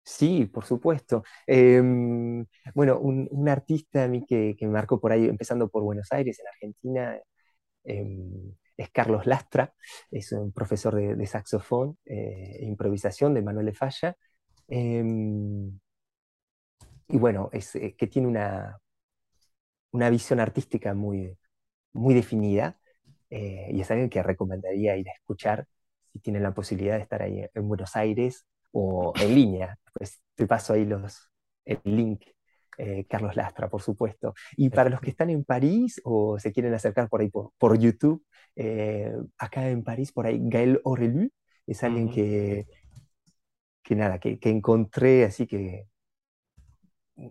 Sí, 0.03 0.45
por 0.45 0.65
supuesto. 0.65 1.23
Em, 1.45 2.45
bueno, 2.73 2.99
un, 2.99 3.49
artista 3.49 4.05
a 4.05 4.07
mí 4.07 4.25
que, 4.25 4.55
me 4.61 4.67
marcó 4.69 4.99
por 4.99 5.11
ahí, 5.11 5.25
empezando 5.25 5.69
por 5.69 5.83
Buenos 5.83 6.11
Aires, 6.11 6.39
en 6.39 6.47
Argentina, 6.47 7.19
em, 7.83 8.53
es 8.77 8.89
Carlos 8.91 9.25
Lastra, 9.25 9.73
es 10.09 10.31
un 10.31 10.51
profesor 10.53 10.95
de, 10.95 11.27
saxofón 11.27 11.97
e 12.05 12.65
improvisación 12.65 13.33
de 13.33 13.41
Manuel 13.41 13.67
de 13.67 13.73
Falla, 13.73 14.15
Em, 14.69 15.79
y 17.07 17.17
bueno, 17.17 17.49
es 17.51 17.75
eh, 17.75 17.95
que 17.97 18.07
tiene 18.07 18.27
una, 18.27 18.79
una 19.91 20.09
visión 20.09 20.39
artística 20.39 20.93
muy, 20.93 21.37
muy 21.93 22.13
definida 22.13 22.79
eh, 23.29 23.69
y 23.71 23.81
es 23.81 23.91
alguien 23.91 24.09
que 24.09 24.23
recomendaría 24.23 24.97
ir 24.97 25.09
a 25.09 25.13
escuchar 25.13 25.67
si 26.13 26.19
tienen 26.19 26.43
la 26.43 26.53
posibilidad 26.53 26.97
de 26.97 27.03
estar 27.03 27.21
ahí 27.21 27.45
en 27.53 27.67
Buenos 27.67 27.95
Aires 27.95 28.45
o 28.71 29.13
en 29.19 29.35
línea. 29.35 29.77
Pues 29.93 30.21
te 30.35 30.47
paso 30.47 30.73
ahí 30.73 30.85
los, 30.85 31.29
el 31.65 31.79
link, 31.85 32.23
eh, 32.77 33.05
Carlos 33.07 33.35
Lastra, 33.35 33.69
por 33.69 33.81
supuesto. 33.81 34.33
Y 34.57 34.69
para 34.69 34.89
los 34.89 35.01
que 35.01 35.11
están 35.11 35.29
en 35.29 35.43
París 35.45 36.01
o 36.03 36.39
se 36.39 36.51
quieren 36.53 36.73
acercar 36.73 37.09
por 37.09 37.21
ahí 37.21 37.29
por, 37.29 37.51
por 37.57 37.77
YouTube, 37.79 38.23
acá 39.37 39.69
en 39.69 39.83
París, 39.83 40.11
por 40.11 40.27
ahí, 40.27 40.39
Gael 40.43 40.81
Aurelu 40.85 41.29
es 41.65 41.83
alguien 41.83 42.09
que 42.09 42.65
que 43.89 43.95
nada, 43.95 44.19
que, 44.19 44.37
encontré 44.43 45.25
así 45.25 45.47
que 45.47 45.87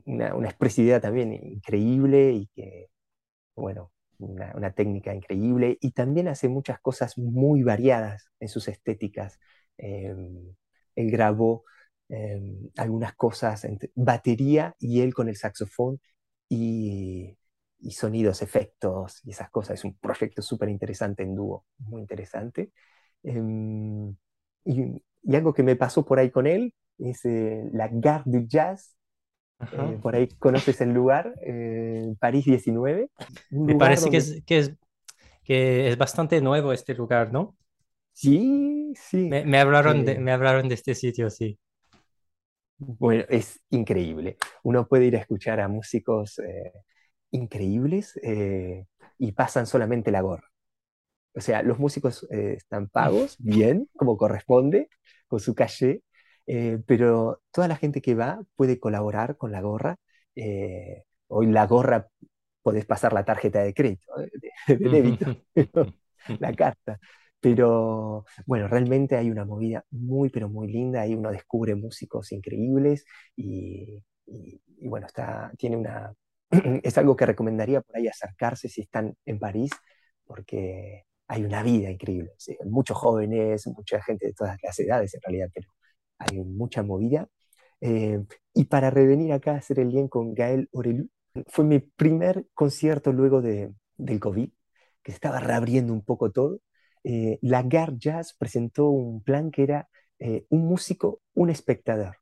una, 0.07 0.29
expresividad 0.49 1.01
también 1.01 1.33
increíble 1.33 2.33
y 2.33 2.49
que, 2.49 2.89
bueno, 3.57 3.93
una, 4.19 4.73
técnica 4.73 5.15
increíble 5.15 5.79
y 5.81 5.93
también 5.93 6.29
hace 6.29 6.49
muchas 6.49 6.81
cosas 6.81 7.17
muy 7.19 7.63
variadas 7.63 8.31
en 8.41 8.49
sus 8.49 8.69
estéticas. 8.69 9.39
Em, 9.79 10.55
él 10.97 11.11
grabó 11.13 11.65
em, 12.09 12.71
algunas 12.77 13.15
cosas, 13.15 13.65
entre 13.65 13.93
batería 13.95 14.75
y 14.81 15.03
él 15.03 15.15
con 15.15 15.29
el 15.29 15.37
saxofón 15.37 16.01
y, 16.49 17.39
sonidos, 17.91 18.43
efectos 18.43 19.21
y 19.25 19.31
esas 19.31 19.51
cosas. 19.51 19.79
Es 19.79 19.85
un 19.85 19.97
proyecto 19.99 20.43
súper 20.43 20.71
interesante 20.71 21.23
en 21.23 21.37
dúo, 21.37 21.67
muy 21.79 22.01
interesante. 22.03 22.73
Em, 23.23 24.17
y, 24.65 25.03
y 25.23 25.37
algo 25.37 25.53
que 25.53 25.63
me 25.63 25.77
pasó 25.77 26.05
por 26.05 26.19
ahí 26.19 26.31
con 26.31 26.47
él 26.47 26.75
es 26.99 27.25
eh, 27.25 27.69
la 27.73 27.89
Gare 27.91 28.25
du 28.27 28.47
Jazz. 28.47 28.97
Eh, 29.73 29.99
por 30.01 30.15
ahí 30.15 30.29
conoces 30.39 30.81
el 30.81 30.93
lugar, 30.93 31.35
eh, 31.43 32.15
París 32.21 32.45
19. 32.45 33.11
Me 33.51 33.75
parece 33.75 34.09
que, 34.09 34.19
es, 34.19 34.43
que, 34.47 34.59
es, 34.59 34.73
que 35.43 35.89
es 35.89 35.99
bastante 35.99 36.41
nuevo 36.41 36.73
este 36.73 36.95
lugar, 36.95 37.33
¿no? 37.33 37.57
Sí, 38.13 38.93
sí. 38.95 39.29
Me, 39.29 39.59
hablaron, 39.59 40.05
de, 40.05 40.19
me 40.19 40.33
hablaron 40.33 40.69
de 40.69 40.75
este 40.75 40.95
sitio, 40.95 41.29
sí. 41.31 41.59
Bueno, 42.77 43.25
es 43.29 43.61
increíble. 43.71 44.37
Uno 44.63 44.87
puede 44.87 45.07
ir 45.07 45.17
a 45.17 45.21
escuchar 45.21 45.61
a 45.61 45.69
músicos 45.69 46.41
increíbles 47.33 48.19
y 49.19 49.33
pasan 49.33 49.67
solamente 49.67 50.13
la 50.13 50.21
gorra. 50.21 50.48
O 51.35 51.41
sea, 51.41 51.63
los 51.63 51.79
músicos 51.79 52.27
están 52.31 52.89
pagos, 52.89 53.37
bien, 53.41 53.89
como 53.97 54.17
corresponde, 54.17 54.89
con 55.29 55.41
su 55.41 55.55
calle, 55.55 56.03
eh, 56.49 56.83
pero 56.87 57.43
toda 57.53 57.69
la 57.69 57.77
gente 57.77 58.01
que 58.01 58.15
va 58.15 58.41
puede 58.57 58.81
colaborar 58.81 59.37
con 59.37 59.53
la 59.53 59.61
gorra. 59.61 59.97
Eh, 60.35 61.05
hoy 61.29 61.47
la 61.47 61.67
gorra 61.67 62.09
podés 62.63 62.87
pasar 62.87 63.13
la 63.13 63.25
tarjeta 63.25 63.63
de 63.63 63.75
crédito, 63.75 64.13
de, 64.67 64.79
débito, 64.79 65.27
la 66.41 66.55
carta. 66.55 66.99
Pero 67.41 68.25
bueno, 68.47 68.67
realmente 68.69 69.17
hay 69.17 69.31
una 69.31 69.45
movida 69.45 69.85
muy, 69.91 70.31
pero 70.31 70.49
muy 70.49 70.69
linda. 70.69 71.03
Ahí 71.03 71.15
uno 71.15 71.31
descubre 71.31 71.75
músicos 71.75 72.33
increíbles 72.33 73.05
y, 73.37 74.03
bueno, 74.81 75.07
está, 75.07 75.53
tiene 75.59 75.77
una, 75.77 76.15
es 76.83 76.99
algo 76.99 77.15
que 77.17 77.27
recomendaría 77.27 77.83
por 77.83 77.97
ahí 77.97 78.09
acercarse 78.09 78.69
si 78.69 78.81
están 78.83 79.15
en 79.27 79.39
París, 79.39 79.71
porque 80.25 81.05
hay 81.29 81.45
una 81.45 81.63
vida 81.63 81.91
increíble. 81.91 82.33
muchos 82.65 82.97
jóvenes, 82.97 83.67
mucha 83.69 84.03
gente 84.03 84.27
de 84.27 84.33
todas 84.33 84.57
las 84.63 84.79
edades 84.81 85.15
en 85.15 85.21
realidad, 85.21 85.51
pero 85.55 85.69
hay 86.19 86.39
mucha 86.43 86.83
movida. 86.83 87.29
Eh, 87.81 88.25
y 88.55 88.65
para 88.65 88.91
revenir 88.91 89.33
acá 89.33 89.53
a 89.53 89.59
hacer 89.59 89.79
el 89.79 89.89
bien 89.89 90.09
con 90.09 90.35
Gael 90.35 90.69
Orelu, 90.73 91.09
fue 91.47 91.65
mi 91.65 91.81
primer 91.81 92.47
concierto 92.55 93.13
luego 93.13 93.43
de, 93.43 93.73
del 93.97 94.21
COVID, 94.21 94.51
que 95.03 95.13
estaba 95.13 95.39
reabriendo 95.41 95.93
un 95.93 96.03
poco 96.03 96.33
todo. 96.33 96.61
Eh, 97.05 97.39
la 97.43 97.63
GAR 97.63 97.97
Jazz 97.99 98.35
presentó 98.37 98.89
un 98.89 99.23
plan 99.23 99.51
que 99.51 99.63
era 99.65 99.89
eh, 100.19 100.47
un 100.49 100.67
músico, 100.67 101.21
un 101.35 101.51
espectador, 101.51 102.17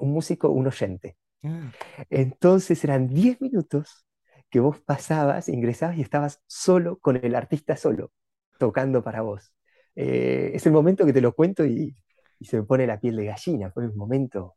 un 0.00 0.12
músico, 0.12 0.48
un 0.50 0.66
oyente. 0.66 1.18
Ah. 1.42 1.70
Entonces 2.08 2.82
eran 2.84 3.08
10 3.08 3.40
minutos 3.42 4.06
que 4.48 4.60
vos 4.60 4.80
pasabas, 4.80 5.48
ingresabas 5.48 5.98
y 5.98 6.02
estabas 6.02 6.40
solo 6.46 6.98
con 6.98 7.16
el 7.22 7.34
artista 7.34 7.76
solo 7.76 8.12
tocando 8.58 9.02
para 9.02 9.22
vos. 9.22 9.52
Eh, 9.96 10.52
es 10.54 10.66
el 10.66 10.72
momento 10.72 11.06
que 11.06 11.12
te 11.12 11.20
lo 11.20 11.34
cuento 11.34 11.64
y, 11.64 11.96
se 12.40 12.56
me 12.56 12.62
pone 12.62 12.86
la 12.86 13.00
piel 13.00 13.16
de 13.16 13.24
gallina. 13.26 13.72
Fue 13.72 13.86
un 13.86 13.96
momento 13.96 14.56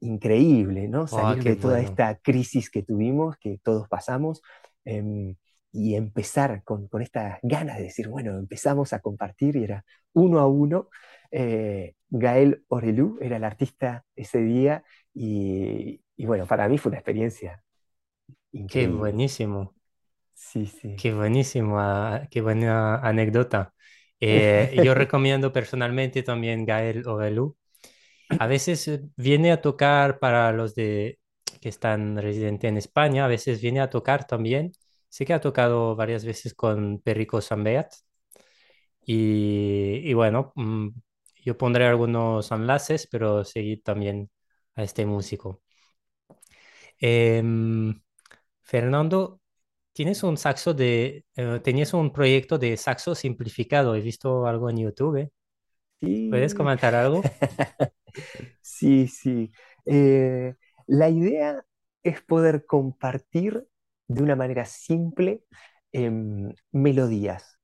increíble, 0.00 0.86
¿no? 0.88 1.02
Ah, 1.02 1.06
Salir 1.08 1.42
de 1.42 1.56
toda 1.56 1.80
esta 1.80 2.16
crisis 2.16 2.70
que 2.70 2.84
tuvimos, 2.84 3.36
que 3.38 3.58
todos 3.60 3.88
pasamos, 3.88 4.40
em, 4.84 5.34
y 5.72 5.96
empezar 5.96 6.62
con, 6.62 6.86
con 6.88 7.02
estas 7.02 7.38
ganas 7.42 7.78
de 7.78 7.84
decir, 7.84 8.08
bueno, 8.08 8.38
empezamos 8.38 8.92
a 8.92 9.00
compartir 9.00 9.56
y 9.56 9.64
era 9.64 9.84
uno 10.12 10.38
a 10.38 10.46
uno. 10.46 10.88
Eh, 11.32 11.94
Gael 12.08 12.64
Orelú 12.68 13.18
era 13.20 13.36
el 13.36 13.44
artista 13.44 14.04
ese 14.14 14.40
día 14.40 14.84
y, 15.12 16.00
y, 16.16 16.26
bueno, 16.26 16.46
para 16.46 16.68
mí 16.68 16.78
fue 16.78 16.90
una 16.90 16.98
experiencia 16.98 17.64
increíble. 18.52 18.94
Qué 18.94 18.98
buenísimo. 18.98 19.77
Sí, 20.38 20.66
sí. 20.66 20.94
Qué 20.96 21.12
buenísimo, 21.12 21.78
qué 22.30 22.40
buena 22.40 22.96
anécdota. 22.96 23.74
Eh, 24.20 24.80
yo 24.84 24.94
recomiendo 24.94 25.52
personalmente 25.52 26.22
también 26.22 26.64
Gael 26.64 27.06
Ovelú. 27.06 27.56
A 28.38 28.46
veces 28.46 28.88
eh, 28.88 29.00
viene 29.16 29.52
a 29.52 29.60
tocar 29.62 30.18
para 30.20 30.52
los 30.52 30.74
de, 30.74 31.18
que 31.60 31.68
están 31.70 32.16
residentes 32.18 32.68
en 32.70 32.78
España, 32.78 33.24
a 33.26 33.28
veces 33.28 33.60
viene 33.62 33.80
a 33.80 33.90
tocar 33.90 34.26
también. 34.26 34.72
Sé 35.08 35.26
que 35.26 35.34
ha 35.34 35.40
tocado 35.40 35.96
varias 35.96 36.24
veces 36.24 36.54
con 36.54 37.00
Perico 37.00 37.40
Sambeat. 37.40 37.92
Y, 39.06 40.00
y 40.04 40.14
bueno, 40.14 40.52
mm, 40.56 40.88
yo 41.44 41.56
pondré 41.58 41.86
algunos 41.86 42.50
enlaces, 42.52 43.06
pero 43.10 43.44
seguid 43.44 43.82
también 43.82 44.30
a 44.74 44.82
este 44.84 45.06
músico. 45.06 45.62
Em, 47.00 48.00
Fernando, 48.62 49.40
tienes 49.98 50.22
un 50.22 50.36
saxo 50.36 50.74
de, 50.74 51.24
eh, 51.34 51.60
tenías 51.64 51.92
un 51.92 52.12
proyecto 52.12 52.56
de 52.56 52.76
saxo 52.76 53.16
simplificado, 53.16 53.96
he 53.96 54.00
visto 54.00 54.46
algo 54.46 54.70
en 54.70 54.76
YouTube. 54.76 55.28
¿Puedes 55.98 56.54
comentar 56.54 56.94
algo? 56.94 57.20
sí, 58.62 59.08
sí. 59.08 59.50
Eh, 59.86 60.54
la 60.86 61.08
idea 61.08 61.64
es 62.04 62.22
poder 62.22 62.64
compartir 62.64 63.66
de 64.06 64.22
una 64.22 64.36
manera 64.36 64.66
simple 64.66 65.42
em, 65.90 66.52
melodías. 66.70 67.58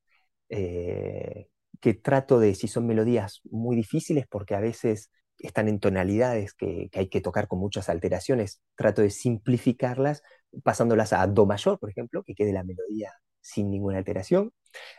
Eh, 0.48 1.46
que 1.80 1.94
trato 1.94 2.40
de, 2.40 2.56
si 2.56 2.66
son 2.66 2.84
melodías 2.84 3.42
muy 3.44 3.76
difíciles, 3.76 4.26
porque 4.28 4.56
a 4.56 4.60
veces 4.60 5.08
están 5.38 5.68
en 5.68 5.78
tonalidades 5.78 6.52
que, 6.52 6.90
hay 6.94 7.08
que 7.08 7.20
tocar 7.20 7.46
con 7.46 7.60
muchas 7.60 7.88
alteraciones, 7.88 8.60
trato 8.74 9.02
de 9.02 9.10
simplificarlas 9.10 10.22
pasándolas 10.62 11.12
a 11.12 11.26
Do 11.26 11.46
mayor, 11.46 11.78
por 11.78 11.90
ejemplo, 11.90 12.22
que 12.22 12.34
quede 12.34 12.52
la 12.52 12.64
melodía 12.64 13.12
sin 13.40 13.70
ninguna 13.70 13.98
alteración. 13.98 14.52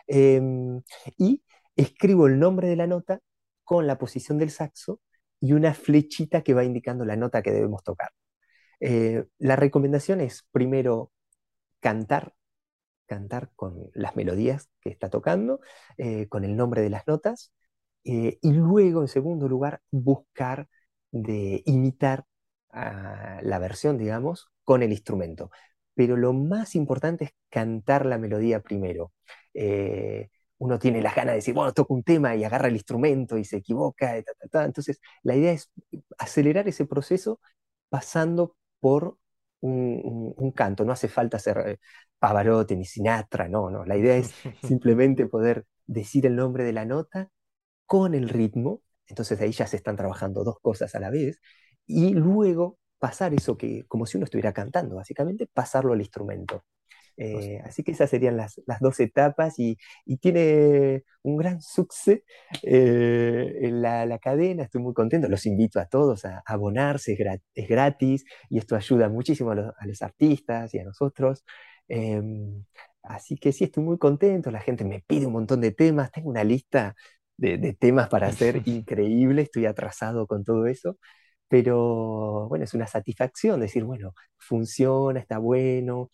Em, 0.07 0.81
y 1.17 1.43
escribo 1.75 2.27
el 2.27 2.39
nombre 2.39 2.67
de 2.67 2.75
la 2.75 2.87
nota 2.87 3.19
con 3.63 3.87
la 3.87 3.97
posición 3.97 4.37
del 4.37 4.51
saxo 4.51 5.01
y 5.39 5.53
una 5.53 5.73
flechita 5.73 6.41
que 6.43 6.53
va 6.53 6.63
indicando 6.63 7.05
la 7.05 7.15
nota 7.17 7.41
que 7.41 7.51
debemos 7.51 7.83
tocar. 7.83 8.11
Eh, 8.79 9.25
la 9.39 9.55
recomendación 9.55 10.21
es 10.21 10.47
primero 10.51 11.11
cantar, 11.79 12.33
cantar 13.07 13.51
con 13.55 13.89
las 13.93 14.15
melodías 14.15 14.69
que 14.81 14.89
está 14.89 15.09
tocando, 15.09 15.59
eh, 15.97 16.27
con 16.29 16.43
el 16.45 16.55
nombre 16.55 16.81
de 16.81 16.89
las 16.89 17.07
notas, 17.07 17.53
eh, 18.05 18.37
y 18.41 18.53
luego, 18.53 19.01
en 19.01 19.07
segundo 19.07 19.47
lugar, 19.47 19.81
buscar 19.91 20.67
de 21.11 21.63
imitar 21.65 22.25
la 22.75 23.59
versión, 23.59 23.97
digamos, 23.97 24.49
con 24.63 24.83
el 24.83 24.91
instrumento. 24.91 25.49
Pero 25.93 26.17
lo 26.17 26.33
más 26.33 26.75
importante 26.75 27.25
es 27.25 27.31
cantar 27.49 28.05
la 28.05 28.17
melodía 28.17 28.61
primero. 28.61 29.13
Eh, 29.53 30.29
uno 30.57 30.79
tiene 30.79 31.01
las 31.01 31.15
ganas 31.15 31.33
de 31.33 31.37
decir, 31.37 31.53
bueno, 31.53 31.73
toco 31.73 31.93
un 31.93 32.03
tema 32.03 32.35
y 32.35 32.43
agarra 32.43 32.67
el 32.67 32.75
instrumento 32.75 33.37
y 33.37 33.45
se 33.45 33.57
equivoca. 33.57 34.17
Entonces, 34.53 34.99
la 35.23 35.35
idea 35.35 35.51
es 35.51 35.71
acelerar 36.17 36.67
ese 36.67 36.85
proceso 36.85 37.39
pasando 37.89 38.55
por 38.79 39.17
un, 39.61 40.51
canto. 40.55 40.85
No 40.85 40.93
hace 40.93 41.07
falta 41.07 41.39
ser 41.39 41.57
eh, 41.65 41.79
Pavarotti 42.19 42.75
ni 42.75 42.85
Sinatra, 42.85 43.47
no, 43.47 43.69
no. 43.69 43.85
La 43.85 43.97
idea 43.97 44.17
es 44.17 44.33
simplemente 44.63 45.27
poder 45.27 45.65
decir 45.87 46.25
el 46.25 46.35
nombre 46.35 46.63
de 46.63 46.73
la 46.73 46.85
nota 46.85 47.29
con 47.85 48.15
el 48.15 48.29
ritmo. 48.29 48.81
Entonces 49.07 49.39
ahí 49.41 49.51
ya 49.51 49.67
se 49.67 49.77
están 49.77 49.95
trabajando 49.97 50.43
dos 50.43 50.59
cosas 50.61 50.95
a 50.95 50.99
la 50.99 51.09
vez. 51.09 51.39
Y 51.87 52.13
luego 52.13 52.77
pasar 52.99 53.33
eso 53.33 53.57
que, 53.57 53.85
como 53.87 54.05
si 54.05 54.17
uno 54.17 54.25
estuviera 54.25 54.53
cantando, 54.53 54.95
básicamente, 54.95 55.47
pasarlo 55.53 55.93
al 55.93 56.01
instrumento. 56.01 56.63
Eh, 57.17 57.61
así 57.63 57.83
que 57.83 57.91
esas 57.91 58.09
serían 58.09 58.35
las, 58.35 58.59
dos 58.81 58.99
etapas 58.99 59.57
y, 59.59 59.77
tiene 60.19 61.03
un 61.23 61.37
gran 61.37 61.61
suceso 61.61 62.21
eh, 62.63 63.53
en 63.61 63.81
la, 63.81 64.19
cadena, 64.19 64.63
estoy 64.63 64.81
muy 64.81 64.93
contento, 64.93 65.29
los 65.29 65.45
invito 65.45 65.79
a 65.79 65.85
todos 65.85 66.25
a, 66.25 66.41
abonarse, 66.45 67.17
es 67.53 67.67
gratis, 67.69 68.25
y 68.49 68.57
esto 68.57 68.75
ayuda 68.75 69.09
muchísimo 69.09 69.51
a 69.51 69.55
los, 69.55 70.01
artistas 70.01 70.73
y 70.73 70.79
a 70.79 70.83
nosotros. 70.83 71.45
Em, 71.87 72.65
así 73.03 73.37
que 73.37 73.51
sí, 73.51 73.65
estoy 73.65 73.83
muy 73.83 73.97
contento, 73.97 74.51
la 74.51 74.59
gente 74.59 74.83
me 74.85 75.01
pide 75.01 75.27
un 75.27 75.33
montón 75.33 75.61
de 75.61 75.71
temas, 75.71 76.11
tengo 76.11 76.29
una 76.29 76.43
lista 76.43 76.95
de, 77.37 77.57
de 77.57 77.73
temas 77.73 78.09
para 78.09 78.27
hacer 78.27 78.61
increíble, 78.65 79.43
estoy 79.43 79.65
atrasado 79.67 80.27
con 80.27 80.43
todo 80.43 80.67
eso 80.67 80.97
pero 81.47 82.47
bueno, 82.49 82.65
es 82.65 82.73
una 82.73 82.87
satisfacción 82.87 83.59
decir, 83.59 83.83
bueno, 83.83 84.13
funciona, 84.37 85.19
está 85.19 85.37
bueno, 85.37 86.09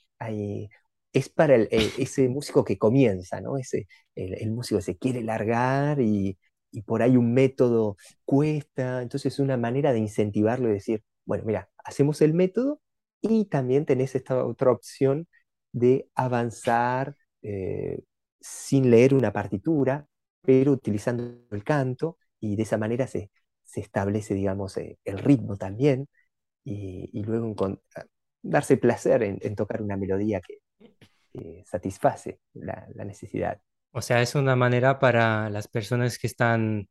es 1.14 1.30
para 1.30 1.56
el, 1.56 1.68
e, 1.72 1.92
ese 1.98 2.30
músico 2.30 2.64
que 2.64 2.78
comienza, 2.78 3.42
¿no? 3.42 3.58
Ese, 3.58 3.88
el, 4.16 4.52
músico 4.52 4.82
se 4.82 4.98
quiere 4.98 5.22
largar 5.24 6.00
y, 6.02 6.38
y, 6.72 6.82
por 6.84 7.02
ahí 7.02 7.18
un 7.18 7.34
método 7.34 7.98
cuesta, 8.26 9.02
entonces 9.02 9.34
es 9.34 9.40
una 9.40 9.58
manera 9.58 9.94
de 9.94 10.00
incentivarlo 10.00 10.70
y 10.70 10.74
decir, 10.74 11.04
bueno, 11.26 11.44
mira, 11.46 11.70
hacemos 11.84 12.22
el 12.22 12.34
método 12.34 12.82
y 13.22 13.46
también 13.46 13.86
tenés 13.86 14.16
esta 14.16 14.46
otra 14.46 14.72
opción 14.72 15.28
de 15.72 16.10
avanzar 16.16 17.16
eh, 17.42 18.00
sin 18.40 18.90
leer 18.92 19.14
una 19.14 19.34
partitura, 19.34 20.08
pero 20.42 20.72
utilizando 20.74 21.24
el 21.52 21.64
canto 21.64 22.18
y 22.40 22.56
de 22.56 22.64
esa 22.64 22.78
manera 22.78 23.08
se, 23.08 23.32
se 23.72 23.80
establece, 23.80 24.34
digamos, 24.34 24.76
eh, 24.78 24.98
el 25.06 25.20
ritmo 25.20 25.56
también, 25.56 26.10
y, 26.64 27.24
luego 27.24 27.56
darse 28.42 28.78
placer 28.78 29.24
en, 29.24 29.56
tocar 29.56 29.82
una 29.82 29.98
melodía 29.98 30.42
que 30.42 31.64
satisface 31.66 32.40
la, 32.54 32.86
necesidad. 33.06 33.60
O 33.92 34.02
sea, 34.02 34.22
es 34.22 34.36
una 34.36 34.56
manera 34.56 35.00
para 35.00 35.50
las 35.50 35.68
personas 35.68 36.20
que 36.20 36.28
están 36.28 36.88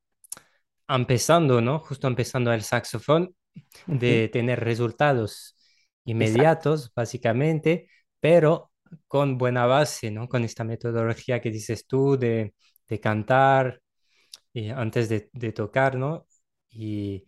empezando, 0.89 1.61
¿no? 1.61 1.79
Justo 1.81 2.09
empezando 2.09 2.53
el 2.53 2.63
saxofón, 2.63 3.35
de 3.87 4.29
tener 4.29 4.61
resultados 4.61 5.55
inmediatos, 6.05 6.93
básicamente, 6.95 7.89
pero 8.21 8.73
con 9.07 9.39
buena 9.39 9.67
base, 9.67 10.11
¿no? 10.11 10.29
Con 10.29 10.45
esta 10.45 10.65
metodología 10.65 11.41
que 11.41 11.51
dices 11.51 11.87
tú 11.87 12.17
de, 12.17 12.55
cantar 13.01 13.81
y 14.53 14.71
antes 14.71 15.09
de, 15.09 15.29
de, 15.33 15.53
tocar, 15.53 15.95
¿no? 15.97 16.27
Y, 16.71 17.27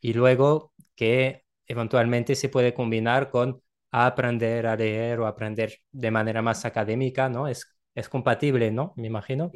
y 0.00 0.12
luego 0.12 0.72
que 0.94 1.44
eventualmente 1.66 2.34
se 2.34 2.48
puede 2.48 2.74
combinar 2.74 3.30
con 3.30 3.62
aprender 3.90 4.66
a 4.66 4.76
leer 4.76 5.20
o 5.20 5.26
aprender 5.26 5.78
de 5.90 6.10
manera 6.10 6.42
más 6.42 6.64
académica, 6.64 7.28
¿no? 7.28 7.48
Es, 7.48 7.66
es 7.94 8.08
compatible, 8.08 8.70
¿no? 8.70 8.94
Me 8.96 9.06
imagino. 9.06 9.52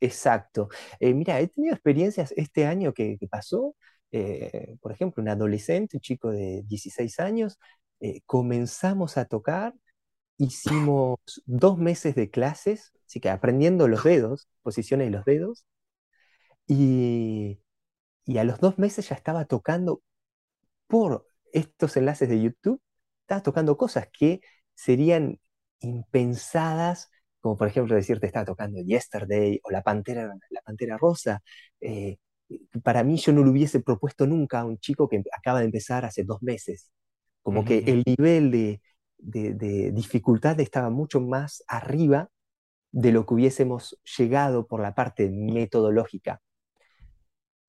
Exacto. 0.00 0.68
Eh, 1.00 1.14
mira, 1.14 1.40
he 1.40 1.48
tenido 1.48 1.74
experiencias 1.74 2.32
este 2.36 2.66
año 2.66 2.92
que, 2.92 3.18
pasó, 3.30 3.76
eh, 4.12 4.76
por 4.80 4.92
ejemplo, 4.92 5.22
un 5.22 5.28
adolescente, 5.28 5.96
un 5.96 6.00
chico 6.00 6.30
de 6.30 6.62
16 6.66 7.20
años, 7.20 7.58
eh, 8.00 8.20
comenzamos 8.26 9.16
a 9.16 9.24
tocar 9.26 9.74
hicimos 10.38 11.18
dos 11.46 11.78
meses 11.78 12.14
de 12.14 12.30
clases, 12.30 12.92
así 13.06 13.20
que 13.20 13.30
aprendiendo 13.30 13.88
los 13.88 14.04
dedos, 14.04 14.48
posiciones 14.62 15.08
de 15.08 15.10
los 15.12 15.24
dedos, 15.24 15.64
y, 16.66 17.58
y 18.24 18.38
a 18.38 18.44
los 18.44 18.60
dos 18.60 18.78
meses 18.78 19.08
ya 19.08 19.14
estaba 19.14 19.44
tocando 19.46 20.02
por 20.86 21.28
estos 21.52 21.96
enlaces 21.96 22.28
de 22.28 22.40
YouTube, 22.42 22.80
estaba 23.22 23.42
tocando 23.42 23.76
cosas 23.76 24.08
que 24.12 24.40
serían 24.74 25.40
impensadas, 25.80 27.10
como 27.40 27.56
por 27.56 27.68
ejemplo 27.68 27.94
decirte 27.94 28.26
estaba 28.26 28.44
tocando 28.46 28.80
Yesterday 28.80 29.60
o 29.62 29.70
La 29.70 29.82
Pantera, 29.82 30.34
la 30.50 30.60
Pantera 30.62 30.96
Rosa. 30.98 31.42
Eh, 31.80 32.18
para 32.82 33.04
mí 33.04 33.16
yo 33.16 33.32
no 33.32 33.42
lo 33.42 33.50
hubiese 33.50 33.80
propuesto 33.80 34.26
nunca 34.26 34.60
a 34.60 34.64
un 34.64 34.78
chico 34.78 35.08
que 35.08 35.22
acaba 35.36 35.60
de 35.60 35.66
empezar 35.66 36.04
hace 36.04 36.24
dos 36.24 36.42
meses. 36.42 36.90
Como 37.42 37.64
que 37.64 37.78
el 37.78 38.02
nivel 38.06 38.50
de, 38.50 38.80
de, 39.18 39.92
dificultad 39.92 40.58
estaba 40.60 40.90
mucho 40.90 41.20
más 41.20 41.62
arriba 41.66 42.30
de 42.92 43.12
lo 43.12 43.26
que 43.26 43.34
hubiésemos 43.34 43.98
llegado 44.18 44.66
por 44.66 44.80
la 44.80 44.94
parte 44.94 45.28
metodológica. 45.30 46.40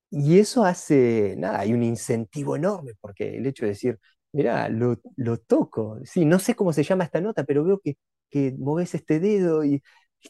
Y 0.10 0.40
eso 0.40 0.64
hace, 0.66 1.36
nada, 1.38 1.60
hay 1.60 1.74
un 1.74 1.84
incentivo 1.84 2.56
enorme, 2.56 2.94
porque 3.02 3.38
el 3.38 3.46
hecho 3.46 3.66
de 3.66 3.72
decir, 3.72 4.00
mira, 4.32 4.70
lo, 4.70 4.98
toco, 5.48 6.00
sí, 6.04 6.26
no 6.26 6.40
sé 6.40 6.56
cómo 6.56 6.74
se 6.74 6.84
llama 6.84 7.04
esta 7.06 7.22
nota, 7.22 7.44
pero 7.44 7.64
veo 7.64 7.80
que, 7.84 7.98
que 8.30 8.54
moves 8.58 8.96
este 8.96 9.20
dedo 9.20 9.64
y 9.64 9.82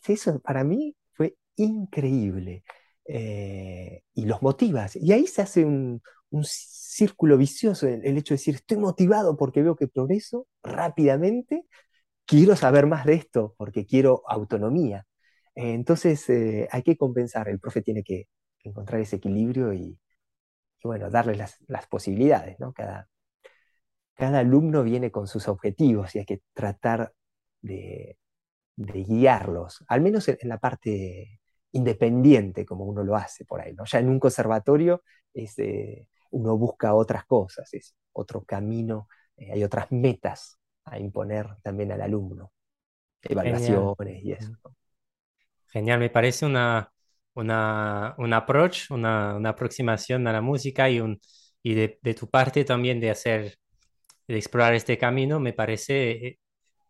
eso 0.07 0.39
para 0.41 0.63
mí 0.63 0.95
fue 1.13 1.35
increíble. 1.55 2.63
Eh, 3.07 4.01
y 4.15 4.25
los 4.25 4.41
motivas. 4.41 4.95
Y 4.95 5.11
ahí 5.13 5.27
se 5.27 5.41
hace 5.41 5.65
un, 5.65 6.01
círculo 6.43 7.37
vicioso, 7.37 7.87
el, 7.87 8.17
hecho 8.17 8.33
de 8.33 8.37
decir, 8.37 8.55
estoy 8.55 8.77
motivado 8.77 9.37
porque 9.37 9.61
veo 9.61 9.75
que 9.75 9.87
progreso 9.87 10.47
rápidamente, 10.63 11.65
quiero 12.25 12.55
saber 12.55 12.87
más 12.87 13.05
de 13.05 13.15
esto 13.15 13.55
porque 13.57 13.85
quiero 13.85 14.23
autonomía. 14.27 15.05
Entonces 15.55 16.29
eh, 16.29 16.67
hay 16.71 16.83
que 16.83 16.97
compensar, 16.97 17.49
el 17.49 17.59
profe 17.59 17.81
tiene 17.81 18.03
que, 18.03 18.27
encontrar 18.69 19.01
ese 19.01 19.17
equilibrio 19.17 19.73
y, 19.73 19.97
bueno, 20.83 21.09
darle 21.09 21.35
las, 21.35 21.87
posibilidades, 21.87 22.59
¿no? 22.59 22.73
Cada, 22.73 23.09
cada 24.13 24.39
alumno 24.39 24.83
viene 24.83 25.11
con 25.11 25.27
sus 25.27 25.47
objetivos 25.47 26.15
y 26.15 26.19
hay 26.19 26.25
que 26.25 26.41
tratar 26.53 27.13
de, 27.61 28.17
guiarlos, 28.77 29.83
al 29.87 30.01
menos 30.01 30.27
en, 30.27 30.37
la 30.43 30.57
parte 30.57 31.39
independiente 31.71 32.65
como 32.65 32.85
uno 32.85 33.03
lo 33.03 33.15
hace 33.15 33.45
por 33.45 33.61
ahí. 33.61 33.73
¿no? 33.73 33.83
Ya 33.85 33.99
en 33.99 34.09
un 34.09 34.19
conservatorio 34.19 35.03
eh, 35.33 36.07
uno 36.31 36.57
busca 36.57 36.93
otras 36.93 37.25
cosas, 37.25 37.73
es 37.73 37.95
otro 38.13 38.43
camino, 38.43 39.07
eh, 39.37 39.51
hay 39.51 39.63
otras 39.63 39.91
metas 39.91 40.59
a 40.85 40.99
imponer 40.99 41.47
también 41.61 41.91
al 41.91 42.01
alumno, 42.01 42.53
evaluaciones 43.21 44.23
y 44.23 44.31
eso. 44.31 44.53
Genial, 45.67 45.99
me 45.99 46.09
parece 46.09 46.45
una, 46.45 46.93
una, 47.35 48.15
un 48.17 48.33
approach, 48.33 48.91
una, 48.91 49.35
una, 49.35 49.49
aproximación 49.49 50.27
a 50.27 50.33
la 50.33 50.41
música 50.41 50.89
y, 50.89 50.99
un, 50.99 51.19
y 51.61 51.75
de, 51.75 51.99
de, 52.01 52.13
tu 52.13 52.29
parte 52.29 52.65
también 52.65 52.99
de 52.99 53.11
hacer, 53.11 53.57
de 54.27 54.37
explorar 54.37 54.73
este 54.73 54.97
camino, 54.97 55.39
me 55.39 55.53
parece 55.53 56.11
eh, 56.11 56.39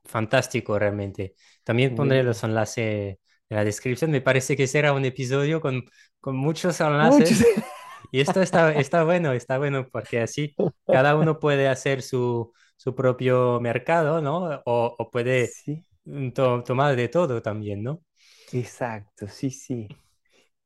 fantástico 0.06 0.80
realmente. 0.80 1.36
También 1.64 1.96
pondré 1.96 2.24
los 2.24 2.44
enlaces 2.44 3.18
en 3.50 3.58
la 3.58 3.64
descripción. 3.64 4.12
Me 4.12 4.22
parece 4.22 4.56
que 4.56 4.68
será 4.68 4.94
un 4.94 5.06
episodio 5.06 5.62
con, 5.62 5.84
con 6.20 6.36
muchos 6.36 6.80
enlaces. 6.80 7.44
Y 8.12 8.22
esto 8.22 8.42
está, 8.42 8.72
está 8.74 9.04
bueno, 9.04 9.34
está 9.34 9.58
bueno 9.58 9.88
porque 9.92 10.22
así 10.22 10.56
cada 10.86 11.16
uno 11.18 11.40
puede 11.40 11.68
hacer 11.68 12.02
su, 12.02 12.54
su 12.78 12.96
propio 12.96 13.60
mercado, 13.60 14.22
¿no? 14.22 14.62
O, 14.66 14.96
o 14.98 15.12
puede 15.12 15.50
tomar 16.34 16.96
de 16.96 17.08
todo 17.10 17.42
también, 17.42 17.84
¿no? 17.84 18.02
Exacto, 18.54 19.28
sí, 19.28 19.50
sí. 19.50 19.88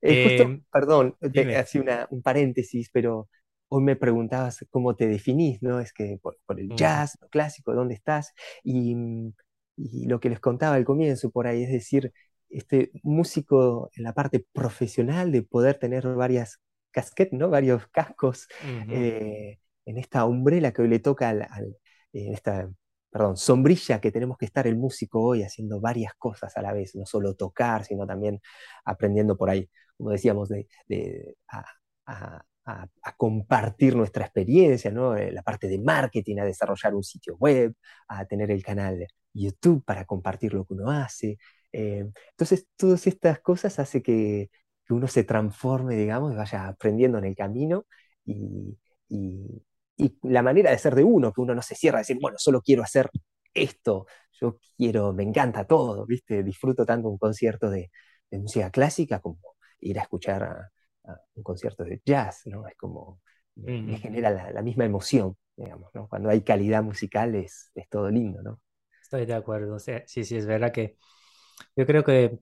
Eh, 0.01 0.41
em, 0.41 0.63
perdón, 0.71 1.15
así 1.57 1.79
un 2.09 2.21
paréntesis, 2.21 2.89
pero 2.91 3.29
hoy 3.69 3.83
me 3.83 3.95
preguntabas 3.95 4.65
cómo 4.69 4.95
te 4.95 5.07
definís, 5.07 5.61
¿no? 5.61 5.79
Es 5.79 5.93
que 5.93 6.19
por, 6.21 6.37
el 6.57 6.69
jazz, 6.75 7.17
lo 7.21 7.29
clásico, 7.29 7.73
¿dónde 7.73 7.93
estás? 7.93 8.33
Y, 8.63 8.95
y, 9.77 10.05
lo 10.07 10.19
que 10.19 10.29
les 10.29 10.39
contaba 10.39 10.75
al 10.75 10.85
comienzo 10.85 11.31
por 11.31 11.47
ahí, 11.47 11.63
es 11.63 11.71
decir, 11.71 12.11
este 12.49 12.91
músico 13.03 13.89
en 13.95 14.03
la 14.03 14.13
parte 14.13 14.45
profesional 14.53 15.31
de 15.31 15.43
poder 15.43 15.77
tener 15.77 16.07
varias 16.15 16.59
casquettes, 16.91 17.37
¿no? 17.37 17.49
Varios 17.49 17.87
cascos 17.87 18.47
eh, 18.89 19.59
en 19.85 19.97
esta 19.97 20.25
umbrela 20.25 20.71
que 20.71 20.81
hoy 20.81 20.87
le 20.87 20.99
toca 20.99 21.29
al, 21.29 21.47
en 22.13 22.33
esta 22.33 22.69
perdón, 23.11 23.37
sombrilla 23.37 23.99
que 23.99 24.11
tenemos 24.11 24.37
que 24.37 24.45
estar 24.45 24.67
el 24.67 24.75
músico 24.77 25.21
hoy 25.21 25.43
haciendo 25.43 25.79
varias 25.79 26.13
cosas 26.15 26.55
a 26.57 26.61
la 26.61 26.73
vez, 26.73 26.95
no 26.95 27.05
solo 27.05 27.35
tocar, 27.35 27.83
sino 27.85 28.05
también 28.05 28.39
aprendiendo 28.85 29.37
por 29.37 29.49
ahí, 29.49 29.69
como 29.99 30.11
decíamos, 30.11 30.49
de, 30.49 30.67
a, 31.47 32.45
compartir 33.17 33.95
nuestra 33.95 34.25
experiencia, 34.25 34.91
¿no? 34.91 35.15
Eh, 35.15 35.31
la 35.31 35.41
parte 35.43 35.67
de 35.67 35.79
marketing, 35.79 36.37
a 36.39 36.45
desarrollar 36.45 36.95
un 36.95 37.03
sitio 37.03 37.35
web, 37.37 37.73
a 38.07 38.25
tener 38.25 38.51
el 38.51 38.63
canal 38.63 38.99
de 38.99 39.07
YouTube 39.33 39.83
para 39.85 40.05
compartir 40.05 40.53
lo 40.53 40.65
que 40.65 40.73
uno 40.75 40.91
hace. 40.91 41.37
Eh, 41.71 42.05
entonces, 42.31 42.67
todas 42.77 43.07
estas 43.07 43.39
cosas 43.41 43.79
hacen 43.79 44.01
que, 44.03 44.49
uno 44.89 45.07
se 45.07 45.23
transforme, 45.23 45.95
digamos, 45.95 46.33
y 46.33 46.35
vaya 46.35 46.67
aprendiendo 46.67 47.19
en 47.19 47.25
el 47.25 47.35
camino 47.35 47.85
y, 48.25 48.75
y 49.99 50.17
la 50.23 50.41
manera 50.41 50.71
de 50.71 50.77
ser 50.79 50.95
de 50.95 51.03
uno, 51.03 51.33
que 51.33 51.41
uno 51.41 51.53
no 51.53 51.61
se 51.61 51.75
cierra 51.75 51.99
a 51.99 52.01
decir, 52.01 52.17
bueno, 52.21 52.37
solo 52.39 52.61
quiero 52.61 52.83
hacer 52.83 53.09
esto, 53.53 54.07
yo 54.39 54.59
quiero, 54.77 55.13
me 55.13 55.23
encanta 55.23 55.65
todo, 55.67 56.05
¿viste? 56.05 56.43
Disfruto 56.43 56.85
tanto 56.85 57.09
un 57.09 57.17
concierto 57.17 57.69
de, 57.69 57.91
música 58.31 58.69
clásica 58.71 59.19
como 59.19 59.39
ir 59.82 59.99
a 59.99 60.03
escuchar 60.03 60.43
a, 60.43 60.71
un 61.34 61.43
concierto 61.43 61.84
de 61.84 62.01
jazz, 62.05 62.43
¿no? 62.45 62.67
Es 62.67 62.75
como, 62.75 63.21
me, 63.55 63.97
genera 63.97 64.51
la, 64.51 64.61
misma 64.61 64.86
emoción, 64.86 65.36
digamos, 65.55 65.89
¿no? 65.95 66.07
Cuando 66.07 66.30
hay 66.30 66.41
calidad 66.41 66.84
musical 66.84 67.34
es, 67.34 67.71
es 67.73 67.89
todo 67.89 68.11
lindo, 68.11 68.43
¿no? 68.43 68.59
Estoy 69.01 69.25
de 69.25 69.34
acuerdo, 69.34 69.80
sí, 69.80 69.93
sí, 70.05 70.36
es 70.36 70.45
verdad 70.45 70.71
que 70.71 70.97
yo 71.75 71.88
creo 71.88 72.03
que 72.03 72.38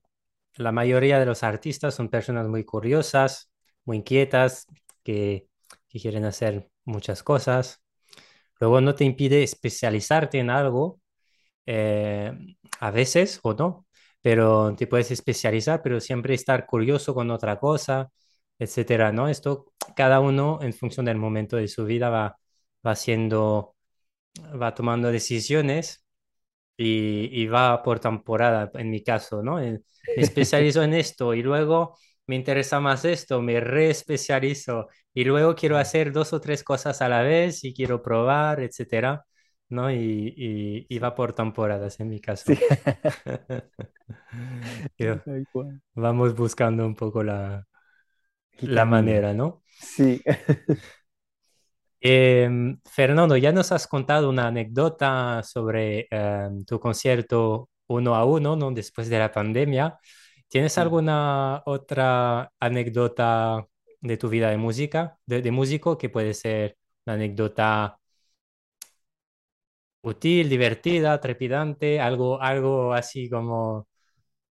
la 0.56 0.74
mayoría 0.74 1.20
de 1.20 1.26
los 1.26 1.44
artistas 1.44 1.96
son 1.96 2.10
personas 2.10 2.48
muy 2.48 2.66
curiosas, 2.66 3.52
muy 3.86 3.98
inquietas, 3.98 4.66
que, 5.04 5.48
que 5.88 6.00
quieren 6.00 6.26
hacer 6.26 6.70
muchas 6.84 7.24
cosas. 7.24 7.82
Luego 8.60 8.82
no 8.82 8.96
te 8.96 9.06
impide 9.06 9.44
especializarte 9.44 10.40
en 10.40 10.50
algo, 10.50 11.00
eh, 11.66 12.34
a 12.80 12.92
veces 12.92 13.40
o 13.44 13.54
no, 13.54 13.87
pero 14.22 14.76
te 14.76 14.88
puedes 14.88 15.12
especializar, 15.12 15.82
pero 15.84 16.00
siempre 16.00 16.34
estar 16.36 16.66
curioso 16.66 17.14
con 17.14 17.32
otra 17.32 17.60
cosa, 17.60 18.10
etcétera, 18.60 19.12
¿no? 19.12 19.28
Esto 19.30 19.74
cada 19.96 20.20
uno 20.20 20.60
en 20.62 20.74
función 20.74 21.06
del 21.06 21.18
momento 21.18 21.58
de 21.58 21.68
su 21.68 21.86
vida 21.86 22.10
va, 22.10 22.38
va 22.86 22.92
haciendo, 22.92 23.76
va 24.62 24.74
tomando 24.74 25.12
decisiones 25.12 26.06
y, 26.78 27.30
y 27.42 27.48
va 27.48 27.84
por 27.84 28.00
temporada, 28.00 28.72
en 28.76 28.90
mi 28.92 29.04
caso, 29.04 29.44
¿no? 29.44 29.58
me 29.58 29.82
especializo 30.24 30.84
en 30.84 30.94
esto 30.94 31.34
y 31.34 31.44
luego 31.44 31.98
me 32.28 32.36
interesa 32.36 32.80
más 32.80 33.06
esto, 33.06 33.42
me 33.42 33.60
reespecializo 33.60 34.88
y 35.14 35.24
luego 35.26 35.56
quiero 35.56 35.78
hacer 35.78 36.12
dos 36.12 36.34
o 36.34 36.42
tres 36.42 36.64
cosas 36.64 37.02
a 37.02 37.10
la 37.10 37.22
vez 37.24 37.64
y 37.64 37.74
quiero 37.74 38.02
probar, 38.04 38.62
etcétera, 38.62 39.26
¿no? 39.70 39.92
Y, 39.92 40.86
y, 40.90 41.00
va 41.00 41.16
por 41.16 41.34
temporadas 41.34 42.00
en 42.00 42.10
mi 42.10 42.20
caso. 42.20 42.54
vamos 45.96 46.36
buscando 46.36 46.86
un 46.86 46.96
poco 46.96 47.24
la, 47.24 47.68
la 48.62 48.86
manera, 48.86 49.34
¿no? 49.34 49.64
Sí. 49.80 50.22
Em, 52.00 52.80
Fernando, 52.86 53.36
ya 53.38 53.52
nos 53.52 53.72
has 53.72 53.88
contado 53.88 54.30
una 54.30 54.48
anécdota 54.48 55.42
sobre 55.44 56.08
em, 56.12 56.64
tu 56.64 56.80
concierto 56.80 57.70
uno 57.88 58.16
a 58.16 58.24
uno, 58.24 58.56
¿no? 58.56 58.72
Después 58.72 59.10
de 59.10 59.20
la 59.20 59.32
pandemia. 59.32 60.00
¿Tienes 60.48 60.78
alguna 60.78 61.64
otra 61.66 62.52
anécdota 62.60 63.68
de 64.02 64.18
tu 64.18 64.30
vida 64.30 64.50
de 64.50 64.58
música, 64.58 65.18
de, 65.26 65.52
músico, 65.52 65.98
que 65.98 66.10
puede 66.10 66.34
ser 66.34 66.78
una 67.06 67.16
anécdota 67.16 68.00
útil, 70.08 70.50
divertida, 70.50 71.20
trepidante, 71.20 72.00
algo, 72.00 72.42
algo 72.42 72.94
así 72.94 73.30
como... 73.30 73.88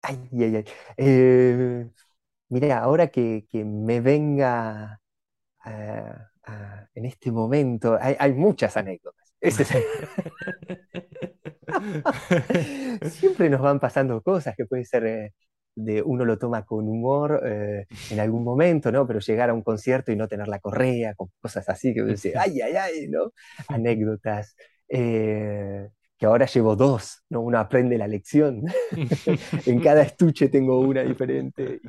Ay, 0.02 0.18
ay, 0.40 0.56
ay. 0.56 0.64
Eh, 0.98 1.88
mira, 2.48 2.78
ahora 2.80 3.08
que, 3.08 3.46
me 3.52 4.00
venga 4.00 5.00
en 6.94 7.04
este 7.04 7.32
momento, 7.32 7.98
hay, 8.00 8.32
muchas 8.32 8.76
anécdotas. 8.76 9.34
Siempre 13.10 13.50
nos 13.50 13.60
van 13.60 13.78
pasando 13.78 14.22
cosas 14.22 14.56
que 14.56 14.66
pueden 14.66 14.84
ser 14.84 15.06
eh, 15.06 15.34
de 15.76 16.02
uno 16.02 16.24
lo 16.24 16.38
toma 16.38 16.64
con 16.64 16.88
humor 16.88 17.42
eh, 17.44 17.86
en 18.10 18.20
algún 18.20 18.42
momento, 18.42 18.90
¿no? 18.90 19.06
Pero 19.06 19.20
llegar 19.20 19.50
a 19.50 19.54
un 19.54 19.62
concierto 19.62 20.10
y 20.10 20.16
no 20.16 20.26
tener 20.26 20.48
la 20.48 20.58
correa, 20.58 21.14
con 21.14 21.30
cosas 21.40 21.68
así, 21.68 21.92
que 21.92 22.02
uno 22.02 22.12
dice, 22.12 22.32
ay, 22.36 22.60
ay, 22.62 22.74
ay, 22.76 23.08
¿no? 23.08 23.32
Anécdotas. 23.68 24.56
Eh, 24.88 25.88
que 26.18 26.26
ahora 26.26 26.46
llevo 26.46 26.76
dos, 26.76 27.22
¿no? 27.28 27.40
Uno 27.40 27.58
aprende 27.58 27.98
la 27.98 28.08
lección. 28.08 28.62
en 29.66 29.80
cada 29.80 30.02
estuche 30.02 30.48
tengo 30.48 30.80
una 30.80 31.02
diferente 31.02 31.80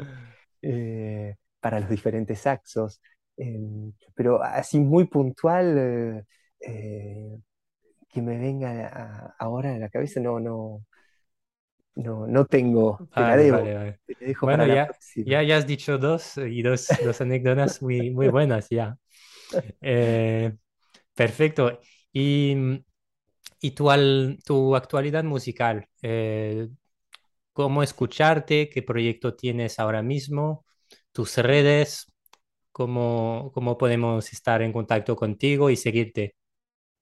eh, 0.62 1.36
para 1.60 1.80
los 1.80 1.90
diferentes 1.90 2.40
saxos. 2.40 3.02
Em, 3.38 3.94
pero 4.14 4.42
así 4.42 4.80
muy 4.80 5.06
puntual, 5.06 6.26
eh, 6.60 7.38
que 8.10 8.22
me 8.22 8.38
venga 8.38 9.36
ahora 9.40 9.76
a 9.76 9.78
la 9.78 9.90
cabeza, 9.90 10.20
no, 10.20 10.40
no, 10.40 10.84
no, 11.98 12.28
no 12.28 12.46
tengo. 12.46 13.08
Te 13.14 13.22
la 13.22 13.38
debo. 13.38 13.64
bueno, 14.42 14.66
ya, 14.68 14.90
ya, 15.16 15.44
ya, 15.44 15.58
has 15.58 15.68
dicho 15.68 15.98
dos 15.98 16.38
y 16.38 16.62
dos, 16.62 16.88
dos 17.04 17.22
anécdotas 17.22 17.82
muy, 17.82 18.12
muy 18.12 18.30
buenas 18.30 18.68
ya. 18.70 18.98
Eh, 19.82 20.54
perfecto. 21.16 21.80
Y, 22.12 22.84
tu 23.72 24.76
actualidad 24.76 25.24
musical, 25.24 25.88
eh, 26.02 26.70
¿cómo 27.54 27.84
escucharte? 27.84 28.70
¿Qué 28.70 28.84
proyecto 28.84 29.36
tienes 29.36 29.80
ahora 29.80 30.04
mismo? 30.04 30.66
¿Tus 31.12 31.38
redes? 31.38 32.12
¿Cómo, 32.72 33.52
cómo 33.54 33.78
podemos 33.78 34.32
estar 34.34 34.62
en 34.62 34.74
contacto 34.74 35.16
contigo 35.16 35.70
y 35.70 35.76
seguirte? 35.78 36.36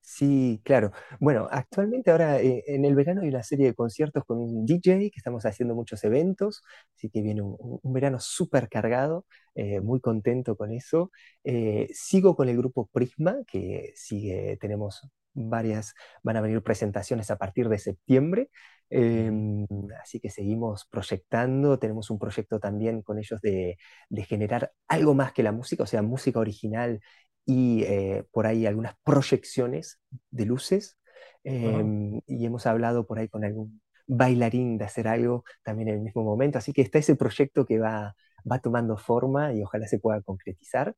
Sí, 0.07 0.61
claro. 0.63 0.91
Bueno, 1.19 1.47
actualmente 1.51 2.11
ahora 2.11 2.39
eh, 2.39 2.63
en 2.67 2.85
el 2.85 2.93
verano 2.95 3.21
hay 3.21 3.29
una 3.29 3.41
serie 3.41 3.65
de 3.67 3.73
conciertos 3.73 4.23
con 4.23 4.37
un 4.37 4.65
DJ 4.65 5.09
que 5.11 5.17
estamos 5.17 5.45
haciendo 5.45 5.73
muchos 5.73 6.03
eventos, 6.03 6.61
así 6.95 7.09
que 7.09 7.21
viene 7.23 7.41
un, 7.41 7.79
verano 7.83 8.19
súper 8.19 8.69
cargado, 8.69 9.25
eh, 9.55 9.81
muy 9.81 9.99
contento 9.99 10.55
con 10.55 10.71
eso. 10.71 11.11
Eh, 11.43 11.89
sigo 11.93 12.35
con 12.35 12.49
el 12.49 12.57
grupo 12.57 12.87
Prisma, 12.93 13.37
que 13.47 13.93
sigue, 13.95 14.57
tenemos 14.61 15.01
varias, 15.35 15.93
van 16.23 16.37
a 16.37 16.41
venir 16.41 16.63
presentaciones 16.63 17.29
a 17.31 17.37
partir 17.37 17.69
de 17.69 17.77
septiembre, 17.79 18.49
em, 18.89 19.65
así 20.01 20.19
que 20.19 20.29
seguimos 20.29 20.87
proyectando, 20.89 21.79
tenemos 21.79 22.09
un 22.09 22.19
proyecto 22.19 22.59
también 22.59 23.01
con 23.01 23.19
ellos 23.19 23.41
de, 23.41 23.77
de 24.09 24.23
generar 24.23 24.71
algo 24.87 25.13
más 25.13 25.33
que 25.33 25.43
la 25.43 25.51
música, 25.51 25.83
o 25.83 25.87
sea, 25.87 26.01
música 26.01 26.39
original 26.39 27.01
y 27.45 27.83
eh, 27.83 28.25
por 28.31 28.47
ahí 28.47 28.65
algunas 28.65 28.95
proyecciones 29.03 29.99
de 30.31 30.45
luces. 30.45 30.97
Em, 31.43 32.21
y 32.25 32.45
hemos 32.45 32.65
hablado 32.65 33.05
por 33.05 33.19
ahí 33.19 33.29
con 33.29 33.43
algún 33.45 33.81
bailarín 34.07 34.77
de 34.77 34.85
hacer 34.85 35.07
algo 35.07 35.43
también 35.63 35.89
en 35.89 35.95
el 35.95 36.01
mismo 36.01 36.23
momento. 36.23 36.57
Así 36.57 36.73
que 36.73 36.81
está 36.81 36.99
ese 36.99 37.15
proyecto 37.15 37.65
que 37.65 37.79
va, 37.79 38.15
va 38.51 38.59
tomando 38.59 38.97
forma 38.97 39.53
y 39.53 39.61
ojalá 39.63 39.87
se 39.87 39.99
pueda 39.99 40.21
concretizar. 40.21 40.95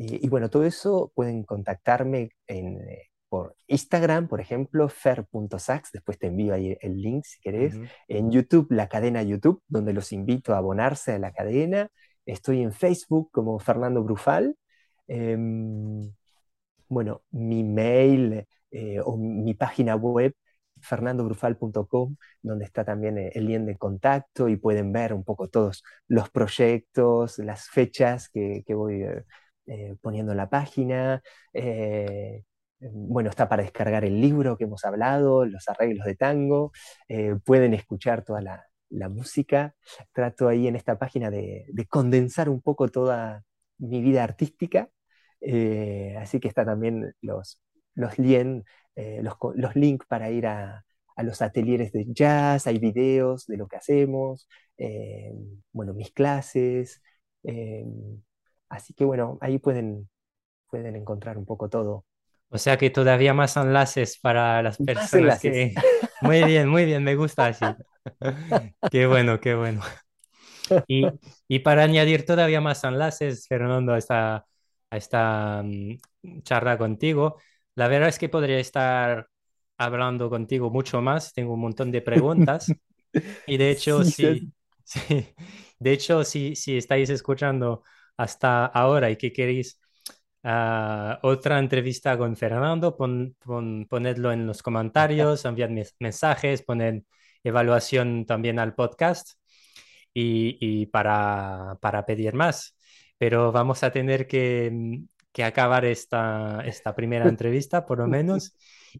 Y, 0.00 0.28
bueno, 0.28 0.48
todo 0.48 0.64
eso 0.64 1.10
pueden 1.14 1.42
contactarme 1.42 2.30
en, 2.46 2.80
eh, 2.88 3.08
por 3.28 3.56
Instagram, 3.66 4.28
por 4.28 4.40
ejemplo, 4.40 4.88
fer.sax, 4.88 5.90
después 5.92 6.18
te 6.18 6.28
envío 6.28 6.54
ahí 6.54 6.78
el 6.80 7.02
link 7.02 7.24
si 7.24 7.40
querés. 7.40 7.76
En 8.06 8.30
YouTube, 8.30 8.68
la 8.70 8.88
cadena 8.88 9.22
YouTube, 9.24 9.60
donde 9.66 9.92
los 9.92 10.12
invito 10.12 10.54
a 10.54 10.58
abonarse 10.58 11.12
a 11.12 11.18
la 11.18 11.32
cadena. 11.32 11.90
Estoy 12.26 12.62
en 12.62 12.72
Facebook 12.72 13.30
como 13.32 13.58
Fernando 13.58 14.04
Brufal. 14.04 14.56
Em, 15.08 16.12
bueno, 16.88 17.22
mi 17.30 17.64
mail 17.64 18.46
eh, 18.70 19.00
o 19.04 19.16
mi 19.16 19.54
página 19.54 19.96
web, 19.96 20.34
fernandobrufal.com, 20.80 22.16
donde 22.42 22.64
está 22.64 22.84
también 22.84 23.18
eh, 23.18 23.30
el 23.34 23.46
link 23.46 23.62
de 23.66 23.76
contacto 23.76 24.48
y 24.48 24.56
pueden 24.56 24.92
ver 24.92 25.12
un 25.12 25.24
poco 25.24 25.48
todos 25.48 25.82
los 26.06 26.30
proyectos, 26.30 27.38
las 27.38 27.68
fechas 27.68 28.28
que, 28.30 28.62
voy 28.68 29.02
eh, 29.02 29.24
poniendo 30.00 30.32
en 30.32 30.38
la 30.38 30.50
página. 30.50 31.22
bueno, 32.80 33.30
está 33.30 33.48
para 33.48 33.62
descargar 33.62 34.04
el 34.04 34.20
libro 34.20 34.56
que 34.56 34.64
hemos 34.64 34.84
hablado, 34.84 35.44
los 35.44 35.68
arreglos 35.68 36.06
de 36.06 36.16
tango. 36.16 36.72
pueden 37.44 37.74
escuchar 37.74 38.24
toda 38.24 38.40
la, 38.42 38.64
música. 39.10 39.74
Trato 40.12 40.48
ahí 40.48 40.66
en 40.68 40.76
esta 40.76 40.98
página 40.98 41.30
de, 41.30 41.66
condensar 41.88 42.48
un 42.48 42.60
poco 42.62 42.88
toda 42.88 43.44
mi 43.78 44.00
vida 44.02 44.24
artística. 44.24 44.90
Eh, 45.40 46.16
así 46.18 46.40
que 46.40 46.48
está 46.48 46.64
también 46.64 47.14
los, 47.20 47.60
los, 47.94 48.18
eh, 48.96 49.22
los, 49.22 49.76
links 49.76 50.06
para 50.06 50.30
ir 50.30 50.46
a, 50.46 50.84
los 51.18 51.42
atelieres 51.42 51.92
de 51.92 52.06
jazz, 52.08 52.66
hay 52.66 52.78
videos 52.78 53.46
de 53.46 53.56
lo 53.56 53.66
que 53.68 53.76
hacemos, 53.76 54.48
eh, 54.78 55.32
bueno, 55.72 55.94
mis 55.94 56.12
clases. 56.12 57.02
Así 58.68 58.94
que 58.94 59.04
bueno, 59.04 59.38
ahí 59.40 59.58
pueden, 59.58 60.08
pueden 60.70 60.96
encontrar 60.96 61.38
un 61.38 61.46
poco 61.46 61.68
todo. 61.68 62.04
O 62.50 62.58
sea 62.58 62.78
que 62.78 62.90
todavía 62.90 63.34
más 63.34 63.56
enlaces 63.56 64.18
para 64.18 64.62
las 64.62 64.78
personas 64.78 65.40
que... 65.40 65.74
Muy 66.20 66.42
bien, 66.42 66.68
muy 66.68 66.84
bien, 66.84 67.04
me 67.04 67.14
gusta 67.14 67.46
así. 67.46 67.64
Qué 68.90 69.06
bueno, 69.06 69.38
qué 69.38 69.54
bueno. 69.54 69.82
Y, 70.88 71.06
y, 71.46 71.60
para 71.60 71.84
añadir 71.84 72.26
todavía 72.26 72.60
más 72.60 72.82
enlaces, 72.82 73.46
Fernando, 73.46 73.92
a 73.92 73.98
esta, 73.98 74.44
a 74.90 74.96
esta 74.96 75.62
mm, 75.64 76.42
charla 76.42 76.76
contigo, 76.76 77.36
la 77.76 77.86
verdad 77.86 78.08
es 78.08 78.18
que 78.18 78.28
podría 78.28 78.58
estar 78.58 79.28
hablando 79.76 80.28
contigo 80.28 80.70
mucho 80.70 81.00
más. 81.00 81.32
Tengo 81.32 81.54
un 81.54 81.60
montón 81.60 81.92
de 81.92 82.02
preguntas. 82.02 82.66
Y 83.46 83.56
de 83.56 83.70
hecho, 83.70 84.04
sí, 84.04 84.52
sí, 84.84 85.26
de 85.78 85.92
hecho, 85.92 86.24
si, 86.24 86.54
si 86.54 86.76
estáis 86.76 87.08
escuchando 87.08 87.82
hasta 88.18 88.66
ahora 88.66 89.10
y 89.10 89.16
que 89.16 89.32
queréis 89.32 89.80
uh, 90.44 91.14
otra 91.22 91.58
entrevista 91.58 92.18
con 92.18 92.36
Fernando, 92.36 92.96
pon, 92.96 93.34
pon, 93.38 93.86
ponedlo 93.88 94.32
en 94.32 94.46
los 94.46 94.62
comentarios, 94.62 95.44
enviad 95.46 95.70
mensajes, 96.00 96.62
poned 96.62 97.02
evaluación 97.42 98.26
también 98.26 98.58
al 98.58 98.74
podcast 98.74 99.38
y, 100.12 100.86
para, 100.86 101.78
para, 101.80 102.04
pedir 102.04 102.34
más. 102.34 102.76
Pero 103.18 103.52
vamos 103.52 103.84
a 103.84 103.92
tener 103.92 104.26
que, 104.26 105.00
que 105.32 105.44
acabar 105.44 105.84
esta, 105.84 106.62
esta, 106.66 106.94
primera 106.94 107.24
entrevista, 107.28 107.86
por 107.86 107.98
lo 107.98 108.08
menos. 108.08 108.56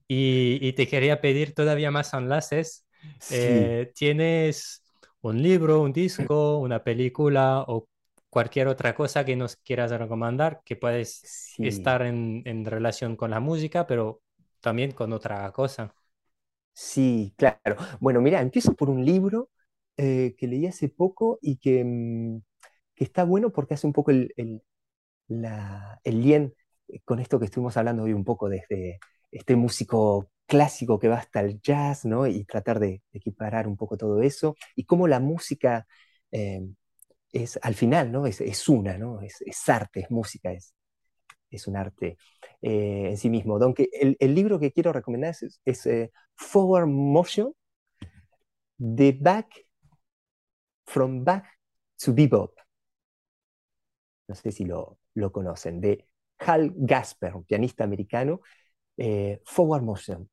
Y, 0.07 0.59
y, 0.61 0.73
te 0.75 0.87
quería 0.87 1.21
pedir 1.21 1.55
todavía 1.55 1.91
más 1.91 2.15
enlaces. 2.15 2.87
Eh, 3.33 3.91
¿Tienes 3.95 4.85
un 5.21 5.43
libro, 5.43 5.83
un 5.83 5.93
disco, 5.93 6.59
una 6.59 6.85
película 6.85 7.65
o 7.67 7.89
cualquier 8.31 8.69
otra 8.69 8.95
cosa 8.95 9.25
que 9.25 9.37
nos 9.37 9.57
quieras 9.57 9.91
recomendar 9.91 10.61
que 10.65 10.77
puedes 10.77 11.55
estar 11.59 12.03
en, 12.03 12.43
en 12.45 12.65
relación 12.65 13.17
con 13.17 13.31
la 13.31 13.41
música, 13.41 13.87
pero 13.87 14.23
también 14.61 14.93
con 14.93 15.13
otra 15.13 15.51
cosa? 15.53 15.95
Sí, 16.73 17.35
claro. 17.37 17.77
Bueno, 18.01 18.21
mira, 18.21 18.41
empiezo 18.41 18.75
por 18.75 18.89
un 18.89 19.05
libro 19.05 19.51
eh, 19.97 20.37
que 20.39 20.47
leí 20.47 20.67
hace 20.67 20.89
poco 20.89 21.41
y 21.43 21.55
mm, 21.55 22.41
que, 22.95 23.05
está 23.05 23.25
bueno 23.25 23.51
porque 23.51 23.75
hace 23.75 23.87
un 23.87 23.93
poco 23.93 24.13
el, 24.13 24.33
el, 24.37 24.63
lien 26.05 26.55
eh, 26.87 27.01
con 27.05 27.19
esto 27.19 27.39
que 27.41 27.47
estuvimos 27.47 27.77
hablando 27.77 28.05
hoy 28.05 28.13
un 28.13 28.25
poco 28.25 28.49
desde 28.49 29.01
este 29.33 29.57
músico 29.57 30.31
clásico 30.47 31.01
que 31.01 31.09
va 31.09 31.17
hasta 31.19 31.41
el 31.41 31.61
jazz, 31.61 32.05
¿no? 32.05 32.29
Y 32.29 32.45
tratar 32.45 32.79
de, 32.79 33.03
equiparar 33.13 33.67
un 33.67 33.77
poco 33.77 33.97
todo 33.97 34.23
eso 34.23 34.55
y 34.77 34.85
cómo 34.85 35.09
la 35.09 35.19
música 35.19 35.87
eh, 36.31 36.63
es, 37.33 37.59
al 37.63 37.75
final, 37.75 38.11
¿no? 38.13 38.27
Es, 38.27 38.69
una, 38.69 38.97
¿no? 38.99 39.21
Es, 39.21 39.41
es, 39.43 39.69
arte, 39.69 40.01
es 40.01 40.11
música, 40.11 40.53
es, 40.53 40.75
es 41.51 41.67
un 41.67 41.77
arte 41.77 42.17
eh, 42.63 43.09
en 43.11 43.17
sí 43.17 43.31
mismo. 43.31 43.57
Aunque 43.57 43.89
el, 43.93 44.17
el, 44.21 44.35
libro 44.35 44.59
que 44.59 44.73
quiero 44.73 44.93
recomendar 44.93 45.35
es, 45.65 45.87
eh, 45.87 46.13
Forward 46.37 46.87
Motion, 46.87 47.53
The 48.79 49.13
Back, 49.21 49.67
From 50.87 51.25
Back 51.25 51.47
to 52.03 52.15
Bebop. 52.15 52.55
No 54.29 54.35
sé 54.35 54.53
si 54.53 54.65
lo, 54.65 54.99
lo 55.15 55.33
conocen, 55.33 55.81
de 55.81 56.07
Hal 56.39 56.73
Gasper, 56.77 57.35
un 57.35 57.45
pianista 57.45 57.85
americano. 57.85 58.41
Eh, 58.97 59.41
Forward 59.45 59.83
Motion. 59.83 60.29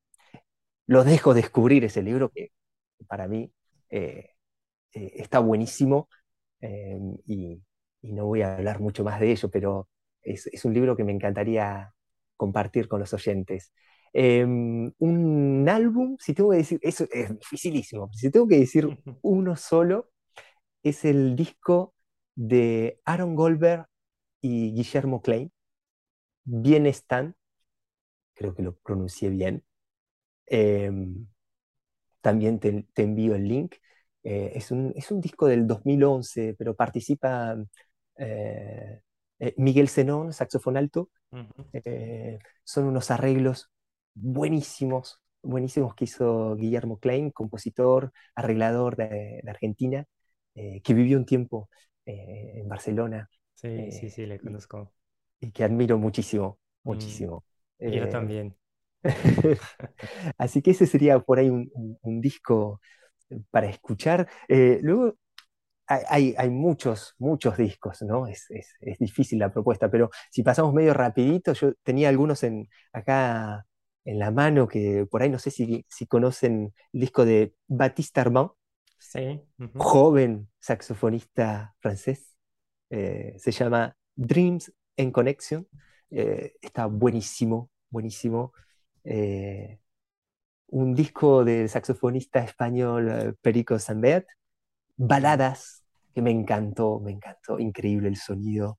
Lo 0.86 1.04
dejo 1.04 1.34
descubrir 1.34 1.84
ese 1.84 2.02
libro 2.02 2.30
que 2.30 2.52
para 3.08 3.28
mí 3.28 3.52
está 4.92 5.40
buenísimo 5.40 6.08
y, 6.60 7.62
y 8.02 8.12
no 8.12 8.26
voy 8.26 8.42
a 8.42 8.56
hablar 8.56 8.80
mucho 8.80 9.04
más 9.04 9.20
de 9.20 9.32
ello, 9.32 9.50
pero 9.50 9.88
es, 10.22 10.64
un 10.64 10.74
libro 10.74 10.96
que 10.96 11.04
me 11.04 11.12
encantaría 11.12 11.92
compartir 12.36 12.88
con 12.88 13.00
los 13.00 13.12
oyentes. 13.12 13.72
Em, 14.12 14.92
un 14.98 15.68
álbum, 15.68 16.16
si 16.18 16.34
tengo 16.34 16.50
que 16.50 16.58
decir, 16.58 16.78
eso 16.82 17.06
es 17.12 17.38
dificilísimo, 17.38 18.10
si 18.12 18.30
tengo 18.30 18.48
que 18.48 18.58
decir 18.58 18.86
uno 19.22 19.56
solo, 19.56 20.10
es 20.82 21.04
el 21.04 21.36
disco 21.36 21.94
de 22.34 23.00
Aaron 23.04 23.34
Goldberg 23.34 23.86
y 24.40 24.72
Guillermo 24.72 25.22
Klein, 25.22 25.52
Bien 26.44 26.86
Están, 26.86 27.34
creo 28.34 28.54
que 28.54 28.62
lo 28.62 28.76
pronuncié 28.76 29.30
bien. 29.30 29.64
Em, 30.46 31.26
también 32.20 32.60
te, 32.60 32.86
envío 32.96 33.34
el 33.34 33.48
link. 33.48 33.74
Eh, 34.28 34.54
es, 34.56 34.72
un, 34.72 34.92
disco 35.20 35.46
del 35.46 35.68
2011, 35.68 36.56
pero 36.58 36.74
participa 36.74 37.56
eh, 38.16 39.00
eh, 39.38 39.54
Miguel 39.56 39.88
Zenón, 39.88 40.32
saxofón 40.32 40.76
alto. 40.76 41.10
Eh, 41.72 42.40
son 42.64 42.86
unos 42.86 43.12
arreglos 43.12 43.70
buenísimos, 44.14 45.20
buenísimos 45.42 45.94
que 45.94 46.06
hizo 46.06 46.56
Guillermo 46.56 46.98
Klein, 46.98 47.30
compositor, 47.30 48.10
arreglador 48.34 48.96
de, 48.96 49.44
Argentina, 49.46 50.04
que 50.54 50.94
vivió 50.94 51.18
un 51.18 51.26
tiempo 51.26 51.68
en 52.04 52.66
Barcelona. 52.68 53.30
Sí, 53.54 53.92
sí, 53.92 54.10
sí, 54.10 54.26
le 54.26 54.40
conozco. 54.40 54.92
Y, 55.38 55.52
que 55.52 55.62
admiro 55.62 55.98
muchísimo, 55.98 56.58
mm, 56.82 56.88
muchísimo. 56.88 57.44
yo 57.78 58.08
también. 58.08 58.56
Así 60.36 60.62
que 60.62 60.72
ese 60.72 60.86
sería 60.86 61.20
por 61.20 61.38
ahí 61.38 61.48
un, 61.48 62.20
disco 62.20 62.80
para 63.50 63.68
escuchar. 63.68 64.28
luego 64.48 65.16
hay, 65.86 66.34
hay, 66.36 66.50
muchos, 66.50 67.14
muchos 67.18 67.56
discos, 67.56 68.02
¿no? 68.02 68.26
Es, 68.26 68.50
es, 68.50 68.74
es, 68.80 68.98
difícil 68.98 69.38
la 69.38 69.52
propuesta, 69.52 69.88
pero 69.90 70.10
si 70.30 70.42
pasamos 70.42 70.74
medio 70.74 70.92
rapidito, 70.92 71.52
yo 71.52 71.74
tenía 71.84 72.08
algunos 72.08 72.42
en, 72.42 72.68
acá 72.92 73.64
en 74.04 74.18
la 74.18 74.30
mano 74.30 74.66
que 74.66 75.06
por 75.10 75.22
ahí 75.22 75.30
no 75.30 75.38
sé 75.38 75.50
si, 75.50 75.84
si 75.88 76.06
conocen 76.06 76.72
el 76.92 77.00
disco 77.00 77.24
de 77.24 77.54
Baptiste 77.68 78.20
Armand, 78.20 78.50
sí. 78.98 79.40
joven 79.74 80.48
saxofonista 80.58 81.74
francés, 81.78 82.36
eh, 82.90 83.34
se 83.38 83.50
llama 83.52 83.96
Dreams 84.14 84.72
in 84.96 85.10
Connection, 85.10 85.68
eh, 86.10 86.54
está 86.60 86.86
buenísimo, 86.86 87.70
buenísimo. 87.90 88.52
Eh, 89.04 89.78
un 90.68 90.94
disco 90.94 91.44
del 91.44 91.68
saxofonista 91.68 92.40
español 92.40 93.36
Perico 93.42 93.78
Sambert, 93.78 94.26
baladas, 94.96 95.84
que 96.14 96.22
me 96.22 96.30
encantó, 96.30 97.00
me 97.00 97.12
encantó, 97.12 97.58
increíble 97.58 98.08
el 98.08 98.16
sonido. 98.16 98.78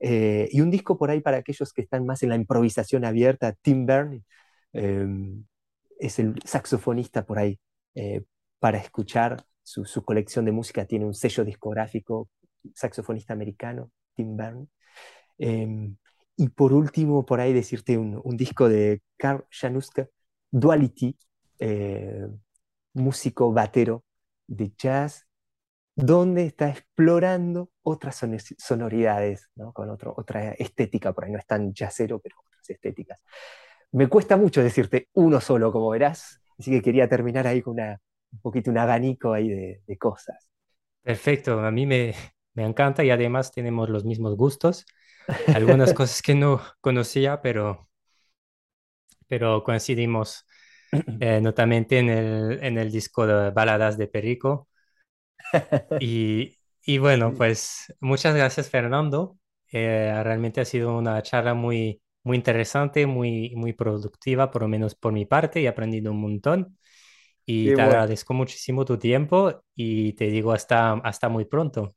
Eh, 0.00 0.48
y 0.52 0.60
un 0.60 0.70
disco 0.70 0.96
por 0.98 1.10
ahí 1.10 1.20
para 1.20 1.38
aquellos 1.38 1.72
que 1.72 1.82
están 1.82 2.06
más 2.06 2.22
en 2.22 2.30
la 2.30 2.36
improvisación 2.36 3.04
abierta, 3.04 3.52
Tim 3.62 3.86
Byrne 3.86 4.22
em, 4.72 5.44
es 5.98 6.18
el 6.18 6.40
saxofonista 6.44 7.26
por 7.26 7.38
ahí 7.38 7.58
eh, 7.94 8.24
para 8.58 8.78
escuchar 8.78 9.44
su, 9.62 9.84
colección 10.04 10.44
de 10.46 10.52
música, 10.52 10.86
tiene 10.86 11.04
un 11.04 11.14
sello 11.14 11.44
discográfico, 11.44 12.30
saxofonista 12.74 13.34
americano, 13.34 13.90
Tim 14.14 14.36
Byrne. 14.36 14.66
Em, 15.38 15.96
y 16.36 16.48
por 16.50 16.72
último, 16.72 17.26
por 17.26 17.40
ahí 17.40 17.52
decirte 17.52 17.98
un, 17.98 18.20
un 18.24 18.36
disco 18.36 18.68
de 18.68 19.02
Karl 19.18 19.44
Januska, 19.50 20.08
Duality, 20.50 21.16
eh, 21.58 22.26
músico 22.94 23.52
batero 23.52 24.04
de 24.46 24.72
jazz 24.76 25.28
donde 25.94 26.46
está 26.46 26.68
explorando 26.68 27.72
otras 27.82 28.24
sonoridades, 28.58 29.50
con 29.74 29.90
otra 29.90 30.52
estética, 30.52 31.12
por 31.12 31.24
ahí 31.24 31.32
no 31.32 31.38
es 31.38 31.46
tan 31.46 31.74
jazzero, 31.74 32.20
pero 32.20 32.36
otras 32.46 32.70
estéticas. 32.70 33.18
Me 33.90 34.06
cuesta 34.06 34.36
mucho 34.36 34.62
decirte 34.62 35.08
uno 35.14 35.40
solo, 35.40 35.72
como 35.72 35.90
verás, 35.90 36.40
así 36.56 36.70
que 36.70 36.82
quería 36.82 37.08
terminar 37.08 37.48
ahí 37.48 37.62
con 37.62 37.80
un 37.80 38.40
poquito 38.40 38.70
un 38.70 38.78
abanico 38.78 39.32
ahí 39.32 39.48
de, 39.48 39.98
cosas. 39.98 40.48
Perfecto, 41.02 41.58
a 41.58 41.70
mí 41.72 41.84
me, 41.84 42.14
encanta 42.54 43.02
y 43.02 43.10
además 43.10 43.50
tenemos 43.50 43.88
los 43.88 44.04
mismos 44.04 44.36
gustos. 44.36 44.86
Algunas 45.48 45.92
cosas 45.94 46.22
que 46.22 46.36
no 46.36 46.60
conocía, 46.80 47.40
pero, 47.42 47.88
pero 49.26 49.64
coincidimos 49.64 50.46
eh, 51.20 51.40
notamente 51.40 51.98
en 51.98 52.08
el, 52.10 52.64
en 52.64 52.78
el 52.78 52.90
disco 52.92 53.26
de 53.26 53.50
baladas 53.50 53.98
de 53.98 54.08
Perico 54.08 54.68
y, 55.98 56.98
bueno, 56.98 57.34
pues 57.34 57.92
muchas 58.00 58.34
gracias 58.34 58.70
Fernando. 58.70 59.38
Eh, 59.72 60.12
realmente 60.24 60.60
ha 60.60 60.64
sido 60.64 60.96
una 60.96 61.22
charla 61.22 61.54
muy, 61.54 62.00
muy 62.22 62.36
interesante, 62.36 63.06
muy, 63.06 63.52
muy 63.56 63.72
productiva, 63.72 64.50
por 64.50 64.62
lo 64.62 64.68
menos 64.68 64.94
por 64.94 65.12
mi 65.12 65.26
parte, 65.26 65.60
y 65.60 65.66
he 65.66 65.68
aprendido 65.68 66.12
un 66.12 66.20
montón. 66.20 66.78
Y 67.46 67.72
te 67.72 67.82
agradezco 67.82 68.34
muchísimo 68.34 68.84
tu 68.86 68.98
tiempo 68.98 69.64
y 69.76 70.14
te 70.14 70.26
digo 70.28 70.52
hasta, 70.52 70.94
hasta 70.94 71.28
muy 71.30 71.46
pronto. 71.46 71.96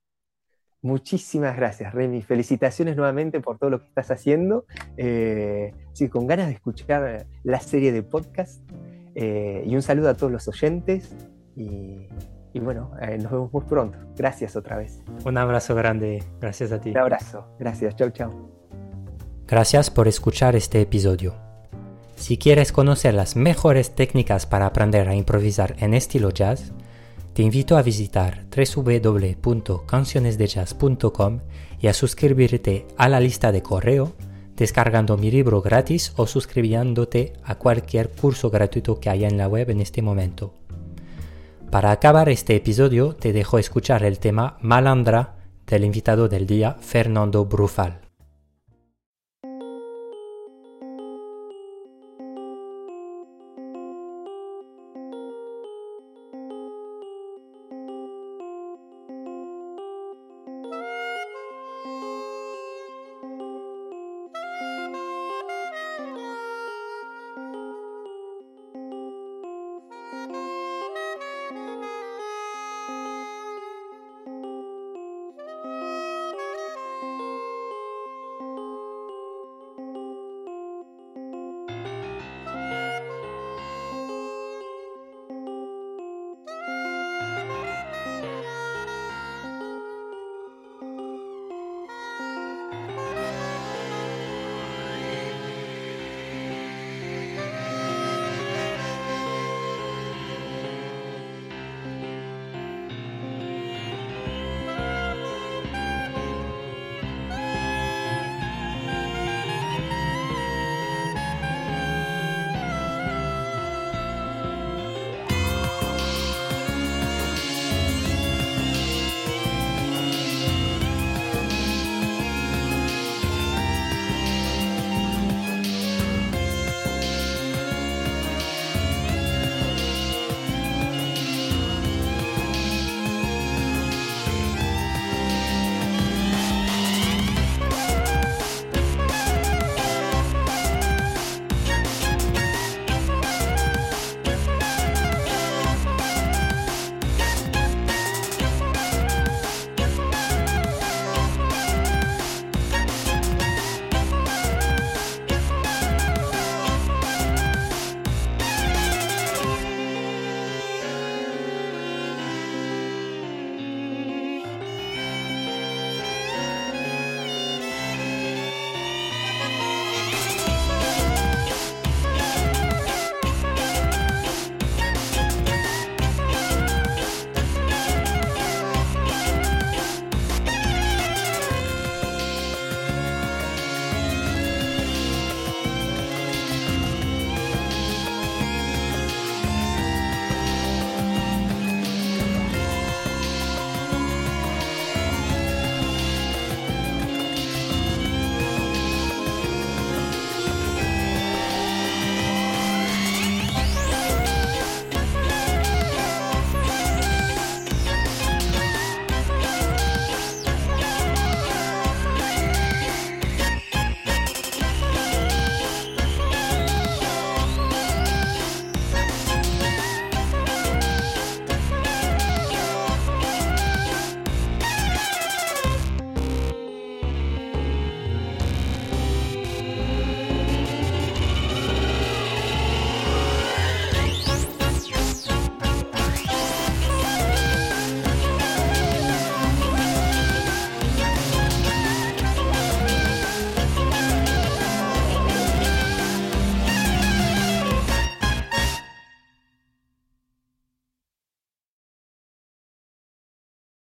Muchísimas 0.81 1.55
gracias, 1.55 1.93
Remy. 1.93 2.21
Felicitaciones 2.21 2.95
nuevamente 2.95 3.39
por 3.39 3.57
todo 3.57 3.69
lo 3.69 3.79
que 3.79 3.87
estás 3.87 4.09
haciendo. 4.11 4.65
Eh, 4.97 5.73
sí, 5.93 6.09
con 6.09 6.27
ganas 6.27 6.47
de 6.47 6.53
escuchar 6.53 7.27
la 7.43 7.59
serie 7.59 7.91
de 7.91 8.03
podcast. 8.03 8.61
Eh, 9.13 9.63
y 9.65 9.75
un 9.75 9.81
saludo 9.81 10.09
a 10.09 10.15
todos 10.15 10.31
los 10.31 10.47
oyentes. 10.47 11.15
Y 11.55 12.07
y 12.53 12.59
bueno, 12.59 12.91
eh, 13.01 13.17
nos 13.17 13.31
vemos 13.31 13.53
muy 13.53 13.63
pronto. 13.63 13.97
Gracias 14.15 14.55
otra 14.55 14.77
vez. 14.77 15.01
Un 15.25 15.37
abrazo 15.37 15.73
grande. 15.75 16.23
Gracias 16.39 16.71
a 16.71 16.81
ti. 16.81 16.89
Un 16.89 16.97
abrazo. 16.97 17.45
Gracias. 17.59 17.95
Chau, 17.95 18.09
chau. 18.09 18.51
Gracias 19.47 19.89
por 19.89 20.07
escuchar 20.07 20.55
este 20.55 20.81
episodio. 20.81 21.35
Si 22.15 22.37
quieres 22.37 22.71
conocer 22.71 23.13
las 23.13 23.35
mejores 23.35 23.95
técnicas 23.95 24.45
para 24.45 24.65
aprender 24.65 25.07
a 25.07 25.15
improvisar 25.15 25.75
en 25.79 25.93
estilo 25.93 26.29
jazz, 26.29 26.73
te 27.33 27.43
invito 27.43 27.77
a 27.77 27.81
visitar 27.81 28.45
www.cancionesdejazz.com 28.55 31.39
y 31.79 31.87
a 31.87 31.93
suscribirte 31.93 32.87
a 32.97 33.09
la 33.09 33.19
lista 33.19 33.51
de 33.51 33.61
correo 33.61 34.15
descargando 34.61 35.17
mi 35.17 35.31
libro 35.31 35.61
gratis 35.61 36.13
o 36.17 36.27
suscribiéndote 36.27 37.33
a 37.43 37.55
cualquier 37.55 38.11
curso 38.11 38.51
gratuito 38.51 38.99
que 38.99 39.09
haya 39.09 39.27
en 39.27 39.37
la 39.37 39.47
web 39.47 39.71
en 39.71 39.81
este 39.81 40.03
momento. 40.03 40.53
Para 41.71 41.91
acabar 41.91 42.29
este 42.29 42.55
episodio 42.55 43.15
te 43.15 43.33
dejo 43.33 43.57
escuchar 43.57 44.03
el 44.03 44.19
tema 44.19 44.57
Malandra 44.61 45.37
del 45.65 45.85
invitado 45.85 46.27
del 46.27 46.45
día 46.45 46.77
Fernando 46.79 47.45
Brufal. 47.45 48.10